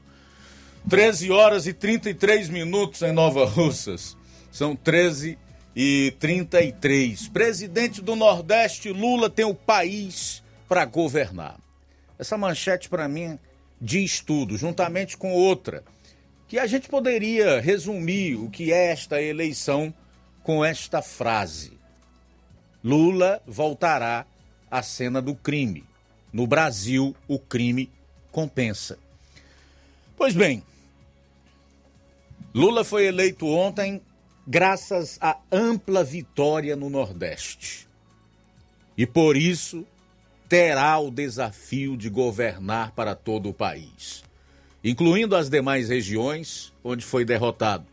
13 0.89 1.31
horas 1.31 1.67
e 1.67 1.75
33 1.75 2.49
minutos 2.49 3.03
em 3.03 3.13
Nova 3.13 3.45
Russas. 3.45 4.17
São 4.51 4.75
13 4.75 5.37
e 5.75 6.15
33. 6.21 7.29
Presidente 7.29 8.01
do 8.01 8.15
Nordeste, 8.15 8.91
Lula 8.91 9.29
tem 9.29 9.45
o 9.45 9.55
país 9.55 10.43
para 10.69 10.85
governar. 10.85 11.59
Essa 12.19 12.39
manchete 12.39 12.89
para 12.89 13.09
mim 13.09 13.39
diz 13.81 14.21
tudo, 14.21 14.57
juntamente 14.57 15.17
com 15.17 15.33
outra, 15.33 15.83
que 16.47 16.59
a 16.59 16.67
gente 16.67 16.89
poderia 16.89 17.61
resumir 17.61 18.37
o 18.37 18.49
que 18.49 18.73
é 18.73 18.93
esta 18.93 19.21
eleição 19.21 19.93
com 20.43 20.65
esta 20.65 21.03
frase: 21.03 21.73
Lula 22.83 23.43
voltará 23.47 24.27
à 24.71 24.83
cena 24.83 25.21
do 25.21 25.35
crime. 25.35 25.85
No 26.33 26.47
Brasil, 26.47 27.15
o 27.29 27.39
crime 27.39 27.91
compensa. 28.31 28.99
Pois 30.17 30.35
bem, 30.35 30.65
Lula 32.53 32.85
foi 32.85 33.07
eleito 33.07 33.47
ontem 33.47 34.01
graças 34.47 35.19
à 35.21 35.39
ampla 35.51 36.05
vitória 36.05 36.77
no 36.77 36.91
Nordeste. 36.91 37.89
E 38.97 39.07
por 39.07 39.37
isso 39.37 39.87
terá 40.49 40.99
o 40.99 41.11
desafio 41.11 41.97
de 41.97 42.09
governar 42.09 42.93
para 42.93 43.15
todo 43.15 43.49
o 43.49 43.55
país, 43.55 44.23
incluindo 44.83 45.35
as 45.35 45.49
demais 45.49 45.89
regiões 45.89 46.73
onde 46.83 47.05
foi 47.05 47.25
derrotado. 47.25 47.87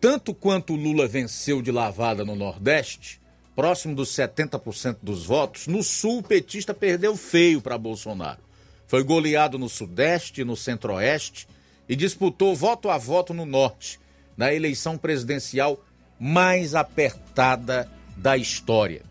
Tanto 0.00 0.34
quanto 0.34 0.74
Lula 0.74 1.06
venceu 1.06 1.62
de 1.62 1.70
lavada 1.70 2.24
no 2.24 2.34
Nordeste, 2.34 3.20
próximo 3.54 3.94
dos 3.94 4.08
70% 4.10 4.96
dos 5.00 5.24
votos, 5.24 5.68
no 5.68 5.82
Sul 5.82 6.18
o 6.18 6.22
petista 6.22 6.74
perdeu 6.74 7.16
feio 7.16 7.60
para 7.60 7.78
Bolsonaro. 7.78 8.40
Foi 8.88 9.04
goleado 9.04 9.58
no 9.58 9.68
Sudeste 9.68 10.40
e 10.40 10.44
no 10.44 10.56
Centro-Oeste 10.56 11.46
e 11.88 11.94
disputou 11.94 12.54
voto 12.54 12.90
a 12.90 12.98
voto 12.98 13.32
no 13.32 13.46
Norte, 13.46 14.00
na 14.42 14.52
eleição 14.52 14.98
presidencial 14.98 15.80
mais 16.18 16.74
apertada 16.74 17.88
da 18.16 18.36
história. 18.36 19.02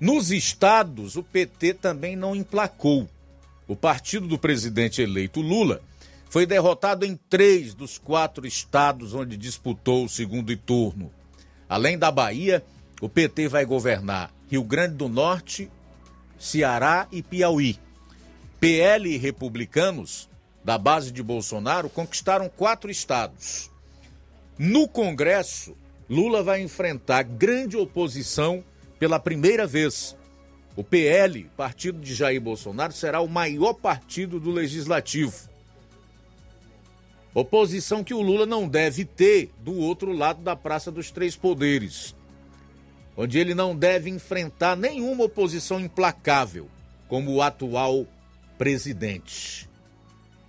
Nos 0.00 0.30
estados, 0.30 1.14
o 1.14 1.22
PT 1.22 1.74
também 1.74 2.16
não 2.16 2.34
emplacou. 2.34 3.06
O 3.68 3.76
partido 3.76 4.26
do 4.26 4.38
presidente 4.38 5.02
eleito 5.02 5.42
Lula 5.42 5.82
foi 6.30 6.46
derrotado 6.46 7.04
em 7.04 7.16
três 7.28 7.74
dos 7.74 7.98
quatro 7.98 8.46
estados 8.46 9.12
onde 9.12 9.36
disputou 9.36 10.06
o 10.06 10.08
segundo 10.08 10.56
turno. 10.56 11.12
Além 11.68 11.98
da 11.98 12.10
Bahia, 12.10 12.64
o 13.02 13.10
PT 13.10 13.48
vai 13.48 13.66
governar 13.66 14.32
Rio 14.50 14.64
Grande 14.64 14.94
do 14.94 15.06
Norte, 15.06 15.70
Ceará 16.38 17.06
e 17.12 17.22
Piauí. 17.22 17.78
PL 18.58 19.06
e 19.06 19.18
republicanos, 19.18 20.30
da 20.64 20.78
base 20.78 21.12
de 21.12 21.22
Bolsonaro, 21.22 21.90
conquistaram 21.90 22.48
quatro 22.48 22.90
estados. 22.90 23.70
No 24.58 24.88
Congresso, 24.88 25.76
Lula 26.08 26.42
vai 26.42 26.62
enfrentar 26.62 27.24
grande 27.24 27.76
oposição 27.76 28.64
pela 28.98 29.18
primeira 29.18 29.66
vez. 29.66 30.16
O 30.74 30.82
PL, 30.82 31.50
partido 31.56 32.00
de 32.00 32.14
Jair 32.14 32.40
Bolsonaro, 32.40 32.92
será 32.92 33.20
o 33.20 33.28
maior 33.28 33.74
partido 33.74 34.40
do 34.40 34.50
legislativo. 34.50 35.48
Oposição 37.34 38.02
que 38.02 38.14
o 38.14 38.22
Lula 38.22 38.46
não 38.46 38.66
deve 38.66 39.04
ter 39.04 39.50
do 39.58 39.74
outro 39.74 40.10
lado 40.12 40.40
da 40.40 40.56
Praça 40.56 40.90
dos 40.90 41.10
Três 41.10 41.36
Poderes, 41.36 42.14
onde 43.14 43.38
ele 43.38 43.54
não 43.54 43.76
deve 43.76 44.08
enfrentar 44.08 44.74
nenhuma 44.74 45.24
oposição 45.24 45.78
implacável, 45.78 46.66
como 47.08 47.34
o 47.34 47.42
atual 47.42 48.06
presidente. 48.56 49.68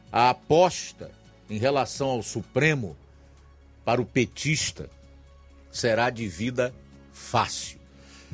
A 0.10 0.30
aposta 0.30 1.12
em 1.50 1.58
relação 1.58 2.08
ao 2.08 2.24
Supremo 2.24 2.96
para 3.88 4.02
o 4.02 4.06
petista 4.06 4.90
será 5.72 6.10
de 6.10 6.28
vida 6.28 6.74
fácil. 7.14 7.80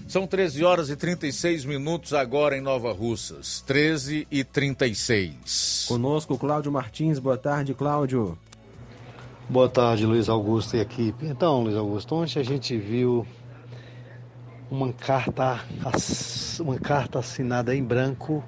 São 0.07 0.25
13 0.25 0.63
horas 0.63 0.89
e 0.89 0.95
36 0.95 1.63
minutos 1.63 2.11
agora 2.11 2.57
em 2.57 2.61
Nova 2.61 2.91
Russas. 2.91 3.61
13 3.61 4.27
e 4.31 4.43
36. 4.43 5.85
Conosco, 5.87 6.39
Cláudio 6.39 6.71
Martins. 6.71 7.19
Boa 7.19 7.37
tarde, 7.37 7.75
Cláudio. 7.75 8.35
Boa 9.47 9.69
tarde, 9.69 10.07
Luiz 10.07 10.27
Augusto 10.27 10.75
e 10.75 10.79
equipe. 10.79 11.27
Então, 11.27 11.61
Luiz 11.61 11.75
Augusto, 11.75 12.15
ontem 12.15 12.39
a 12.39 12.43
gente 12.43 12.75
viu 12.75 13.23
uma 14.71 14.91
carta, 14.91 15.63
uma 16.61 16.79
carta 16.79 17.19
assinada 17.19 17.75
em 17.75 17.83
branco, 17.83 18.43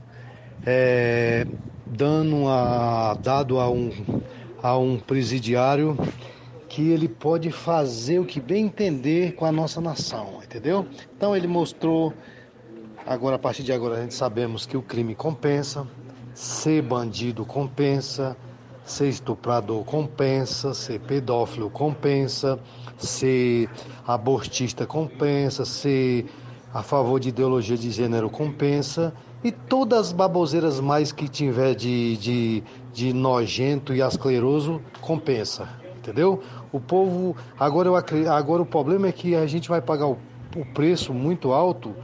é, 0.65 1.45
dando 1.85 2.47
a, 2.47 3.13
dado 3.13 3.59
a 3.59 3.69
um, 3.69 3.91
a 4.63 4.75
um 4.75 4.97
presidiário 4.97 5.95
que 6.75 6.89
ele 6.89 7.07
pode 7.07 7.51
fazer 7.53 8.19
o 8.19 8.25
que 8.25 8.37
bem 8.37 8.65
entender 8.65 9.33
com 9.35 9.45
a 9.45 9.51
nossa 9.51 9.79
nação, 9.79 10.41
entendeu? 10.43 10.85
Então 11.15 11.33
ele 11.33 11.47
mostrou, 11.47 12.13
agora 13.05 13.37
a 13.37 13.39
partir 13.39 13.63
de 13.63 13.71
agora 13.71 13.95
a 13.95 14.01
gente 14.01 14.13
sabemos 14.13 14.65
que 14.65 14.75
o 14.75 14.81
crime 14.81 15.15
compensa, 15.15 15.87
ser 16.33 16.81
bandido 16.81 17.45
compensa, 17.45 18.35
ser 18.83 19.07
estuprador 19.07 19.85
compensa, 19.85 20.73
ser 20.73 20.99
pedófilo 20.99 21.69
compensa, 21.69 22.59
ser 22.97 23.69
abortista 24.05 24.85
compensa, 24.85 25.63
ser 25.63 26.25
a 26.73 26.83
favor 26.83 27.21
de 27.21 27.29
ideologia 27.29 27.77
de 27.77 27.89
gênero 27.89 28.29
compensa 28.29 29.13
e 29.41 29.49
todas 29.49 30.07
as 30.07 30.11
baboseiras 30.11 30.81
mais 30.81 31.13
que 31.13 31.29
tiver 31.29 31.73
de, 31.73 32.17
de, 32.17 32.63
de 32.93 33.13
nojento 33.13 33.95
e 33.95 34.01
ascleroso 34.01 34.81
compensa, 34.99 35.69
entendeu? 36.05 36.43
O 36.75 36.79
povo. 36.81 37.37
Agora, 37.57 37.87
eu, 37.87 37.95
agora 38.29 38.61
o 38.61 38.65
problema 38.65 39.07
é 39.07 39.11
que 39.13 39.33
a 39.33 39.47
gente 39.47 39.69
vai 39.69 39.79
pagar 39.79 40.07
o, 40.07 40.17
o 40.57 40.65
preço 40.73 41.13
muito 41.13 41.53
alto 41.53 41.95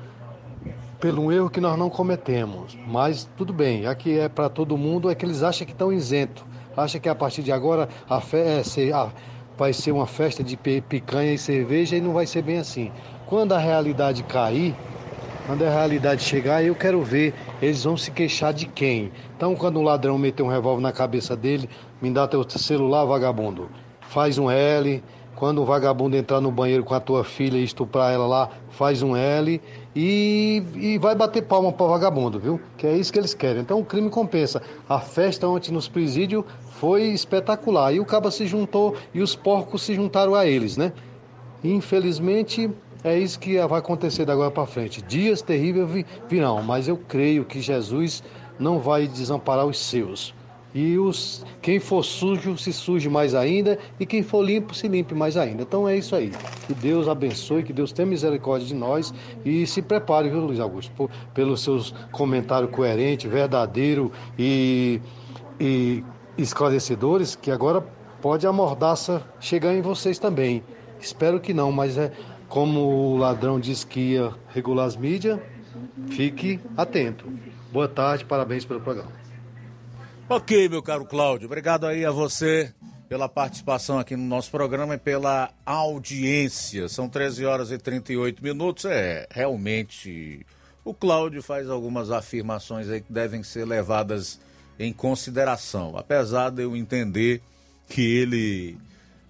pelo 0.97 1.29
erro 1.29 1.49
que 1.49 1.59
nós 1.59 1.77
não 1.77 1.89
cometemos. 1.89 2.77
Mas 2.87 3.29
tudo 3.35 3.51
bem, 3.51 3.85
aqui 3.85 4.17
é 4.17 4.29
para 4.29 4.47
todo 4.47 4.77
mundo, 4.77 5.11
é 5.11 5.15
que 5.15 5.25
eles 5.25 5.43
acham 5.43 5.67
que 5.67 5.73
estão 5.73 5.91
isentos. 5.91 6.45
Acham 6.77 7.01
que 7.01 7.09
a 7.09 7.15
partir 7.15 7.43
de 7.43 7.51
agora 7.51 7.89
a 8.09 8.21
fé 8.21 8.61
vai 9.57 9.73
ser 9.73 9.91
uma 9.91 10.07
festa 10.07 10.41
de 10.41 10.55
picanha 10.55 11.33
e 11.33 11.37
cerveja 11.37 11.97
e 11.97 12.01
não 12.01 12.13
vai 12.13 12.25
ser 12.25 12.41
bem 12.41 12.57
assim. 12.57 12.93
Quando 13.25 13.51
a 13.51 13.57
realidade 13.57 14.23
cair, 14.23 14.73
quando 15.47 15.65
a 15.65 15.69
realidade 15.69 16.23
chegar, 16.23 16.63
eu 16.63 16.75
quero 16.75 17.03
ver 17.03 17.33
eles 17.61 17.83
vão 17.83 17.97
se 17.97 18.09
queixar 18.09 18.53
de 18.53 18.67
quem. 18.67 19.11
Então, 19.35 19.53
quando 19.53 19.81
um 19.81 19.83
ladrão 19.83 20.17
meter 20.17 20.43
um 20.43 20.47
revólver 20.47 20.81
na 20.81 20.93
cabeça 20.93 21.35
dele, 21.35 21.69
me 22.01 22.09
dá 22.09 22.25
teu 22.25 22.49
celular, 22.49 23.03
vagabundo 23.03 23.69
faz 24.11 24.37
um 24.37 24.51
L. 24.51 25.01
Quando 25.35 25.59
o 25.61 25.65
vagabundo 25.65 26.15
entrar 26.15 26.39
no 26.39 26.51
banheiro 26.51 26.83
com 26.83 26.93
a 26.93 26.99
tua 26.99 27.23
filha 27.23 27.57
e 27.57 27.63
estuprar 27.63 28.13
ela 28.13 28.27
lá, 28.27 28.49
faz 28.69 29.01
um 29.01 29.15
L. 29.15 29.59
E, 29.95 30.61
e 30.75 30.97
vai 30.99 31.15
bater 31.15 31.41
palma 31.43 31.71
para 31.71 31.87
vagabundo, 31.87 32.39
viu? 32.39 32.61
Que 32.77 32.85
é 32.85 32.95
isso 32.95 33.11
que 33.11 33.17
eles 33.17 33.33
querem. 33.33 33.61
Então 33.61 33.79
o 33.79 33.85
crime 33.85 34.09
compensa. 34.09 34.61
A 34.87 34.99
festa 34.99 35.47
ontem 35.47 35.71
nos 35.71 35.87
presídios 35.87 36.43
foi 36.59 37.03
espetacular. 37.05 37.93
E 37.93 37.99
o 37.99 38.05
caba 38.05 38.29
se 38.29 38.45
juntou 38.45 38.95
e 39.13 39.21
os 39.21 39.35
porcos 39.35 39.81
se 39.81 39.95
juntaram 39.95 40.35
a 40.35 40.45
eles, 40.45 40.77
né? 40.77 40.93
Infelizmente, 41.63 42.69
é 43.03 43.17
isso 43.17 43.39
que 43.39 43.57
vai 43.65 43.79
acontecer 43.79 44.25
da 44.25 44.33
agora 44.33 44.51
para 44.51 44.65
frente. 44.67 45.01
Dias 45.01 45.41
terríveis 45.41 46.05
virão, 46.27 46.61
mas 46.61 46.87
eu 46.87 46.97
creio 46.97 47.45
que 47.45 47.61
Jesus 47.61 48.21
não 48.59 48.79
vai 48.79 49.07
desamparar 49.07 49.65
os 49.65 49.79
seus. 49.79 50.35
E 50.73 50.97
os, 50.97 51.45
quem 51.61 51.79
for 51.79 52.03
sujo 52.03 52.57
se 52.57 52.71
suje 52.71 53.09
mais 53.09 53.35
ainda, 53.35 53.77
e 53.99 54.05
quem 54.05 54.23
for 54.23 54.41
limpo 54.41 54.73
se 54.73 54.87
limpe 54.87 55.13
mais 55.13 55.35
ainda. 55.35 55.63
Então 55.63 55.87
é 55.87 55.97
isso 55.97 56.15
aí. 56.15 56.31
Que 56.65 56.73
Deus 56.73 57.07
abençoe, 57.07 57.63
que 57.63 57.73
Deus 57.73 57.91
tenha 57.91 58.05
misericórdia 58.05 58.67
de 58.67 58.73
nós 58.73 59.13
e 59.43 59.67
se 59.67 59.81
prepare, 59.81 60.29
viu, 60.29 60.39
Luiz 60.39 60.59
Augusto, 60.59 60.91
por, 60.95 61.09
pelos 61.33 61.61
seus 61.61 61.93
comentários 62.11 62.71
coerentes, 62.71 63.29
verdadeiros 63.29 64.11
e, 64.39 65.01
e 65.59 66.03
esclarecedores, 66.37 67.35
que 67.35 67.51
agora 67.51 67.81
pode 68.21 68.47
a 68.47 68.53
mordaça 68.53 69.21
chegar 69.39 69.73
em 69.73 69.81
vocês 69.81 70.17
também. 70.19 70.63
Espero 70.99 71.39
que 71.39 71.53
não, 71.53 71.71
mas 71.71 71.97
é 71.97 72.11
como 72.47 72.81
o 72.81 73.17
ladrão 73.17 73.59
disse 73.59 73.85
que 73.87 74.13
ia 74.13 74.31
regular 74.53 74.85
as 74.85 74.95
mídias, 74.95 75.39
fique 76.09 76.59
atento. 76.77 77.25
Boa 77.71 77.87
tarde, 77.87 78.25
parabéns 78.25 78.65
pelo 78.65 78.81
programa. 78.81 79.20
Ok, 80.33 80.69
meu 80.69 80.81
caro 80.81 81.05
Cláudio, 81.05 81.45
obrigado 81.45 81.85
aí 81.85 82.05
a 82.05 82.09
você 82.09 82.73
pela 83.09 83.27
participação 83.27 83.99
aqui 83.99 84.15
no 84.15 84.23
nosso 84.23 84.49
programa 84.49 84.95
e 84.95 84.97
pela 84.97 85.51
audiência. 85.65 86.87
São 86.87 87.09
13 87.09 87.43
horas 87.43 87.69
e 87.69 87.77
38 87.77 88.41
minutos. 88.41 88.85
É, 88.85 89.27
realmente, 89.29 90.45
o 90.85 90.93
Cláudio 90.93 91.43
faz 91.43 91.69
algumas 91.69 92.11
afirmações 92.11 92.87
aí 92.87 93.01
que 93.01 93.11
devem 93.11 93.43
ser 93.43 93.65
levadas 93.65 94.39
em 94.79 94.93
consideração. 94.93 95.97
Apesar 95.97 96.49
de 96.49 96.63
eu 96.63 96.77
entender 96.77 97.41
que 97.89 98.01
ele 98.01 98.77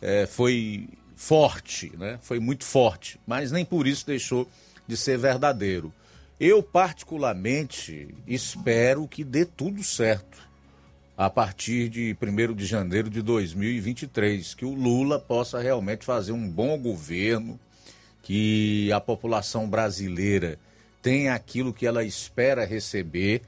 é, 0.03 0.27
foi 0.27 0.87
forte, 1.15 1.91
né? 1.97 2.19
Foi 2.21 2.39
muito 2.39 2.63
forte, 2.63 3.19
mas 3.25 3.51
nem 3.51 3.65
por 3.65 3.87
isso 3.87 4.05
deixou 4.05 4.47
de 4.87 4.95
ser 4.95 5.17
verdadeiro. 5.17 5.91
Eu, 6.39 6.61
particularmente, 6.61 8.13
espero 8.27 9.07
que 9.07 9.23
dê 9.23 9.45
tudo 9.45 9.83
certo 9.83 10.50
a 11.21 11.29
partir 11.29 11.87
de 11.87 12.17
1 12.19 12.55
de 12.55 12.65
janeiro 12.65 13.07
de 13.07 13.21
2023, 13.21 14.55
que 14.55 14.65
o 14.65 14.73
Lula 14.73 15.19
possa 15.19 15.59
realmente 15.59 16.03
fazer 16.03 16.31
um 16.31 16.49
bom 16.49 16.75
governo, 16.79 17.59
que 18.23 18.91
a 18.91 18.99
população 18.99 19.69
brasileira 19.69 20.57
tenha 20.99 21.35
aquilo 21.35 21.71
que 21.71 21.85
ela 21.85 22.03
espera 22.03 22.65
receber, 22.65 23.43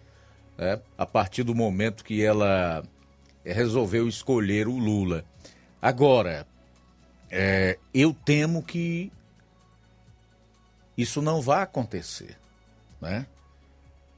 né, 0.56 0.80
a 0.96 1.04
partir 1.04 1.42
do 1.42 1.56
momento 1.56 2.04
que 2.04 2.24
ela 2.24 2.84
resolveu 3.44 4.08
escolher 4.08 4.68
o 4.68 4.78
Lula. 4.78 5.26
Agora, 5.82 6.46
é, 7.32 7.80
eu 7.92 8.14
temo 8.14 8.62
que 8.62 9.12
isso 10.96 11.24
não 11.24 11.42
vai 11.42 11.64
acontecer, 11.64 12.38
né? 13.02 13.26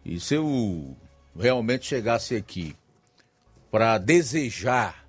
E 0.04 0.20
se 0.20 0.36
eu 0.36 0.94
realmente 1.34 1.86
chegasse 1.86 2.36
aqui 2.36 2.76
para 3.76 3.98
desejar 3.98 5.06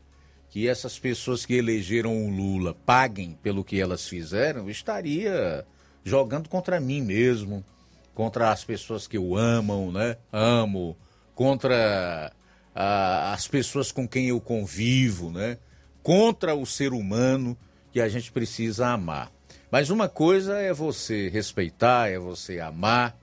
que 0.51 0.67
essas 0.67 0.99
pessoas 0.99 1.47
que 1.47 1.55
elegeram 1.55 2.27
o 2.27 2.29
Lula 2.29 2.75
paguem 2.75 3.39
pelo 3.41 3.63
que 3.63 3.81
elas 3.81 4.09
fizeram, 4.09 4.63
eu 4.63 4.71
estaria 4.71 5.65
jogando 6.03 6.49
contra 6.49 6.81
mim 6.81 7.01
mesmo, 7.01 7.65
contra 8.13 8.51
as 8.51 8.65
pessoas 8.65 9.07
que 9.07 9.17
eu 9.17 9.37
amo, 9.37 9.93
né? 9.93 10.17
Amo, 10.33 10.97
contra 11.33 12.33
a, 12.75 13.33
as 13.35 13.47
pessoas 13.47 13.93
com 13.93 14.09
quem 14.09 14.31
eu 14.31 14.41
convivo, 14.41 15.31
né? 15.31 15.59
Contra 16.03 16.53
o 16.53 16.67
ser 16.67 16.93
humano 16.93 17.57
que 17.93 18.01
a 18.01 18.09
gente 18.09 18.33
precisa 18.33 18.89
amar. 18.89 19.31
Mas 19.71 19.91
uma 19.91 20.09
coisa 20.09 20.59
é 20.59 20.73
você 20.73 21.29
respeitar, 21.29 22.11
é 22.11 22.19
você 22.19 22.59
amar, 22.59 23.17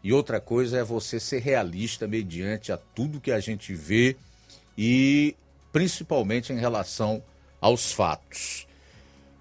e 0.00 0.12
outra 0.12 0.40
coisa 0.40 0.78
é 0.78 0.84
você 0.84 1.18
ser 1.18 1.40
realista 1.40 2.06
mediante 2.06 2.70
a 2.70 2.76
tudo 2.76 3.20
que 3.20 3.32
a 3.32 3.40
gente 3.40 3.74
vê 3.74 4.16
e 4.76 5.36
principalmente 5.72 6.52
em 6.52 6.58
relação 6.58 7.22
aos 7.60 7.92
fatos. 7.92 8.66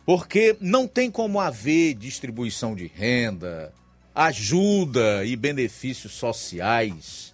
Porque 0.05 0.55
não 0.59 0.87
tem 0.87 1.09
como 1.09 1.39
haver 1.39 1.95
distribuição 1.95 2.75
de 2.75 2.87
renda, 2.87 3.73
ajuda 4.13 5.25
e 5.25 5.35
benefícios 5.35 6.13
sociais 6.13 7.33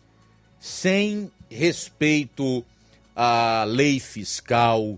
sem 0.60 1.32
respeito 1.50 2.64
à 3.16 3.64
lei 3.68 4.00
fiscal, 4.00 4.98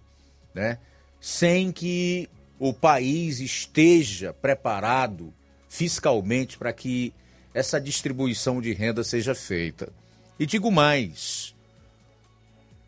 né? 0.53 0.77
sem 1.19 1.71
que 1.71 2.29
o 2.59 2.73
país 2.73 3.39
esteja 3.39 4.33
preparado 4.33 5.33
fiscalmente 5.67 6.57
para 6.57 6.71
que 6.71 7.13
essa 7.53 7.79
distribuição 7.79 8.61
de 8.61 8.73
renda 8.73 9.03
seja 9.03 9.33
feita. 9.33 9.91
E 10.37 10.45
digo 10.45 10.71
mais: 10.71 11.55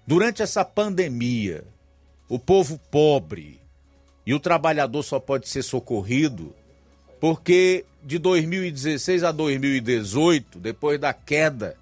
durante 0.06 0.42
essa 0.42 0.64
pandemia, 0.64 1.64
o 2.28 2.40
povo 2.40 2.80
pobre 2.92 3.60
e 4.26 4.34
o 4.34 4.40
trabalhador 4.40 5.04
só 5.04 5.20
pode 5.20 5.48
ser 5.48 5.64
socorrido 5.64 6.54
porque 7.20 7.86
de 8.04 8.20
2016 8.20 9.24
a 9.24 9.32
2018, 9.32 10.60
depois 10.60 11.00
da 11.00 11.14
queda 11.14 11.76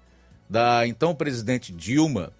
da 0.48 0.86
então 0.86 1.14
presidente 1.14 1.72
Dilma, 1.72 2.32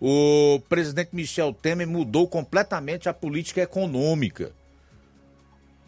o 0.00 0.60
presidente 0.68 1.10
Michel 1.12 1.52
Temer 1.52 1.86
mudou 1.86 2.28
completamente 2.28 3.08
a 3.08 3.14
política 3.14 3.60
econômica. 3.60 4.52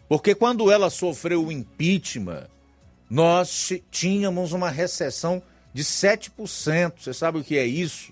Porque 0.09 0.35
quando 0.35 0.69
ela 0.69 0.89
sofreu 0.89 1.45
o 1.45 1.51
impeachment, 1.51 2.47
nós 3.09 3.71
tínhamos 3.89 4.51
uma 4.51 4.69
recessão 4.69 5.41
de 5.73 5.83
7%. 5.83 6.93
Você 6.97 7.13
sabe 7.13 7.39
o 7.39 7.43
que 7.43 7.57
é 7.57 7.65
isso? 7.65 8.11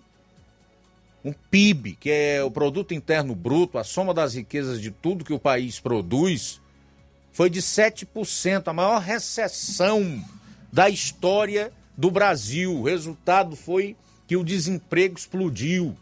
Um 1.30 1.34
PIB, 1.52 1.96
que 2.00 2.10
é 2.10 2.44
o 2.44 2.50
produto 2.50 2.94
interno 2.94 3.36
bruto, 3.36 3.78
a 3.78 3.84
soma 3.84 4.14
das 4.14 4.34
riquezas 4.34 4.82
de 4.82 4.90
tudo 4.90 5.24
que 5.24 5.34
o 5.34 5.40
país 5.40 5.80
produz, 5.80 6.60
foi 7.32 7.50
de 7.50 7.62
7%, 7.62 8.68
a 8.68 8.74
maior 8.74 9.00
recessão 9.00 10.24
da 10.74 10.90
história 10.90 11.72
do 11.96 12.10
Brasil. 12.10 12.74
O 12.76 12.84
resultado 12.84 13.56
foi 13.56 13.96
que 14.28 14.36
o 14.36 14.44
desemprego 14.44 15.18
explodiu. 15.18 15.96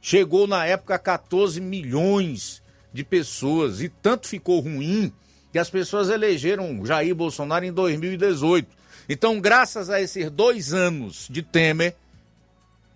Chegou 0.00 0.46
na 0.46 0.64
época 0.64 0.94
a 0.94 0.98
14 0.98 1.60
milhões 1.60 2.62
de 2.92 3.02
pessoas 3.02 3.82
e 3.82 3.88
tanto 3.88 4.28
ficou 4.28 4.60
ruim 4.60 5.12
que 5.52 5.58
as 5.58 5.68
pessoas 5.68 6.08
elegeram 6.08 6.86
Jair 6.86 7.14
Bolsonaro 7.14 7.64
em 7.64 7.72
2018. 7.72 8.68
Então, 9.08 9.40
graças 9.40 9.90
a 9.90 10.00
esses 10.00 10.30
dois 10.30 10.72
anos 10.72 11.26
de 11.28 11.42
Temer, 11.42 11.96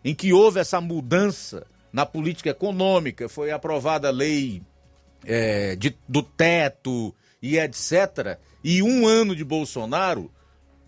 em 0.05 0.15
que 0.15 0.33
houve 0.33 0.61
essa 0.61 0.81
mudança 0.81 1.67
na 1.93 2.05
política 2.05 2.51
econômica, 2.51 3.29
foi 3.29 3.51
aprovada 3.51 4.09
a 4.09 4.13
lei 4.13 4.63
é, 5.25 5.75
de, 5.77 5.97
do 6.09 6.23
teto 6.23 7.15
e 7.41 7.59
etc., 7.59 8.39
e 8.63 8.83
um 8.83 9.07
ano 9.07 9.37
de 9.37 9.45
Bolsonaro, 9.45 10.31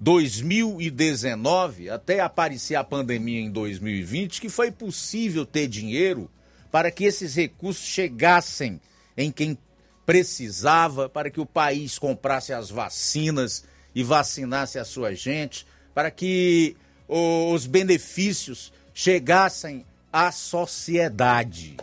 2019, 0.01 1.91
até 1.91 2.21
aparecer 2.21 2.75
a 2.75 2.85
pandemia 2.85 3.41
em 3.41 3.51
2020, 3.51 4.41
que 4.41 4.49
foi 4.49 4.71
possível 4.71 5.45
ter 5.45 5.69
dinheiro 5.69 6.31
para 6.71 6.91
que 6.91 7.05
esses 7.05 7.35
recursos 7.35 7.85
chegassem 7.85 8.81
em 9.17 9.31
quem 9.31 9.59
precisava, 10.05 11.09
para 11.09 11.31
que 11.31 11.41
o 11.41 11.47
país 11.47 11.99
comprasse 11.99 12.53
as 12.53 12.71
vacinas 12.71 13.65
e 13.95 14.03
vacinasse 14.03 14.79
a 14.79 14.85
sua 14.85 15.15
gente, 15.15 15.67
para 15.95 16.11
que 16.11 16.77
os 17.09 17.67
benefícios 17.67 18.73
chegassem 18.99 19.85
à 20.11 20.33
sociedade. 20.33 21.77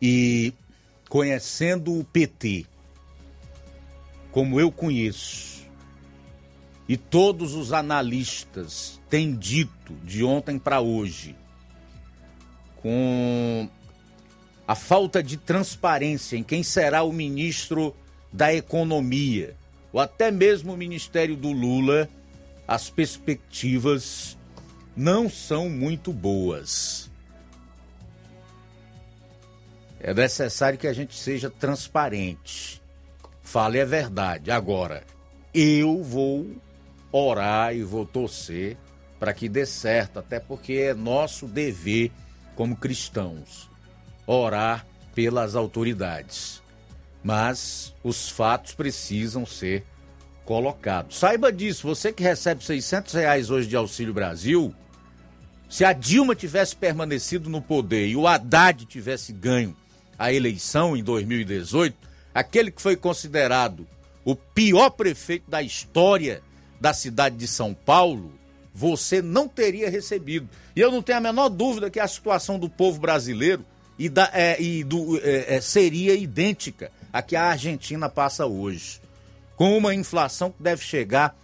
E 0.00 0.54
conhecendo 1.10 2.00
o 2.00 2.04
PT, 2.04 2.64
como 4.30 4.58
eu 4.58 4.72
conheço, 4.72 5.68
e 6.88 6.96
todos 6.96 7.54
os 7.54 7.70
analistas 7.70 8.98
têm 9.10 9.36
dito 9.36 9.92
de 10.02 10.24
ontem 10.24 10.58
para 10.58 10.80
hoje, 10.80 11.36
com 12.76 13.68
a 14.66 14.74
falta 14.74 15.22
de 15.22 15.36
transparência 15.36 16.38
em 16.38 16.42
quem 16.42 16.62
será 16.62 17.02
o 17.02 17.12
ministro 17.12 17.94
da 18.32 18.54
Economia, 18.54 19.54
ou 19.92 20.00
até 20.00 20.30
mesmo 20.30 20.72
o 20.72 20.78
ministério 20.78 21.36
do 21.36 21.52
Lula, 21.52 22.08
as 22.72 22.88
perspectivas 22.88 24.38
não 24.96 25.28
são 25.28 25.68
muito 25.68 26.10
boas. 26.10 27.10
É 30.00 30.14
necessário 30.14 30.78
que 30.78 30.86
a 30.86 30.92
gente 30.94 31.14
seja 31.14 31.50
transparente. 31.50 32.80
Fale 33.42 33.78
a 33.78 33.84
verdade. 33.84 34.50
Agora, 34.50 35.04
eu 35.52 36.02
vou 36.02 36.56
orar 37.12 37.76
e 37.76 37.82
vou 37.82 38.06
torcer 38.06 38.78
para 39.20 39.34
que 39.34 39.50
dê 39.50 39.66
certo, 39.66 40.18
até 40.18 40.40
porque 40.40 40.72
é 40.72 40.94
nosso 40.94 41.46
dever 41.46 42.10
como 42.54 42.74
cristãos 42.74 43.68
orar 44.26 44.86
pelas 45.14 45.54
autoridades. 45.54 46.62
Mas 47.22 47.94
os 48.02 48.30
fatos 48.30 48.72
precisam 48.72 49.44
ser 49.44 49.84
colocados. 50.44 51.18
Saiba 51.18 51.52
disso, 51.52 51.86
você 51.86 52.12
que 52.12 52.22
recebe 52.22 52.64
600 52.64 53.14
reais 53.14 53.50
hoje 53.50 53.68
de 53.68 53.76
Auxílio 53.76 54.12
Brasil, 54.12 54.74
se 55.68 55.84
a 55.84 55.92
Dilma 55.92 56.34
tivesse 56.34 56.76
permanecido 56.76 57.48
no 57.48 57.62
poder 57.62 58.06
e 58.06 58.16
o 58.16 58.26
Haddad 58.26 58.84
tivesse 58.84 59.32
ganho 59.32 59.76
a 60.18 60.32
eleição 60.32 60.96
em 60.96 61.02
2018, 61.02 61.96
aquele 62.34 62.70
que 62.70 62.82
foi 62.82 62.96
considerado 62.96 63.86
o 64.24 64.36
pior 64.36 64.90
prefeito 64.90 65.50
da 65.50 65.62
história 65.62 66.42
da 66.80 66.92
cidade 66.92 67.36
de 67.36 67.46
São 67.46 67.74
Paulo, 67.74 68.32
você 68.74 69.20
não 69.20 69.48
teria 69.48 69.90
recebido. 69.90 70.48
E 70.74 70.80
eu 70.80 70.90
não 70.90 71.02
tenho 71.02 71.18
a 71.18 71.20
menor 71.20 71.48
dúvida 71.48 71.90
que 71.90 72.00
a 72.00 72.08
situação 72.08 72.58
do 72.58 72.68
povo 72.68 73.00
brasileiro 73.00 73.64
e, 73.98 74.08
da, 74.08 74.30
é, 74.32 74.60
e 74.60 74.82
do, 74.82 75.18
é, 75.18 75.56
é, 75.56 75.60
seria 75.60 76.14
idêntica 76.14 76.90
à 77.12 77.20
que 77.20 77.36
a 77.36 77.44
Argentina 77.44 78.08
passa 78.08 78.46
hoje, 78.46 79.00
com 79.62 79.78
uma 79.78 79.94
inflação 79.94 80.50
que 80.50 80.60
deve 80.60 80.82
chegar 80.82 81.36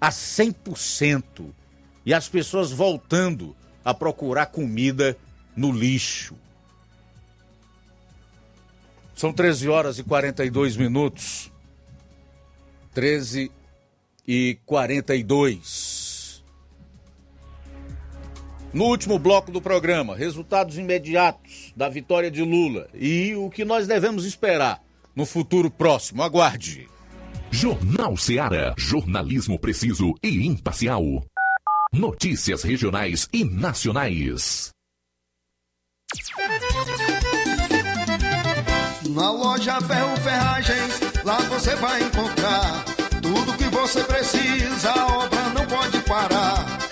a 0.00 0.10
100% 0.10 1.50
e 2.06 2.14
as 2.14 2.28
pessoas 2.28 2.70
voltando 2.70 3.56
a 3.84 3.92
procurar 3.92 4.46
comida 4.46 5.18
no 5.56 5.72
lixo. 5.72 6.36
São 9.16 9.32
13 9.32 9.68
horas 9.68 9.98
e 9.98 10.04
42 10.04 10.76
minutos. 10.76 11.50
13 12.92 13.50
e 14.24 14.56
42. 14.64 16.44
No 18.72 18.84
último 18.84 19.18
bloco 19.18 19.50
do 19.50 19.60
programa, 19.60 20.14
resultados 20.14 20.78
imediatos 20.78 21.72
da 21.74 21.88
vitória 21.88 22.30
de 22.30 22.44
Lula 22.44 22.88
e 22.94 23.34
o 23.34 23.50
que 23.50 23.64
nós 23.64 23.88
devemos 23.88 24.24
esperar 24.24 24.80
no 25.16 25.26
futuro 25.26 25.68
próximo. 25.68 26.22
Aguarde. 26.22 26.93
Jornal 27.54 28.16
Seara. 28.16 28.74
Jornalismo 28.76 29.56
preciso 29.60 30.12
e 30.20 30.44
imparcial. 30.44 31.24
Notícias 31.92 32.64
regionais 32.64 33.28
e 33.32 33.44
nacionais. 33.44 34.72
Na 39.08 39.30
loja 39.30 39.80
Ferro 39.82 40.16
Ferragens, 40.16 41.00
lá 41.22 41.38
você 41.42 41.76
vai 41.76 42.02
encontrar 42.02 42.84
tudo 43.22 43.56
que 43.56 43.68
você 43.68 44.02
precisa. 44.02 44.90
A 44.90 45.06
obra 45.18 45.48
não 45.50 45.64
pode 45.66 46.00
parar 46.00 46.84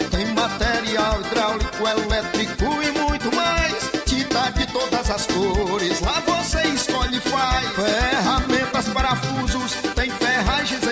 material 0.42 1.20
hidráulico, 1.20 1.88
elétrico 1.88 2.64
e 2.82 2.98
muito 2.98 3.34
mais. 3.36 3.90
Tinta 4.04 4.50
de 4.50 4.66
todas 4.72 5.10
as 5.10 5.26
cores, 5.26 6.00
lá 6.00 6.20
você 6.20 6.62
escolhe 6.68 7.16
e 7.16 7.20
faz. 7.20 7.68
Ferramentas, 7.74 8.88
parafusos, 8.88 9.72
tem 9.72 9.91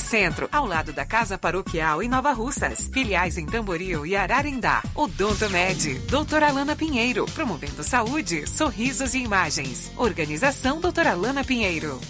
Centro, 0.00 0.48
ao 0.50 0.66
lado 0.66 0.92
da 0.92 1.04
Casa 1.04 1.38
Paroquial 1.38 2.02
em 2.02 2.08
Nova 2.08 2.32
Russas. 2.32 2.88
Filiais 2.92 3.38
em 3.38 3.46
Tamboril 3.46 4.04
e 4.04 4.16
Ararindá. 4.16 4.82
Odonto 4.94 5.48
Med, 5.50 5.98
doutora 6.08 6.48
Alana 6.48 6.74
Pinheiro, 6.74 7.26
promovendo 7.26 7.84
saúde, 7.84 8.46
sorrisos 8.48 9.14
e 9.14 9.18
imagens. 9.18 9.92
Organização 9.96 10.80
doutora 10.80 11.12
Alana 11.12 11.44
Pinheiro. 11.44 12.00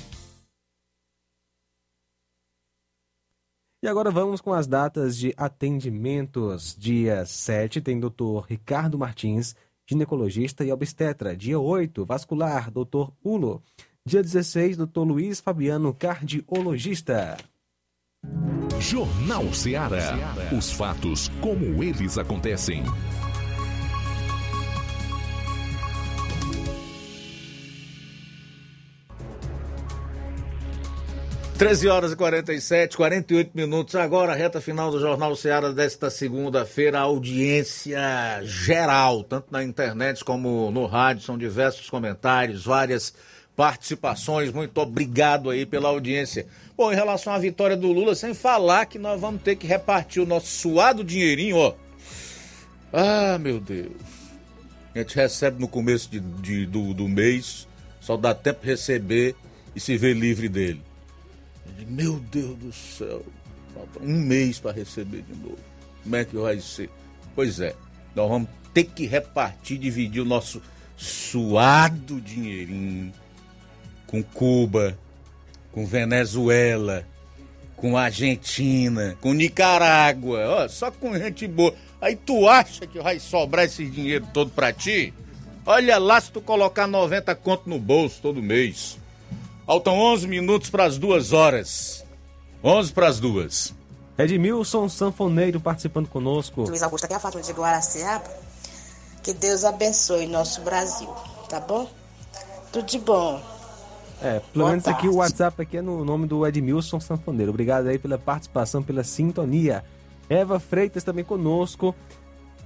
E 3.82 3.88
agora 3.88 4.10
vamos 4.10 4.42
com 4.42 4.52
as 4.52 4.66
datas 4.66 5.16
de 5.16 5.32
atendimentos. 5.38 6.76
Dia 6.78 7.24
7 7.24 7.80
tem 7.80 7.98
Dr. 7.98 8.44
Ricardo 8.46 8.98
Martins, 8.98 9.56
ginecologista 9.88 10.62
e 10.62 10.70
obstetra. 10.70 11.34
Dia 11.34 11.58
8, 11.58 12.04
vascular, 12.04 12.70
Dr. 12.70 13.10
Ulo. 13.24 13.62
Dia 14.04 14.22
16, 14.22 14.76
Dr. 14.76 15.00
Luiz 15.00 15.40
Fabiano, 15.40 15.94
cardiologista. 15.94 17.38
Jornal 18.80 19.52
Ceará. 19.52 20.18
Os 20.56 20.72
fatos 20.72 21.30
como 21.40 21.84
eles 21.84 22.16
acontecem. 22.16 22.82
Treze 31.58 31.88
horas 31.88 32.12
e 32.12 32.16
47, 32.16 32.96
48 32.96 33.50
minutos. 33.54 33.94
Agora, 33.94 34.34
reta 34.34 34.62
final 34.62 34.90
do 34.90 34.98
Jornal 34.98 35.36
Ceará 35.36 35.70
desta 35.72 36.08
segunda-feira. 36.08 37.00
Audiência 37.00 38.40
geral, 38.44 39.22
tanto 39.22 39.48
na 39.52 39.62
internet 39.62 40.24
como 40.24 40.70
no 40.70 40.86
rádio. 40.86 41.22
São 41.22 41.36
diversos 41.36 41.90
comentários, 41.90 42.64
várias 42.64 43.12
participações. 43.54 44.50
Muito 44.50 44.78
obrigado 44.78 45.50
aí 45.50 45.66
pela 45.66 45.90
audiência. 45.90 46.46
Bom, 46.80 46.90
em 46.90 46.94
relação 46.94 47.34
à 47.34 47.38
vitória 47.38 47.76
do 47.76 47.92
Lula, 47.92 48.14
sem 48.14 48.32
falar 48.32 48.86
que 48.86 48.98
nós 48.98 49.20
vamos 49.20 49.42
ter 49.42 49.54
que 49.54 49.66
repartir 49.66 50.22
o 50.22 50.24
nosso 50.24 50.46
suado 50.46 51.04
dinheirinho, 51.04 51.58
ó. 51.58 51.74
Ah, 52.90 53.36
meu 53.38 53.60
Deus. 53.60 53.92
A 54.94 54.98
gente 55.00 55.14
recebe 55.14 55.60
no 55.60 55.68
começo 55.68 56.10
de, 56.10 56.20
de 56.20 56.64
do, 56.64 56.94
do 56.94 57.06
mês, 57.06 57.68
só 58.00 58.16
dá 58.16 58.34
tempo 58.34 58.62
de 58.62 58.68
receber 58.68 59.36
e 59.76 59.78
se 59.78 59.98
ver 59.98 60.16
livre 60.16 60.48
dele. 60.48 60.80
Meu 61.86 62.18
Deus 62.18 62.56
do 62.56 62.72
céu, 62.72 63.26
falta 63.74 64.00
um 64.00 64.18
mês 64.18 64.58
para 64.58 64.72
receber 64.72 65.20
de 65.20 65.34
novo. 65.34 65.58
Como 66.02 66.16
é 66.16 66.24
que 66.24 66.34
vai 66.34 66.58
ser? 66.60 66.88
Pois 67.34 67.60
é, 67.60 67.74
nós 68.16 68.26
vamos 68.26 68.48
ter 68.72 68.84
que 68.84 69.04
repartir, 69.04 69.76
dividir 69.76 70.22
o 70.22 70.24
nosso 70.24 70.62
suado 70.96 72.18
dinheirinho 72.22 73.12
com 74.06 74.22
Cuba, 74.22 74.96
com 75.72 75.86
Venezuela, 75.86 77.04
com 77.76 77.96
Argentina, 77.96 79.16
com 79.20 79.32
Nicarágua, 79.32 80.64
ó, 80.64 80.68
só 80.68 80.90
com 80.90 81.16
gente 81.16 81.46
boa. 81.46 81.74
Aí 82.00 82.16
tu 82.16 82.48
acha 82.48 82.86
que 82.86 83.00
vai 83.00 83.18
sobrar 83.18 83.64
esse 83.64 83.86
dinheiro 83.86 84.26
todo 84.32 84.50
pra 84.50 84.72
ti? 84.72 85.14
Olha 85.64 85.98
lá 85.98 86.20
se 86.20 86.32
tu 86.32 86.40
colocar 86.40 86.86
90 86.86 87.34
conto 87.36 87.68
no 87.68 87.78
bolso 87.78 88.20
todo 88.20 88.42
mês. 88.42 88.98
Faltam 89.66 89.98
11 89.98 90.26
minutos 90.26 90.70
para 90.70 90.84
as 90.84 90.98
duas 90.98 91.32
horas. 91.32 92.04
11 92.62 92.92
para 92.92 93.08
as 93.08 93.20
duas. 93.20 93.74
Edmilson 94.18 94.88
Sanfoneiro 94.88 95.60
participando 95.60 96.08
conosco. 96.08 96.62
Luiz 96.62 96.82
Augusto, 96.82 97.04
aqui 97.04 97.14
é 97.14 97.16
a 97.16 97.20
Fátima 97.20 97.42
de 97.42 97.52
Guaraciaba. 97.52 98.28
Que 99.22 99.32
Deus 99.32 99.64
abençoe 99.64 100.26
nosso 100.26 100.60
Brasil, 100.62 101.08
tá 101.48 101.60
bom? 101.60 101.88
Tudo 102.72 102.86
de 102.86 102.98
bom. 102.98 103.40
É, 104.22 104.40
pelo 104.52 104.68
menos 104.68 104.86
aqui 104.86 105.08
o 105.08 105.16
WhatsApp 105.16 105.62
aqui 105.62 105.78
é 105.78 105.82
no 105.82 106.04
nome 106.04 106.26
do 106.26 106.46
Edmilson 106.46 107.00
Sanfoneiro. 107.00 107.50
Obrigado 107.50 107.86
aí 107.86 107.98
pela 107.98 108.18
participação, 108.18 108.82
pela 108.82 109.02
sintonia. 109.02 109.82
Eva 110.28 110.60
Freitas 110.60 111.02
também 111.02 111.24
conosco. 111.24 111.94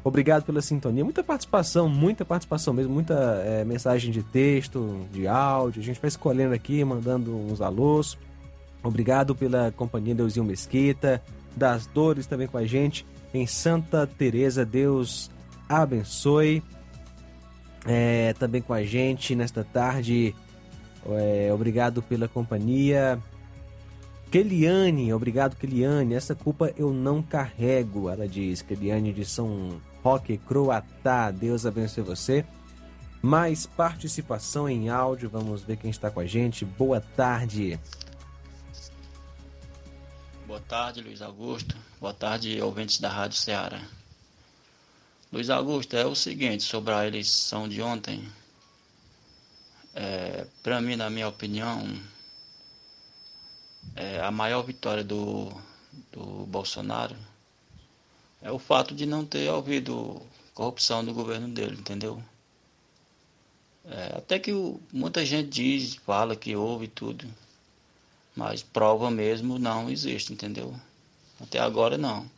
Obrigado 0.02 0.44
pela 0.44 0.60
sintonia. 0.60 1.02
Muita 1.02 1.24
participação, 1.24 1.88
muita 1.88 2.24
participação 2.24 2.74
mesmo, 2.74 2.92
muita 2.92 3.14
é, 3.46 3.64
mensagem 3.64 4.10
de 4.10 4.22
texto, 4.22 5.00
de 5.10 5.26
áudio. 5.26 5.80
A 5.80 5.84
gente 5.84 6.00
vai 6.00 6.08
escolhendo 6.08 6.54
aqui, 6.54 6.84
mandando 6.84 7.34
uns 7.34 7.62
alôs. 7.62 8.18
Obrigado 8.82 9.34
pela 9.34 9.72
companhia 9.72 10.14
Deusinho 10.14 10.44
Mesquita, 10.44 11.22
das 11.56 11.86
Dores 11.86 12.26
também 12.26 12.46
com 12.46 12.58
a 12.58 12.66
gente 12.66 13.06
em 13.32 13.46
Santa 13.46 14.06
Teresa. 14.06 14.64
Deus 14.64 15.30
abençoe. 15.66 16.62
É, 17.86 18.34
também 18.38 18.60
com 18.60 18.74
a 18.74 18.82
gente 18.82 19.34
nesta 19.34 19.64
tarde. 19.64 20.34
É, 21.06 21.52
obrigado 21.52 22.02
pela 22.02 22.28
companhia. 22.28 23.20
Keliane, 24.30 25.12
obrigado 25.12 25.56
Keliane. 25.56 26.14
Essa 26.14 26.34
culpa 26.34 26.72
eu 26.76 26.92
não 26.92 27.22
carrego, 27.22 28.10
ela 28.10 28.26
diz. 28.26 28.62
Keliane 28.62 29.12
de 29.12 29.24
São 29.24 29.80
Roque 30.02 30.38
Croatá. 30.38 31.30
Deus 31.30 31.64
abençoe 31.64 32.02
você. 32.02 32.44
Mais 33.22 33.66
participação 33.66 34.68
em 34.68 34.88
áudio. 34.88 35.30
Vamos 35.30 35.62
ver 35.62 35.76
quem 35.76 35.90
está 35.90 36.10
com 36.10 36.20
a 36.20 36.26
gente. 36.26 36.64
Boa 36.64 37.00
tarde. 37.00 37.78
Boa 40.46 40.60
tarde, 40.60 41.00
Luiz 41.00 41.22
Augusto. 41.22 41.76
Boa 42.00 42.12
tarde, 42.12 42.60
ouvintes 42.60 43.00
da 43.00 43.08
Rádio 43.08 43.38
Ceará. 43.38 43.80
Luiz 45.32 45.48
Augusto, 45.48 45.96
é 45.96 46.04
o 46.04 46.14
seguinte 46.14 46.62
sobre 46.62 46.92
a 46.92 47.06
eleição 47.06 47.68
de 47.68 47.80
ontem. 47.80 48.28
É, 49.94 50.46
Para 50.62 50.80
mim, 50.80 50.96
na 50.96 51.08
minha 51.08 51.28
opinião, 51.28 51.82
é, 53.94 54.20
a 54.20 54.30
maior 54.30 54.62
vitória 54.62 55.04
do, 55.04 55.52
do 56.10 56.46
Bolsonaro 56.46 57.16
é 58.42 58.50
o 58.50 58.58
fato 58.58 58.94
de 58.94 59.06
não 59.06 59.24
ter 59.24 59.48
havido 59.48 60.20
corrupção 60.52 61.02
no 61.02 61.14
governo 61.14 61.48
dele, 61.48 61.76
entendeu? 61.78 62.22
É, 63.84 64.18
até 64.18 64.38
que 64.38 64.52
o, 64.52 64.80
muita 64.92 65.24
gente 65.24 65.48
diz, 65.48 65.94
fala 65.94 66.34
que 66.34 66.56
houve 66.56 66.88
tudo, 66.88 67.26
mas 68.34 68.62
prova 68.62 69.10
mesmo 69.10 69.58
não 69.58 69.88
existe, 69.90 70.32
entendeu? 70.32 70.74
Até 71.40 71.58
agora 71.60 71.96
não. 71.96 72.28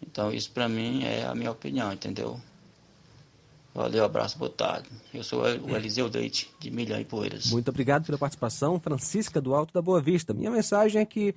Então 0.00 0.32
isso 0.32 0.50
para 0.50 0.68
mim 0.68 1.04
é 1.04 1.24
a 1.24 1.34
minha 1.34 1.50
opinião, 1.50 1.92
entendeu? 1.92 2.40
Valeu, 3.74 4.04
abraço, 4.04 4.38
boa 4.38 4.50
tarde. 4.50 4.88
Eu 5.12 5.24
sou 5.24 5.42
o 5.42 5.76
Eliseu 5.76 6.08
Leite, 6.08 6.48
de 6.60 6.70
Milhão 6.70 7.00
e 7.00 7.04
Poeiras. 7.04 7.50
Muito 7.50 7.70
obrigado 7.70 8.06
pela 8.06 8.16
participação, 8.16 8.78
Francisca 8.78 9.40
do 9.40 9.52
Alto 9.52 9.74
da 9.74 9.82
Boa 9.82 10.00
Vista. 10.00 10.32
Minha 10.32 10.50
mensagem 10.50 11.02
é 11.02 11.04
que 11.04 11.34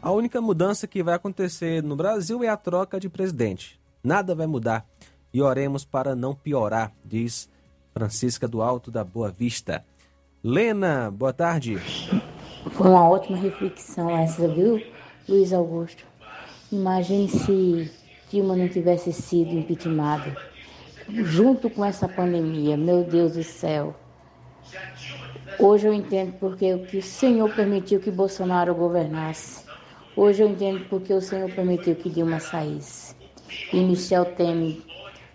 a 0.00 0.12
única 0.12 0.40
mudança 0.40 0.86
que 0.86 1.02
vai 1.02 1.14
acontecer 1.14 1.82
no 1.82 1.96
Brasil 1.96 2.44
é 2.44 2.48
a 2.48 2.56
troca 2.56 3.00
de 3.00 3.08
presidente. 3.08 3.80
Nada 4.04 4.36
vai 4.36 4.46
mudar. 4.46 4.86
E 5.34 5.42
oremos 5.42 5.84
para 5.84 6.14
não 6.14 6.32
piorar, 6.32 6.92
diz 7.04 7.50
Francisca 7.92 8.46
do 8.46 8.62
Alto 8.62 8.88
da 8.88 9.02
Boa 9.02 9.30
Vista. 9.30 9.84
Lena, 10.44 11.10
boa 11.10 11.32
tarde. 11.32 11.76
Foi 12.70 12.86
uma 12.86 13.08
ótima 13.08 13.36
reflexão 13.36 14.16
essa, 14.16 14.46
viu, 14.46 14.80
Luiz 15.28 15.52
Augusto? 15.52 16.04
Imagine 16.70 17.28
se 17.28 17.90
Dilma 18.30 18.54
não 18.54 18.68
tivesse 18.68 19.12
sido 19.12 19.50
impeachmentada. 19.50 20.49
Junto 21.12 21.68
com 21.68 21.84
essa 21.84 22.08
pandemia, 22.08 22.76
meu 22.76 23.04
Deus 23.04 23.32
do 23.32 23.42
céu. 23.42 23.94
Hoje 25.58 25.88
eu 25.88 25.92
entendo 25.92 26.32
porque 26.38 26.72
o 26.72 26.86
que 26.86 26.98
o 26.98 27.02
Senhor 27.02 27.52
permitiu 27.54 28.00
que 28.00 28.10
Bolsonaro 28.10 28.74
governasse. 28.74 29.64
Hoje 30.16 30.42
eu 30.42 30.48
entendo 30.48 30.86
porque 30.88 31.12
o 31.12 31.20
Senhor 31.20 31.50
permitiu 31.50 31.94
que 31.96 32.08
Dilma 32.08 32.40
saísse. 32.40 33.14
E 33.72 33.80
Michel 33.80 34.24
Temer 34.36 34.78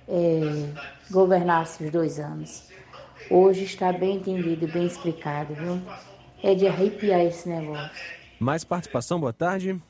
é, 0.07 0.69
governasse 1.11 1.83
os 1.83 1.91
dois 1.91 2.19
anos. 2.19 2.69
Hoje 3.29 3.65
está 3.65 3.91
bem 3.91 4.17
entendido, 4.17 4.67
bem 4.67 4.85
explicado, 4.85 5.53
viu? 5.53 5.81
É 6.43 6.53
de 6.53 6.67
arrepiar 6.67 7.21
esse 7.21 7.49
negócio. 7.49 7.91
Mais 8.39 8.63
participação, 8.63 9.19
boa 9.19 9.33
tarde. 9.33 9.81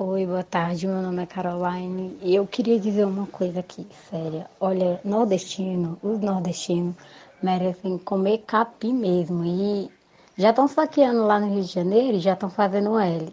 Oi, 0.00 0.26
boa 0.26 0.44
tarde. 0.44 0.86
Meu 0.86 1.02
nome 1.02 1.24
é 1.24 1.26
Caroline 1.26 2.16
e 2.22 2.32
eu 2.32 2.46
queria 2.46 2.78
dizer 2.78 3.04
uma 3.04 3.26
coisa 3.26 3.58
aqui, 3.58 3.84
séria. 4.08 4.48
Olha, 4.60 5.00
nordestino, 5.04 5.98
os 6.00 6.20
nordestinos 6.20 6.94
merecem 7.42 7.98
comer 7.98 8.44
capim 8.46 8.92
mesmo 8.92 9.44
e 9.44 9.90
já 10.36 10.50
estão 10.50 10.68
saqueando 10.68 11.26
lá 11.26 11.40
no 11.40 11.52
Rio 11.52 11.64
de 11.64 11.72
Janeiro 11.72 12.16
e 12.16 12.20
já 12.20 12.34
estão 12.34 12.48
fazendo 12.48 12.96
L. 12.96 13.28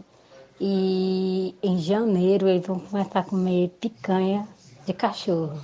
E 0.59 1.53
em 1.61 1.77
janeiro 1.77 2.47
eles 2.47 2.65
vão 2.65 2.79
começar 2.79 3.19
a 3.19 3.23
comer 3.23 3.69
picanha 3.79 4.47
de 4.87 4.93
cachorro. 4.93 5.61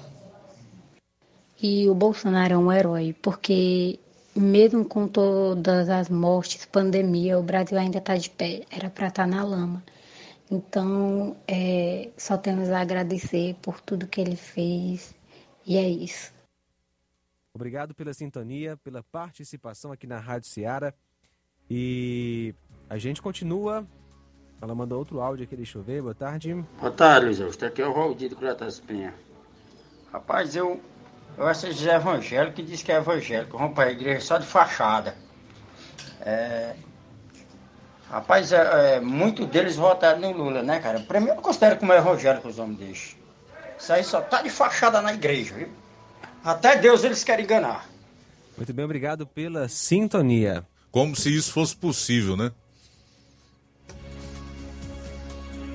E 1.60 1.90
o 1.90 1.96
Bolsonaro 1.96 2.54
é 2.54 2.58
um 2.60 2.72
herói, 2.72 3.16
porque 3.24 4.00
mesmo 4.36 4.86
com 4.86 5.08
todas 5.08 5.90
as 5.90 6.10
mortes, 6.10 6.64
pandemia, 6.68 7.40
o 7.40 7.44
Brasil 7.44 7.80
ainda 7.80 7.98
está 7.98 8.16
de 8.16 8.30
pé. 8.30 8.62
Era 8.70 8.88
para 8.88 9.08
estar 9.08 9.26
na 9.26 9.44
lama. 9.44 9.82
Então, 10.52 11.38
é, 11.48 12.12
só 12.18 12.38
temos 12.38 12.70
a 12.70 12.82
agradecer 12.82 13.56
por 13.62 13.80
tudo 13.80 14.06
que 14.06 14.20
ele 14.20 14.36
fez. 14.36 15.16
E 15.66 15.78
é 15.78 15.88
isso. 15.88 16.34
Obrigado 17.54 17.96
pela 17.96 18.14
sintonia, 18.14 18.76
pela 18.76 19.02
participação 19.02 19.94
aqui 19.94 20.06
na 20.06 20.20
Rádio 20.20 20.50
Ceará. 20.50 20.94
E 21.70 22.54
a 22.90 22.98
gente 22.98 23.22
continua. 23.22 23.88
Ela 24.62 24.76
mandou 24.76 25.00
outro 25.00 25.22
áudio 25.22 25.46
aqui, 25.46 25.56
deixa 25.56 25.78
eu 25.78 25.84
ver. 25.84 26.02
Boa 26.02 26.14
tarde. 26.14 26.54
Boa 26.80 26.92
tarde, 26.92 27.28
Luiz 27.28 27.40
Augusto. 27.40 27.66
Aqui 27.66 27.82
é 27.82 27.88
o 27.88 27.94
Valdir 27.94 28.30
do 28.30 28.36
Cratas 28.36 28.82
Penha. 28.82 29.14
Rapaz, 30.12 30.54
eu, 30.54 30.82
eu 31.38 31.48
assisto 31.48 31.88
evangélico 31.88 32.58
que 32.58 32.64
diz 32.64 32.84
que 32.84 32.92
é 32.92 32.98
evangélico. 32.98 33.58
Vão 33.58 33.74
para 33.74 33.90
a 33.90 33.92
igreja 33.94 34.20
só 34.20 34.38
de 34.38 34.46
fachada. 34.46 35.16
É, 36.20 36.76
rapaz, 38.12 38.52
é, 38.52 38.96
é, 38.96 39.00
muito 39.00 39.46
deles 39.46 39.78
votaram 39.78 40.20
no 40.20 40.32
Lula, 40.32 40.62
né, 40.62 40.80
cara? 40.80 41.00
Pra 41.00 41.20
mim, 41.20 41.30
eu 41.30 41.36
não 41.36 41.42
considero 41.42 41.78
como 41.78 41.94
evangélico 41.94 42.48
os 42.48 42.60
homens 42.60 42.78
deixam. 42.78 43.20
Isso 43.80 43.94
aí 43.94 44.04
só 44.04 44.22
tá 44.22 44.42
de 44.42 44.50
fachada 44.50 45.02
na 45.02 45.14
igreja, 45.14 45.56
viu? 45.56 45.70
Até 46.44 46.76
Deus 46.76 47.04
eles 47.04 47.24
querem 47.24 47.46
enganar. 47.46 47.90
Muito 48.58 48.74
bem, 48.74 48.86
obrigado 48.86 49.26
pela 49.26 49.68
sintonia. 49.68 50.66
Como 50.92 51.16
se 51.16 51.36
isso 51.36 51.54
fosse 51.54 51.76
possível, 51.76 52.36
né? 52.36 52.52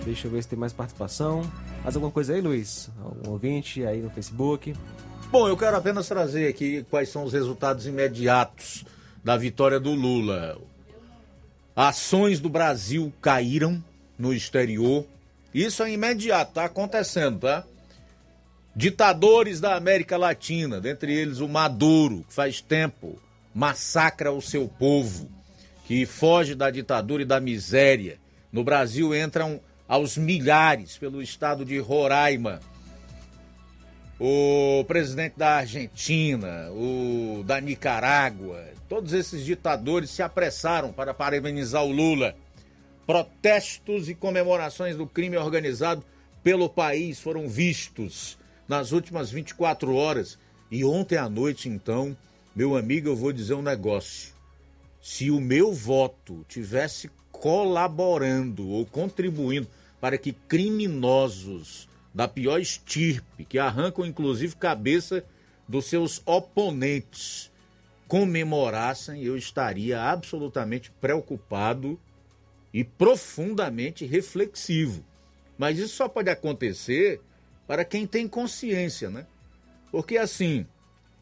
Deixa 0.05 0.27
eu 0.27 0.31
ver 0.31 0.43
se 0.43 0.49
tem 0.49 0.59
mais 0.59 0.73
participação. 0.73 1.43
Mais 1.83 1.97
alguma 1.97 2.13
coisa 2.13 2.35
aí, 2.35 2.41
Luiz? 2.41 2.91
Algum 3.03 3.31
ouvinte 3.31 3.85
aí 3.85 4.01
no 4.01 4.11
Facebook? 4.11 4.75
Bom, 5.31 5.49
eu 5.49 5.57
quero 5.57 5.77
apenas 5.77 6.07
trazer 6.07 6.49
aqui 6.49 6.85
quais 6.91 7.09
são 7.09 7.25
os 7.25 7.33
resultados 7.33 7.87
imediatos 7.87 8.85
da 9.25 9.37
vitória 9.37 9.81
do 9.81 9.93
Lula. 9.93 10.59
Ações 11.77 12.41
do 12.41 12.49
Brasil 12.49 13.13
caíram 13.21 13.85
no 14.19 14.33
exterior. 14.33 15.07
Isso 15.53 15.83
é 15.83 15.93
imediato, 15.93 16.55
tá 16.55 16.65
acontecendo, 16.65 17.41
tá? 17.41 17.65
Ditadores 18.75 19.61
da 19.61 19.77
América 19.77 20.17
Latina, 20.17 20.81
dentre 20.81 21.13
eles 21.13 21.39
o 21.41 21.49
Maduro, 21.49 22.25
que 22.27 22.33
faz 22.33 22.63
tempo 22.63 23.21
massacra 23.55 24.33
o 24.33 24.41
seu 24.41 24.67
povo, 24.69 25.31
que 25.85 26.07
foge 26.07 26.55
da 26.55 26.71
ditadura 26.71 27.23
e 27.23 27.27
da 27.27 27.41
miséria. 27.41 28.19
No 28.51 28.65
Brasil 28.65 29.15
entram 29.15 29.61
aos 29.87 30.17
milhares 30.17 30.97
pelo 30.97 31.23
estado 31.23 31.63
de 31.63 31.79
Roraima. 31.79 32.61
O 34.19 34.83
presidente 34.89 35.35
da 35.37 35.57
Argentina, 35.57 36.71
o 36.71 37.43
da 37.45 37.61
Nicarágua, 37.61 38.76
todos 38.89 39.13
esses 39.13 39.45
ditadores 39.45 40.11
se 40.11 40.23
apressaram 40.23 40.93
para 40.93 41.15
parabenizar 41.15 41.85
o 41.85 41.93
Lula. 41.93 42.37
Protestos 43.07 44.09
e 44.09 44.15
comemorações 44.15 44.97
do 44.97 45.07
crime 45.07 45.37
organizado 45.37 46.05
pelo 46.43 46.69
país 46.69 47.21
foram 47.21 47.49
vistos 47.49 48.39
nas 48.69 48.93
últimas 48.93 49.31
24 49.31 49.95
horas. 49.95 50.39
E 50.71 50.85
ontem 50.85 51.17
à 51.17 51.29
noite, 51.29 51.69
então, 51.69 52.17
meu 52.55 52.77
amigo, 52.77 53.09
eu 53.09 53.17
vou 53.17 53.33
dizer 53.33 53.55
um 53.55 53.63
negócio. 53.63 54.35
Se 55.01 55.31
o 55.31 55.41
meu 55.41 55.73
voto 55.73 56.45
tivesse 56.49 57.11
colaborando 57.31 58.69
ou 58.69 58.85
contribuindo 58.85 59.69
para 60.01 60.19
que 60.19 60.33
criminosos 60.33 61.89
da 62.15 62.27
pior 62.27 62.61
estirpe, 62.61 63.45
que 63.45 63.59
arrancam 63.59 64.07
inclusive 64.07 64.57
cabeça 64.57 65.25
dos 65.69 65.87
seus 65.87 66.23
oponentes, 66.25 67.51
comemorassem, 68.09 69.23
eu 69.23 69.37
estaria 69.37 70.01
absolutamente 70.01 70.91
preocupado 70.91 71.99
e 72.73 72.85
profundamente 72.85 74.05
reflexivo. 74.05 75.05
Mas 75.59 75.79
isso 75.79 75.97
só 75.97 76.09
pode 76.09 76.31
acontecer 76.31 77.21
para 77.67 77.85
quem 77.85 78.07
tem 78.07 78.29
consciência, 78.29 79.11
né? 79.11 79.27
Porque 79.91 80.17
assim, 80.17 80.67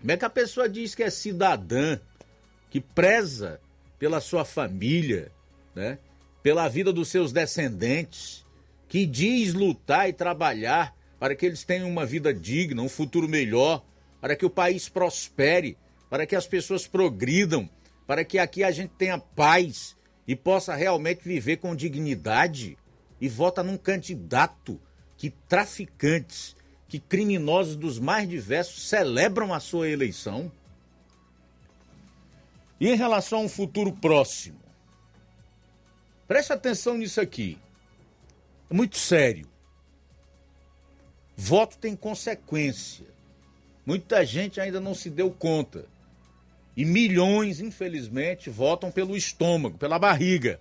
como 0.01 0.13
é 0.13 0.17
que 0.17 0.25
a 0.25 0.31
pessoa 0.31 0.69
diz 0.69 0.95
que 0.95 1.03
é 1.03 1.11
cidadã, 1.11 1.99
que 2.69 2.81
preza 2.81 3.61
pela 3.99 4.21
sua 4.21 4.45
família, 4.45 5.31
né? 5.75 5.99
Pela 6.43 6.69
vida 6.69 6.93
dos 6.93 7.09
seus 7.09 7.33
descendentes, 7.33 8.45
que 8.89 9.07
diz 9.07 9.55
lutar 9.55 10.09
e 10.09 10.13
trabalhar 10.13 10.95
para 11.19 11.35
que 11.35 11.47
eles 11.47 11.65
tenham 11.65 11.89
uma 11.89 12.05
vida 12.05 12.35
digna, 12.35 12.83
um 12.83 12.89
futuro 12.89 13.29
melhor, 13.29 13.83
para 14.21 14.37
que 14.37 14.45
o 14.45 14.51
país 14.51 14.89
prospere, 14.89 15.79
para 16.15 16.27
que 16.29 16.37
as 16.37 16.47
pessoas 16.47 16.87
progridam, 16.87 17.69
para 18.07 18.25
que 18.25 18.39
aqui 18.39 18.63
a 18.63 18.71
gente 18.71 18.93
tenha 18.97 19.19
paz 19.19 19.97
e 20.29 20.37
possa 20.37 20.73
realmente 20.73 21.25
viver 21.25 21.57
com 21.57 21.75
dignidade 21.75 22.79
e 23.21 23.29
vota 23.29 23.65
num 23.65 23.77
candidato 23.77 24.81
que 25.17 25.31
traficantes, 25.49 26.55
que 26.87 27.01
criminosos 27.01 27.75
dos 27.75 27.99
mais 27.99 28.29
diversos 28.29 28.89
celebram 28.89 29.53
a 29.53 29.59
sua 29.59 29.89
eleição? 29.89 30.53
E 32.79 32.89
em 32.89 32.95
relação 32.95 33.41
a 33.41 33.43
um 33.43 33.49
futuro 33.49 33.93
próximo, 33.93 34.61
preste 36.29 36.53
atenção 36.53 36.97
nisso 36.97 37.21
aqui. 37.21 37.59
É 38.71 38.75
muito 38.75 38.99
sério. 38.99 39.49
Voto 41.37 41.77
tem 41.77 41.97
consequência. 41.97 43.05
Muita 43.85 44.25
gente 44.25 44.61
ainda 44.61 44.79
não 44.79 44.95
se 44.95 45.11
deu 45.11 45.29
conta. 45.29 45.93
E 46.77 46.85
milhões, 46.85 47.61
infelizmente, 47.61 48.51
votam 48.51 48.91
pelo 48.91 49.17
estômago, 49.17 49.79
pela 49.79 49.99
barriga. 49.99 50.59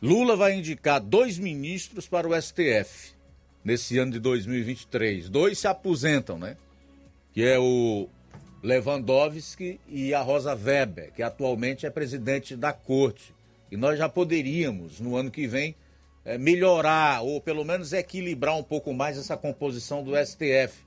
Lula 0.00 0.36
vai 0.36 0.54
indicar 0.54 1.00
dois 1.00 1.38
ministros 1.38 2.06
para 2.06 2.28
o 2.28 2.40
STF 2.40 3.14
nesse 3.64 3.98
ano 3.98 4.12
de 4.12 4.18
2023. 4.20 5.28
Dois 5.28 5.58
se 5.58 5.66
aposentam, 5.66 6.38
né? 6.38 6.56
Que 7.32 7.42
é 7.42 7.58
o 7.58 8.08
Lewandowski 8.62 9.80
e 9.88 10.14
a 10.14 10.20
Rosa 10.20 10.54
Weber, 10.54 11.12
que 11.12 11.22
atualmente 11.22 11.86
é 11.86 11.90
presidente 11.90 12.56
da 12.56 12.72
corte. 12.72 13.34
E 13.70 13.76
nós 13.76 13.98
já 13.98 14.08
poderíamos, 14.08 15.00
no 15.00 15.16
ano 15.16 15.30
que 15.30 15.46
vem, 15.46 15.74
é, 16.24 16.38
melhorar 16.38 17.22
ou 17.22 17.40
pelo 17.40 17.64
menos 17.64 17.92
equilibrar 17.92 18.56
um 18.56 18.62
pouco 18.62 18.92
mais 18.92 19.18
essa 19.18 19.36
composição 19.36 20.02
do 20.02 20.12
STF, 20.16 20.78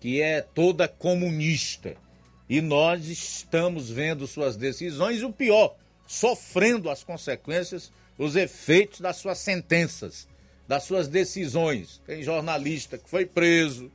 que 0.00 0.20
é 0.20 0.40
toda 0.40 0.88
comunista. 0.88 1.94
E 2.50 2.60
nós 2.60 3.06
estamos 3.06 3.90
vendo 3.90 4.26
suas 4.26 4.56
decisões 4.56 5.20
e 5.20 5.24
o 5.24 5.32
pior, 5.32 5.76
sofrendo 6.04 6.90
as 6.90 7.04
consequências, 7.04 7.92
os 8.18 8.34
efeitos 8.34 8.98
das 8.98 9.18
suas 9.18 9.38
sentenças, 9.38 10.26
das 10.66 10.82
suas 10.82 11.06
decisões. 11.06 12.02
Tem 12.04 12.24
jornalista 12.24 12.98
que 12.98 13.08
foi 13.08 13.24
preso, 13.24 13.88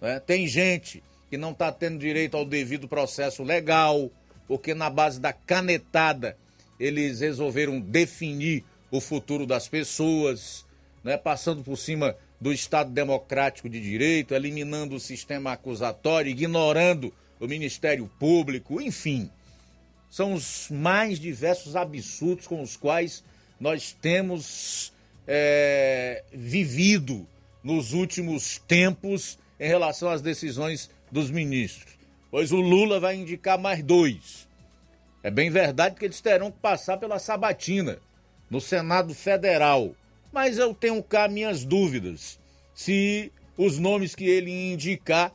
né? 0.00 0.20
tem 0.20 0.46
gente 0.46 1.02
que 1.28 1.36
não 1.36 1.50
está 1.50 1.72
tendo 1.72 1.98
direito 1.98 2.36
ao 2.36 2.44
devido 2.44 2.86
processo 2.86 3.42
legal, 3.42 4.08
porque 4.46 4.72
na 4.72 4.88
base 4.88 5.18
da 5.18 5.32
canetada 5.32 6.38
eles 6.78 7.18
resolveram 7.18 7.80
definir 7.80 8.64
o 8.88 9.00
futuro 9.00 9.44
das 9.44 9.66
pessoas, 9.66 10.64
né, 11.02 11.16
passando 11.16 11.64
por 11.64 11.76
cima 11.76 12.14
do 12.40 12.52
Estado 12.52 12.92
Democrático 12.92 13.68
de 13.68 13.80
Direito, 13.80 14.32
eliminando 14.32 14.94
o 14.94 15.00
sistema 15.00 15.50
acusatório, 15.50 16.30
ignorando 16.30 17.12
o 17.40 17.46
Ministério 17.46 18.10
Público, 18.18 18.80
enfim. 18.80 19.30
São 20.10 20.32
os 20.32 20.68
mais 20.70 21.18
diversos 21.18 21.76
absurdos 21.76 22.46
com 22.46 22.62
os 22.62 22.76
quais 22.76 23.22
nós 23.60 23.92
temos 23.92 24.92
é, 25.26 26.22
vivido 26.32 27.26
nos 27.62 27.92
últimos 27.92 28.58
tempos 28.66 29.38
em 29.58 29.66
relação 29.66 30.08
às 30.08 30.22
decisões 30.22 30.90
dos 31.10 31.30
ministros. 31.30 31.94
Pois 32.30 32.52
o 32.52 32.60
Lula 32.60 33.00
vai 33.00 33.16
indicar 33.16 33.58
mais 33.58 33.82
dois. 33.82 34.46
É 35.22 35.30
bem 35.30 35.50
verdade 35.50 35.96
que 35.96 36.04
eles 36.04 36.20
terão 36.20 36.50
que 36.50 36.58
passar 36.58 36.98
pela 36.98 37.18
sabatina 37.18 37.98
no 38.48 38.60
Senado 38.60 39.14
Federal. 39.14 39.94
Mas 40.32 40.58
eu 40.58 40.74
tenho 40.74 41.02
cá 41.02 41.28
minhas 41.28 41.64
dúvidas 41.64 42.38
se 42.74 43.32
os 43.56 43.78
nomes 43.78 44.14
que 44.14 44.26
ele 44.26 44.50
indicar 44.72 45.32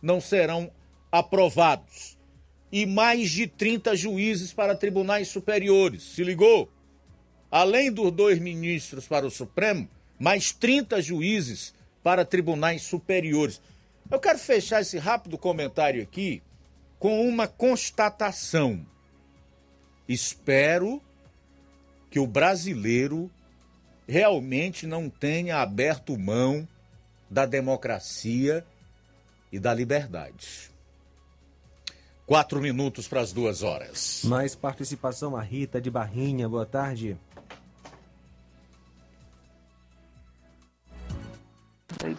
não 0.00 0.20
serão 0.20 0.70
aprovados. 1.14 2.18
E 2.72 2.84
mais 2.84 3.30
de 3.30 3.46
30 3.46 3.94
juízes 3.94 4.52
para 4.52 4.74
tribunais 4.74 5.28
superiores. 5.28 6.02
Se 6.02 6.24
ligou? 6.24 6.68
Além 7.48 7.92
dos 7.92 8.10
dois 8.10 8.40
ministros 8.40 9.06
para 9.06 9.24
o 9.24 9.30
Supremo, 9.30 9.88
mais 10.18 10.50
30 10.50 11.00
juízes 11.00 11.72
para 12.02 12.24
tribunais 12.24 12.82
superiores. 12.82 13.62
Eu 14.10 14.18
quero 14.18 14.40
fechar 14.40 14.80
esse 14.80 14.98
rápido 14.98 15.38
comentário 15.38 16.02
aqui 16.02 16.42
com 16.98 17.24
uma 17.28 17.46
constatação. 17.46 18.84
Espero 20.08 21.00
que 22.10 22.18
o 22.18 22.26
brasileiro 22.26 23.30
realmente 24.08 24.84
não 24.84 25.08
tenha 25.08 25.58
aberto 25.58 26.18
mão 26.18 26.66
da 27.30 27.46
democracia 27.46 28.66
e 29.52 29.60
da 29.60 29.72
liberdade. 29.72 30.73
Quatro 32.26 32.58
minutos 32.58 33.06
para 33.06 33.20
as 33.20 33.34
duas 33.34 33.62
horas. 33.62 34.22
Mais 34.24 34.54
participação, 34.54 35.36
a 35.36 35.42
Rita 35.42 35.78
de 35.78 35.90
Barrinha, 35.90 36.48
boa 36.48 36.64
tarde. 36.64 37.18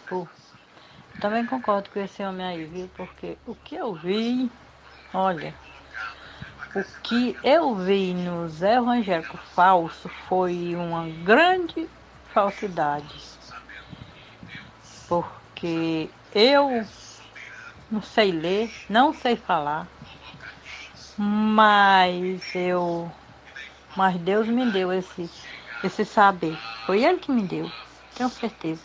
Pô. 0.08 0.28
Também 1.20 1.44
concordo 1.48 1.90
com 1.90 2.00
esse 2.00 2.22
homem 2.24 2.46
aí, 2.46 2.66
viu? 2.66 2.88
Porque 2.96 3.36
o 3.48 3.56
que 3.56 3.76
eu 3.76 3.96
vi, 3.96 4.52
olha, 5.12 5.56
o 6.76 6.84
que 7.02 7.36
eu 7.44 7.74
vi 7.74 8.14
no 8.14 8.48
Zé 8.48 8.76
Evangélico 8.76 9.38
falso 9.56 10.08
foi 10.30 10.76
uma 10.76 11.08
grande 11.24 11.90
falsidade. 12.32 13.24
Porque 15.08 16.10
eu 16.34 16.86
não 17.90 18.02
sei 18.04 18.32
ler, 18.32 18.72
não 18.90 19.14
sei 19.14 19.36
falar, 19.36 19.88
mas 21.18 22.56
eu. 22.56 23.10
Mas 23.96 24.18
Deus 24.20 24.48
me 24.48 24.66
deu 24.72 24.92
esse, 24.92 25.30
esse 25.84 26.06
saber. 26.06 26.58
Foi 26.86 27.04
Ele 27.04 27.20
que 27.20 27.32
me 27.32 27.42
deu, 27.44 27.70
tenho 28.14 28.30
certeza. 28.30 28.84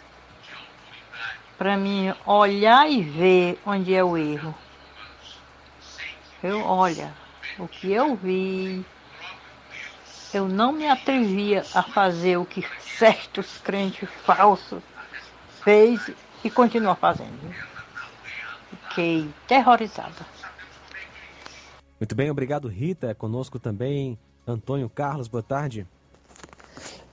Para 1.59 1.77
mim 1.77 2.15
olhar 2.27 2.89
e 2.91 3.03
ver 3.03 3.61
onde 3.67 3.95
é 3.95 4.03
o 4.03 4.17
erro. 4.17 4.55
Eu, 6.43 6.61
olha, 6.61 7.15
o 7.59 7.69
que 7.69 7.93
eu 7.93 8.17
vi, 8.17 8.83
eu 10.33 10.49
não 10.49 10.73
me 10.73 10.89
atrevia 10.89 11.67
a 11.75 11.83
fazer 11.83 12.39
o 12.39 12.47
que 12.47 12.63
certos 12.81 13.59
crentes 13.59 14.09
falsos 14.25 14.83
fez 15.63 16.09
e 16.43 16.51
continua 16.51 16.95
fazendo. 16.95 17.55
Fiquei 18.71 19.29
terrorizada. 19.47 20.27
Muito 22.01 22.15
bem, 22.15 22.31
obrigado 22.31 22.67
Rita. 22.67 23.15
Conosco 23.15 23.59
também 23.59 24.19
Antônio 24.47 24.89
Carlos, 24.89 25.29
boa 25.29 25.43
tarde. 25.43 25.87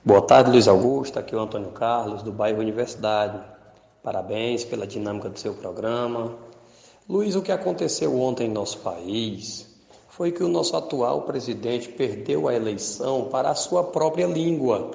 Boa 0.02 0.22
tarde, 0.22 0.50
Luiz 0.50 0.66
Augusto. 0.66 1.18
Aqui 1.18 1.34
é 1.34 1.38
o 1.38 1.42
Antônio 1.42 1.72
Carlos, 1.72 2.22
do 2.22 2.32
bairro 2.32 2.58
Universidade. 2.58 3.38
Parabéns 4.02 4.64
pela 4.64 4.86
dinâmica 4.86 5.28
do 5.28 5.38
seu 5.38 5.52
programa. 5.52 6.34
Luiz, 7.06 7.36
o 7.36 7.42
que 7.42 7.52
aconteceu 7.52 8.18
ontem 8.18 8.46
em 8.46 8.50
nosso 8.50 8.78
país 8.78 9.78
foi 10.08 10.32
que 10.32 10.42
o 10.42 10.48
nosso 10.48 10.74
atual 10.74 11.22
presidente 11.22 11.90
perdeu 11.90 12.48
a 12.48 12.54
eleição 12.54 13.26
para 13.26 13.50
a 13.50 13.54
sua 13.54 13.84
própria 13.84 14.26
língua. 14.26 14.90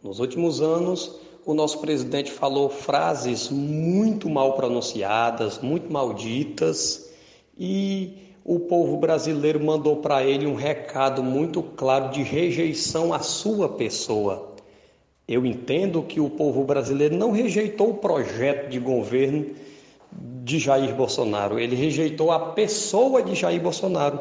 Nos 0.00 0.20
últimos 0.20 0.60
anos, 0.60 1.10
o 1.44 1.54
nosso 1.54 1.80
presidente 1.80 2.30
falou 2.30 2.70
frases 2.70 3.50
muito 3.50 4.30
mal 4.30 4.52
pronunciadas, 4.52 5.58
muito 5.58 5.92
malditas, 5.92 7.10
e 7.58 8.33
o 8.44 8.60
povo 8.60 8.98
brasileiro 8.98 9.58
mandou 9.58 9.96
para 9.96 10.22
ele 10.22 10.46
um 10.46 10.54
recado 10.54 11.22
muito 11.22 11.62
claro 11.62 12.10
de 12.10 12.22
rejeição 12.22 13.14
à 13.14 13.20
sua 13.20 13.70
pessoa. 13.70 14.52
Eu 15.26 15.46
entendo 15.46 16.02
que 16.02 16.20
o 16.20 16.28
povo 16.28 16.62
brasileiro 16.62 17.16
não 17.16 17.30
rejeitou 17.30 17.90
o 17.90 17.94
projeto 17.94 18.68
de 18.68 18.78
governo 18.78 19.46
de 20.44 20.58
Jair 20.58 20.94
Bolsonaro, 20.94 21.58
ele 21.58 21.74
rejeitou 21.74 22.30
a 22.30 22.38
pessoa 22.38 23.22
de 23.22 23.34
Jair 23.34 23.60
Bolsonaro. 23.60 24.20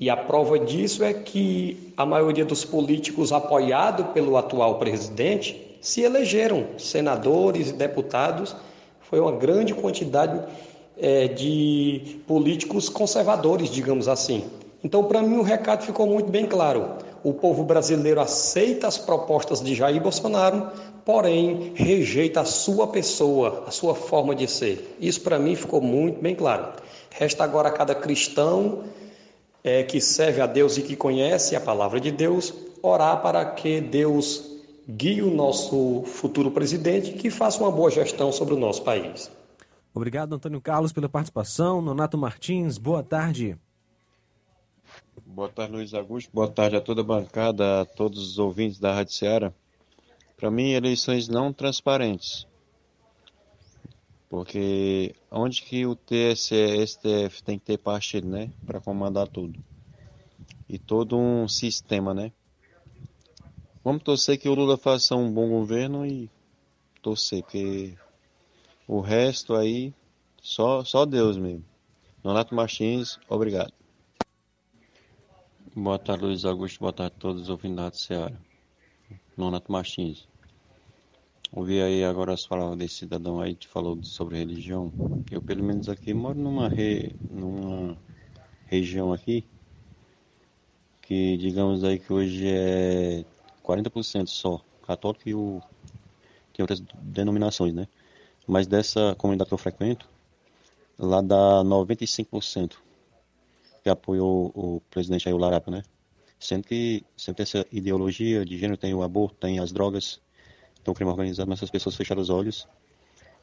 E 0.00 0.08
a 0.08 0.16
prova 0.16 0.58
disso 0.58 1.04
é 1.04 1.12
que 1.12 1.92
a 1.96 2.06
maioria 2.06 2.44
dos 2.44 2.64
políticos 2.64 3.30
apoiados 3.30 4.06
pelo 4.08 4.38
atual 4.38 4.78
presidente 4.78 5.78
se 5.82 6.00
elegeram, 6.00 6.66
senadores 6.78 7.68
e 7.68 7.74
deputados, 7.74 8.56
foi 9.02 9.20
uma 9.20 9.32
grande 9.32 9.74
quantidade 9.74 10.42
é, 10.98 11.28
de 11.28 12.20
políticos 12.26 12.88
conservadores, 12.88 13.70
digamos 13.70 14.08
assim. 14.08 14.44
Então, 14.82 15.04
para 15.04 15.22
mim, 15.22 15.36
o 15.36 15.42
recado 15.42 15.82
ficou 15.82 16.06
muito 16.06 16.30
bem 16.30 16.46
claro. 16.46 16.96
O 17.22 17.32
povo 17.32 17.64
brasileiro 17.64 18.20
aceita 18.20 18.86
as 18.86 18.98
propostas 18.98 19.62
de 19.62 19.74
Jair 19.74 20.00
Bolsonaro, 20.00 20.70
porém 21.04 21.72
rejeita 21.74 22.42
a 22.42 22.44
sua 22.44 22.86
pessoa, 22.88 23.64
a 23.66 23.70
sua 23.70 23.94
forma 23.94 24.34
de 24.34 24.46
ser. 24.46 24.96
Isso, 25.00 25.22
para 25.22 25.38
mim, 25.38 25.56
ficou 25.56 25.80
muito 25.80 26.20
bem 26.20 26.34
claro. 26.34 26.74
Resta 27.10 27.44
agora 27.44 27.68
a 27.68 27.72
cada 27.72 27.94
cristão 27.94 28.84
é, 29.62 29.82
que 29.82 30.00
serve 30.00 30.42
a 30.42 30.46
Deus 30.46 30.76
e 30.76 30.82
que 30.82 30.94
conhece 30.94 31.56
a 31.56 31.60
palavra 31.60 31.98
de 31.98 32.10
Deus, 32.10 32.52
orar 32.82 33.22
para 33.22 33.44
que 33.46 33.80
Deus 33.80 34.54
guie 34.86 35.22
o 35.22 35.30
nosso 35.30 36.02
futuro 36.04 36.50
presidente 36.50 37.12
que 37.12 37.30
faça 37.30 37.58
uma 37.60 37.70
boa 37.70 37.90
gestão 37.90 38.30
sobre 38.30 38.52
o 38.52 38.58
nosso 38.58 38.82
país. 38.82 39.30
Obrigado, 39.94 40.34
Antônio 40.34 40.60
Carlos, 40.60 40.92
pela 40.92 41.08
participação. 41.08 41.80
Nonato 41.80 42.18
Martins, 42.18 42.78
boa 42.78 43.00
tarde. 43.00 43.56
Boa 45.24 45.48
tarde, 45.48 45.72
Luiz 45.72 45.94
Augusto. 45.94 46.30
Boa 46.34 46.48
tarde 46.48 46.74
a 46.76 46.80
toda 46.80 47.02
a 47.02 47.04
bancada, 47.04 47.82
a 47.82 47.84
todos 47.84 48.18
os 48.18 48.38
ouvintes 48.40 48.80
da 48.80 48.92
Rádio 48.92 49.14
Ceará. 49.14 49.52
Para 50.36 50.50
mim, 50.50 50.70
eleições 50.72 51.28
não 51.28 51.52
transparentes. 51.52 52.44
Porque 54.28 55.14
onde 55.30 55.62
que 55.62 55.86
o 55.86 55.94
TSE, 55.94 56.84
STF 56.84 57.44
tem 57.44 57.56
que 57.56 57.64
ter 57.64 57.78
partido, 57.78 58.26
né? 58.26 58.50
Para 58.66 58.80
comandar 58.80 59.28
tudo. 59.28 59.62
E 60.68 60.76
todo 60.76 61.16
um 61.16 61.46
sistema, 61.46 62.12
né? 62.12 62.32
Vamos 63.84 64.02
torcer 64.02 64.38
que 64.38 64.48
o 64.48 64.54
Lula 64.54 64.76
faça 64.76 65.14
um 65.14 65.32
bom 65.32 65.48
governo 65.50 66.04
e 66.04 66.28
torcer, 67.00 67.44
porque 67.44 67.94
o 68.86 69.00
resto 69.00 69.54
aí, 69.54 69.92
só, 70.40 70.84
só 70.84 71.06
Deus 71.06 71.36
mesmo. 71.36 71.64
Nonato 72.22 72.54
Martins, 72.54 73.18
obrigado. 73.28 73.72
Boa 75.74 75.98
tarde, 75.98 76.24
Luiz 76.24 76.44
Augusto. 76.44 76.80
Boa 76.80 76.92
tarde 76.92 77.14
a 77.16 77.20
todos 77.20 77.42
os 77.42 77.48
ouvintes 77.48 77.76
da 77.76 77.92
Ceará. 77.92 78.36
Nonato 79.36 79.72
Martins. 79.72 80.28
Ouvi 81.52 81.80
aí 81.80 82.04
agora 82.04 82.32
as 82.32 82.46
palavras 82.46 82.78
desse 82.78 82.96
cidadão 82.96 83.40
aí 83.40 83.54
que 83.54 83.68
falou 83.68 84.02
sobre 84.02 84.38
religião. 84.38 84.92
Eu, 85.30 85.40
pelo 85.40 85.62
menos 85.62 85.88
aqui, 85.88 86.12
moro 86.12 86.38
numa, 86.38 86.68
re... 86.68 87.14
numa 87.30 87.96
região 88.66 89.12
aqui 89.12 89.44
que, 91.02 91.36
digamos 91.36 91.84
aí, 91.84 91.98
que 91.98 92.12
hoje 92.12 92.48
é 92.48 93.24
40% 93.62 94.26
só 94.26 94.60
católico 94.86 95.28
e 95.28 95.34
o... 95.34 95.60
tem 96.52 96.62
outras 96.62 96.80
denominações, 97.02 97.72
né? 97.72 97.86
Mas 98.46 98.66
dessa 98.66 99.14
comunidade 99.16 99.48
que 99.48 99.54
eu 99.54 99.58
frequento, 99.58 100.08
lá 100.98 101.20
dá 101.20 101.62
95% 101.64 102.76
que 103.82 103.90
apoiou 103.90 104.50
o 104.54 104.80
presidente 104.90 105.28
o 105.28 105.36
Larapa, 105.36 105.70
né? 105.70 105.82
Sendo 106.40 106.66
que 106.66 107.04
sempre 107.16 107.42
essa 107.42 107.66
ideologia 107.70 108.44
de 108.44 108.56
gênero 108.58 108.78
tem 108.78 108.94
o 108.94 109.02
aborto, 109.02 109.36
tem 109.36 109.58
as 109.58 109.72
drogas, 109.72 110.20
tem 110.82 110.90
o 110.90 110.94
crime 110.94 111.10
organizado, 111.10 111.48
mas 111.48 111.58
essas 111.58 111.70
pessoas 111.70 111.94
fecharam 111.94 112.22
os 112.22 112.30
olhos 112.30 112.66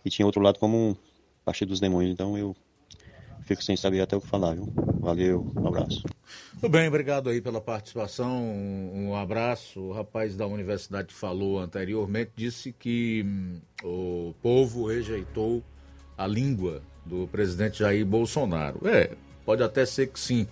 e 0.04 0.10
tinha 0.10 0.26
outro 0.26 0.42
lado 0.42 0.60
como 0.60 0.78
um 0.78 0.96
partido 1.46 1.70
dos 1.70 1.80
demônios. 1.80 2.12
Então 2.12 2.38
eu 2.38 2.56
fico 3.52 3.64
sem 3.64 3.76
saber 3.76 4.02
até 4.02 4.16
o 4.16 4.22
que 4.22 4.28
falar, 4.28 4.56
viu? 4.56 4.72
Valeu, 5.00 5.52
um 5.56 5.68
abraço. 5.68 6.04
Tudo 6.54 6.70
bem, 6.70 6.88
obrigado 6.88 7.30
aí 7.30 7.42
pela 7.42 7.60
participação. 7.60 8.42
Um, 8.42 9.14
abraço. 9.14 9.80
O 9.82 9.92
rapaz 9.92 10.36
da 10.36 10.48
universidade 10.48 11.14
falou 11.14 11.60
anteriormente 11.60 12.32
disse 12.36 12.72
que 12.72 13.26
hum, 13.26 13.60
o 13.84 14.34
povo 14.42 14.88
rejeitou 14.88 15.62
a 16.18 16.26
língua 16.26 16.82
do 17.06 17.28
presidente 17.28 17.80
Jair 17.80 18.06
Bolsonaro. 18.06 18.88
É, 18.88 19.12
pode 19.46 19.62
até 19.62 19.86
ser 19.86 20.08
que 20.08 20.20
sim, 20.20 20.48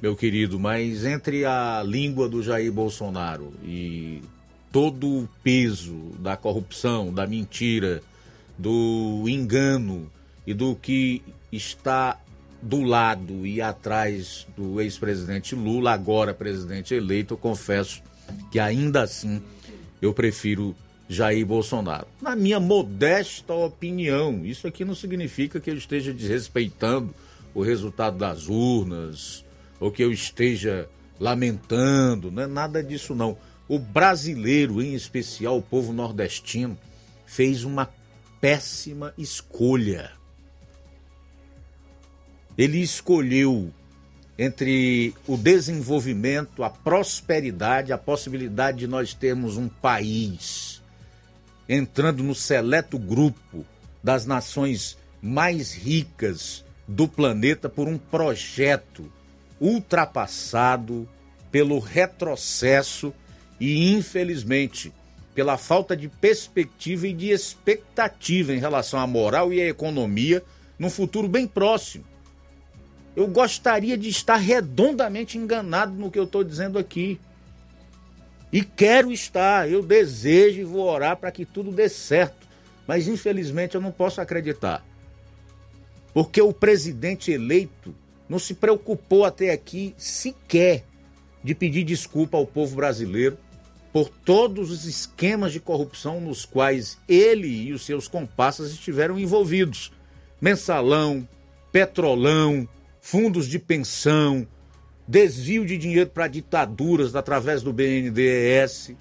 meu 0.00 0.14
querido, 0.14 0.58
mas 0.60 1.04
entre 1.04 1.44
a 1.44 1.82
língua 1.84 2.28
do 2.28 2.42
Jair 2.42 2.70
Bolsonaro 2.70 3.52
e 3.64 4.22
todo 4.70 5.22
o 5.22 5.28
peso 5.42 5.96
da 6.20 6.36
corrupção, 6.36 7.12
da 7.12 7.26
mentira, 7.26 8.00
do 8.56 9.24
engano 9.26 10.08
e 10.46 10.54
do 10.54 10.76
que 10.76 11.22
está 11.52 12.18
do 12.62 12.82
lado 12.82 13.46
e 13.46 13.60
atrás 13.60 14.46
do 14.56 14.80
ex-presidente 14.80 15.54
Lula, 15.54 15.92
agora 15.92 16.34
presidente 16.34 16.94
eleito, 16.94 17.34
eu 17.34 17.38
confesso 17.38 18.02
que 18.50 18.58
ainda 18.58 19.02
assim 19.02 19.42
eu 20.00 20.12
prefiro 20.12 20.74
Jair 21.08 21.44
Bolsonaro. 21.44 22.06
Na 22.20 22.36
minha 22.36 22.60
modesta 22.60 23.52
opinião, 23.52 24.44
isso 24.44 24.66
aqui 24.66 24.84
não 24.84 24.94
significa 24.94 25.58
que 25.58 25.70
eu 25.70 25.76
esteja 25.76 26.12
desrespeitando 26.12 27.14
o 27.54 27.62
resultado 27.62 28.16
das 28.16 28.46
urnas 28.46 29.44
ou 29.80 29.90
que 29.90 30.04
eu 30.04 30.12
esteja 30.12 30.88
lamentando, 31.18 32.30
não 32.30 32.42
é 32.42 32.46
nada 32.46 32.82
disso 32.82 33.14
não. 33.14 33.36
O 33.68 33.78
brasileiro, 33.78 34.82
em 34.82 34.94
especial 34.94 35.58
o 35.58 35.62
povo 35.62 35.92
nordestino, 35.92 36.78
fez 37.26 37.64
uma 37.64 37.88
péssima 38.40 39.12
escolha 39.18 40.19
ele 42.56 42.78
escolheu 42.78 43.72
entre 44.38 45.14
o 45.26 45.36
desenvolvimento, 45.36 46.64
a 46.64 46.70
prosperidade, 46.70 47.92
a 47.92 47.98
possibilidade 47.98 48.78
de 48.78 48.86
nós 48.86 49.12
termos 49.12 49.56
um 49.56 49.68
país 49.68 50.80
entrando 51.68 52.24
no 52.24 52.34
seleto 52.34 52.98
grupo 52.98 53.64
das 54.02 54.26
nações 54.26 54.98
mais 55.22 55.72
ricas 55.72 56.64
do 56.88 57.06
planeta 57.06 57.68
por 57.68 57.86
um 57.86 57.96
projeto 57.96 59.12
ultrapassado 59.60 61.08
pelo 61.52 61.78
retrocesso 61.78 63.14
e, 63.60 63.92
infelizmente, 63.92 64.92
pela 65.32 65.56
falta 65.56 65.96
de 65.96 66.08
perspectiva 66.08 67.06
e 67.06 67.12
de 67.12 67.30
expectativa 67.30 68.52
em 68.52 68.58
relação 68.58 68.98
à 68.98 69.06
moral 69.06 69.52
e 69.52 69.60
à 69.60 69.68
economia 69.68 70.42
num 70.76 70.90
futuro 70.90 71.28
bem 71.28 71.46
próximo 71.46 72.09
eu 73.14 73.26
gostaria 73.26 73.96
de 73.98 74.08
estar 74.08 74.36
redondamente 74.36 75.36
enganado 75.36 75.92
no 75.92 76.10
que 76.10 76.18
eu 76.18 76.24
estou 76.24 76.44
dizendo 76.44 76.78
aqui. 76.78 77.20
E 78.52 78.62
quero 78.62 79.12
estar, 79.12 79.70
eu 79.70 79.82
desejo 79.82 80.60
e 80.60 80.64
vou 80.64 80.86
orar 80.86 81.16
para 81.16 81.30
que 81.30 81.44
tudo 81.44 81.70
dê 81.70 81.88
certo. 81.88 82.48
Mas 82.86 83.06
infelizmente 83.06 83.74
eu 83.74 83.80
não 83.80 83.92
posso 83.92 84.20
acreditar. 84.20 84.84
Porque 86.12 86.40
o 86.40 86.52
presidente 86.52 87.30
eleito 87.30 87.94
não 88.28 88.38
se 88.38 88.54
preocupou 88.54 89.24
até 89.24 89.50
aqui 89.50 89.94
sequer 89.96 90.84
de 91.42 91.54
pedir 91.54 91.84
desculpa 91.84 92.36
ao 92.36 92.46
povo 92.46 92.76
brasileiro 92.76 93.38
por 93.92 94.08
todos 94.08 94.70
os 94.70 94.84
esquemas 94.84 95.52
de 95.52 95.60
corrupção 95.60 96.20
nos 96.20 96.44
quais 96.44 96.98
ele 97.08 97.48
e 97.48 97.72
os 97.72 97.82
seus 97.82 98.06
comparsas 98.06 98.70
estiveram 98.70 99.18
envolvidos. 99.18 99.92
Mensalão, 100.40 101.28
Petrolão, 101.72 102.68
fundos 103.10 103.48
de 103.48 103.58
pensão, 103.58 104.46
desvio 105.06 105.66
de 105.66 105.76
dinheiro 105.76 106.08
para 106.10 106.28
ditaduras 106.28 107.16
através 107.16 107.60
do 107.60 107.72
BNDES. 107.72 108.92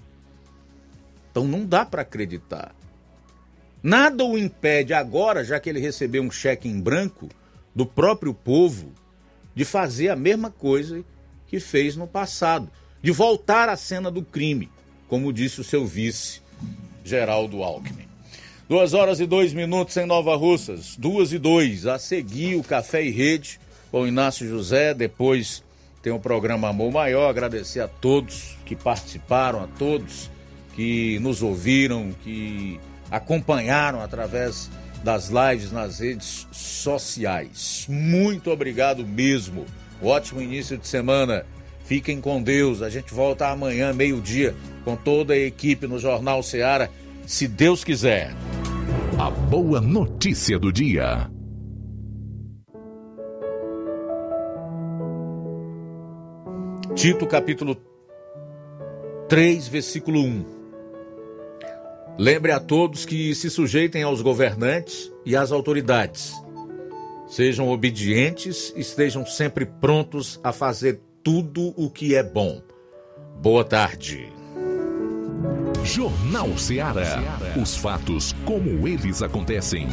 Então 1.29 1.47
não 1.47 1.63
dá 1.63 1.85
para 1.85 2.01
acreditar. 2.01 2.73
Nada 3.83 4.25
o 4.25 4.35
impede 4.35 4.95
agora, 4.95 5.43
já 5.43 5.59
que 5.59 5.69
ele 5.69 5.79
recebeu 5.79 6.23
um 6.23 6.31
cheque 6.31 6.67
em 6.67 6.81
branco 6.81 7.29
do 7.75 7.85
próprio 7.85 8.33
povo, 8.33 8.91
de 9.53 9.63
fazer 9.63 10.09
a 10.09 10.15
mesma 10.15 10.49
coisa 10.49 11.03
que 11.45 11.59
fez 11.59 11.95
no 11.95 12.07
passado, 12.07 12.67
de 13.03 13.11
voltar 13.11 13.69
à 13.69 13.77
cena 13.77 14.09
do 14.09 14.23
crime, 14.23 14.71
como 15.07 15.31
disse 15.31 15.61
o 15.61 15.63
seu 15.63 15.85
vice, 15.85 16.41
Geraldo 17.05 17.61
Alckmin. 17.61 18.07
Duas 18.67 18.95
horas 18.95 19.19
e 19.19 19.27
dois 19.27 19.53
minutos 19.53 19.95
em 19.97 20.07
Nova 20.07 20.35
Russas, 20.35 20.95
duas 20.97 21.31
e 21.31 21.37
dois. 21.37 21.85
A 21.85 21.99
seguir 21.99 22.55
o 22.55 22.63
Café 22.63 23.03
e 23.03 23.11
Rede 23.11 23.59
com 23.91 24.07
Inácio 24.07 24.47
José, 24.47 24.93
depois 24.93 25.63
tem 26.01 26.13
o 26.13 26.19
programa 26.19 26.69
Amor 26.69 26.91
Maior. 26.91 27.29
Agradecer 27.29 27.81
a 27.81 27.87
todos 27.87 28.57
que 28.65 28.75
participaram, 28.75 29.63
a 29.63 29.67
todos 29.67 30.29
que 30.75 31.19
nos 31.19 31.41
ouviram, 31.41 32.11
que 32.23 32.79
acompanharam 33.11 34.01
através 34.01 34.69
das 35.03 35.29
lives 35.29 35.71
nas 35.71 35.99
redes 35.99 36.47
sociais. 36.51 37.85
Muito 37.89 38.51
obrigado 38.51 39.05
mesmo. 39.05 39.65
Ótimo 40.01 40.41
início 40.41 40.77
de 40.77 40.87
semana. 40.87 41.45
Fiquem 41.83 42.21
com 42.21 42.41
Deus. 42.41 42.81
A 42.81 42.89
gente 42.89 43.13
volta 43.13 43.47
amanhã, 43.47 43.93
meio-dia, 43.93 44.55
com 44.85 44.95
toda 44.95 45.33
a 45.33 45.37
equipe 45.37 45.87
no 45.87 45.99
Jornal 45.99 46.43
Seara, 46.43 46.89
se 47.25 47.47
Deus 47.47 47.83
quiser. 47.83 48.33
A 49.17 49.29
boa 49.29 49.81
notícia 49.81 50.57
do 50.59 50.71
dia. 50.71 51.29
Tito 56.99 57.25
capítulo 57.25 57.77
3, 59.29 59.69
versículo 59.69 60.19
1. 60.19 60.45
Lembre 62.17 62.51
a 62.51 62.59
todos 62.59 63.05
que 63.05 63.33
se 63.33 63.49
sujeitem 63.49 64.03
aos 64.03 64.21
governantes 64.21 65.09
e 65.25 65.33
às 65.33 65.53
autoridades. 65.53 66.33
Sejam 67.25 67.69
obedientes 67.69 68.73
e 68.75 68.81
estejam 68.81 69.25
sempre 69.25 69.65
prontos 69.65 70.41
a 70.43 70.51
fazer 70.51 70.99
tudo 71.23 71.73
o 71.77 71.89
que 71.89 72.15
é 72.15 72.21
bom. 72.21 72.61
Boa 73.41 73.63
tarde. 73.63 74.27
Jornal 75.85 76.57
Ceará. 76.57 77.39
Os 77.55 77.77
fatos 77.77 78.35
como 78.43 78.85
eles 78.85 79.21
acontecem. 79.21 79.87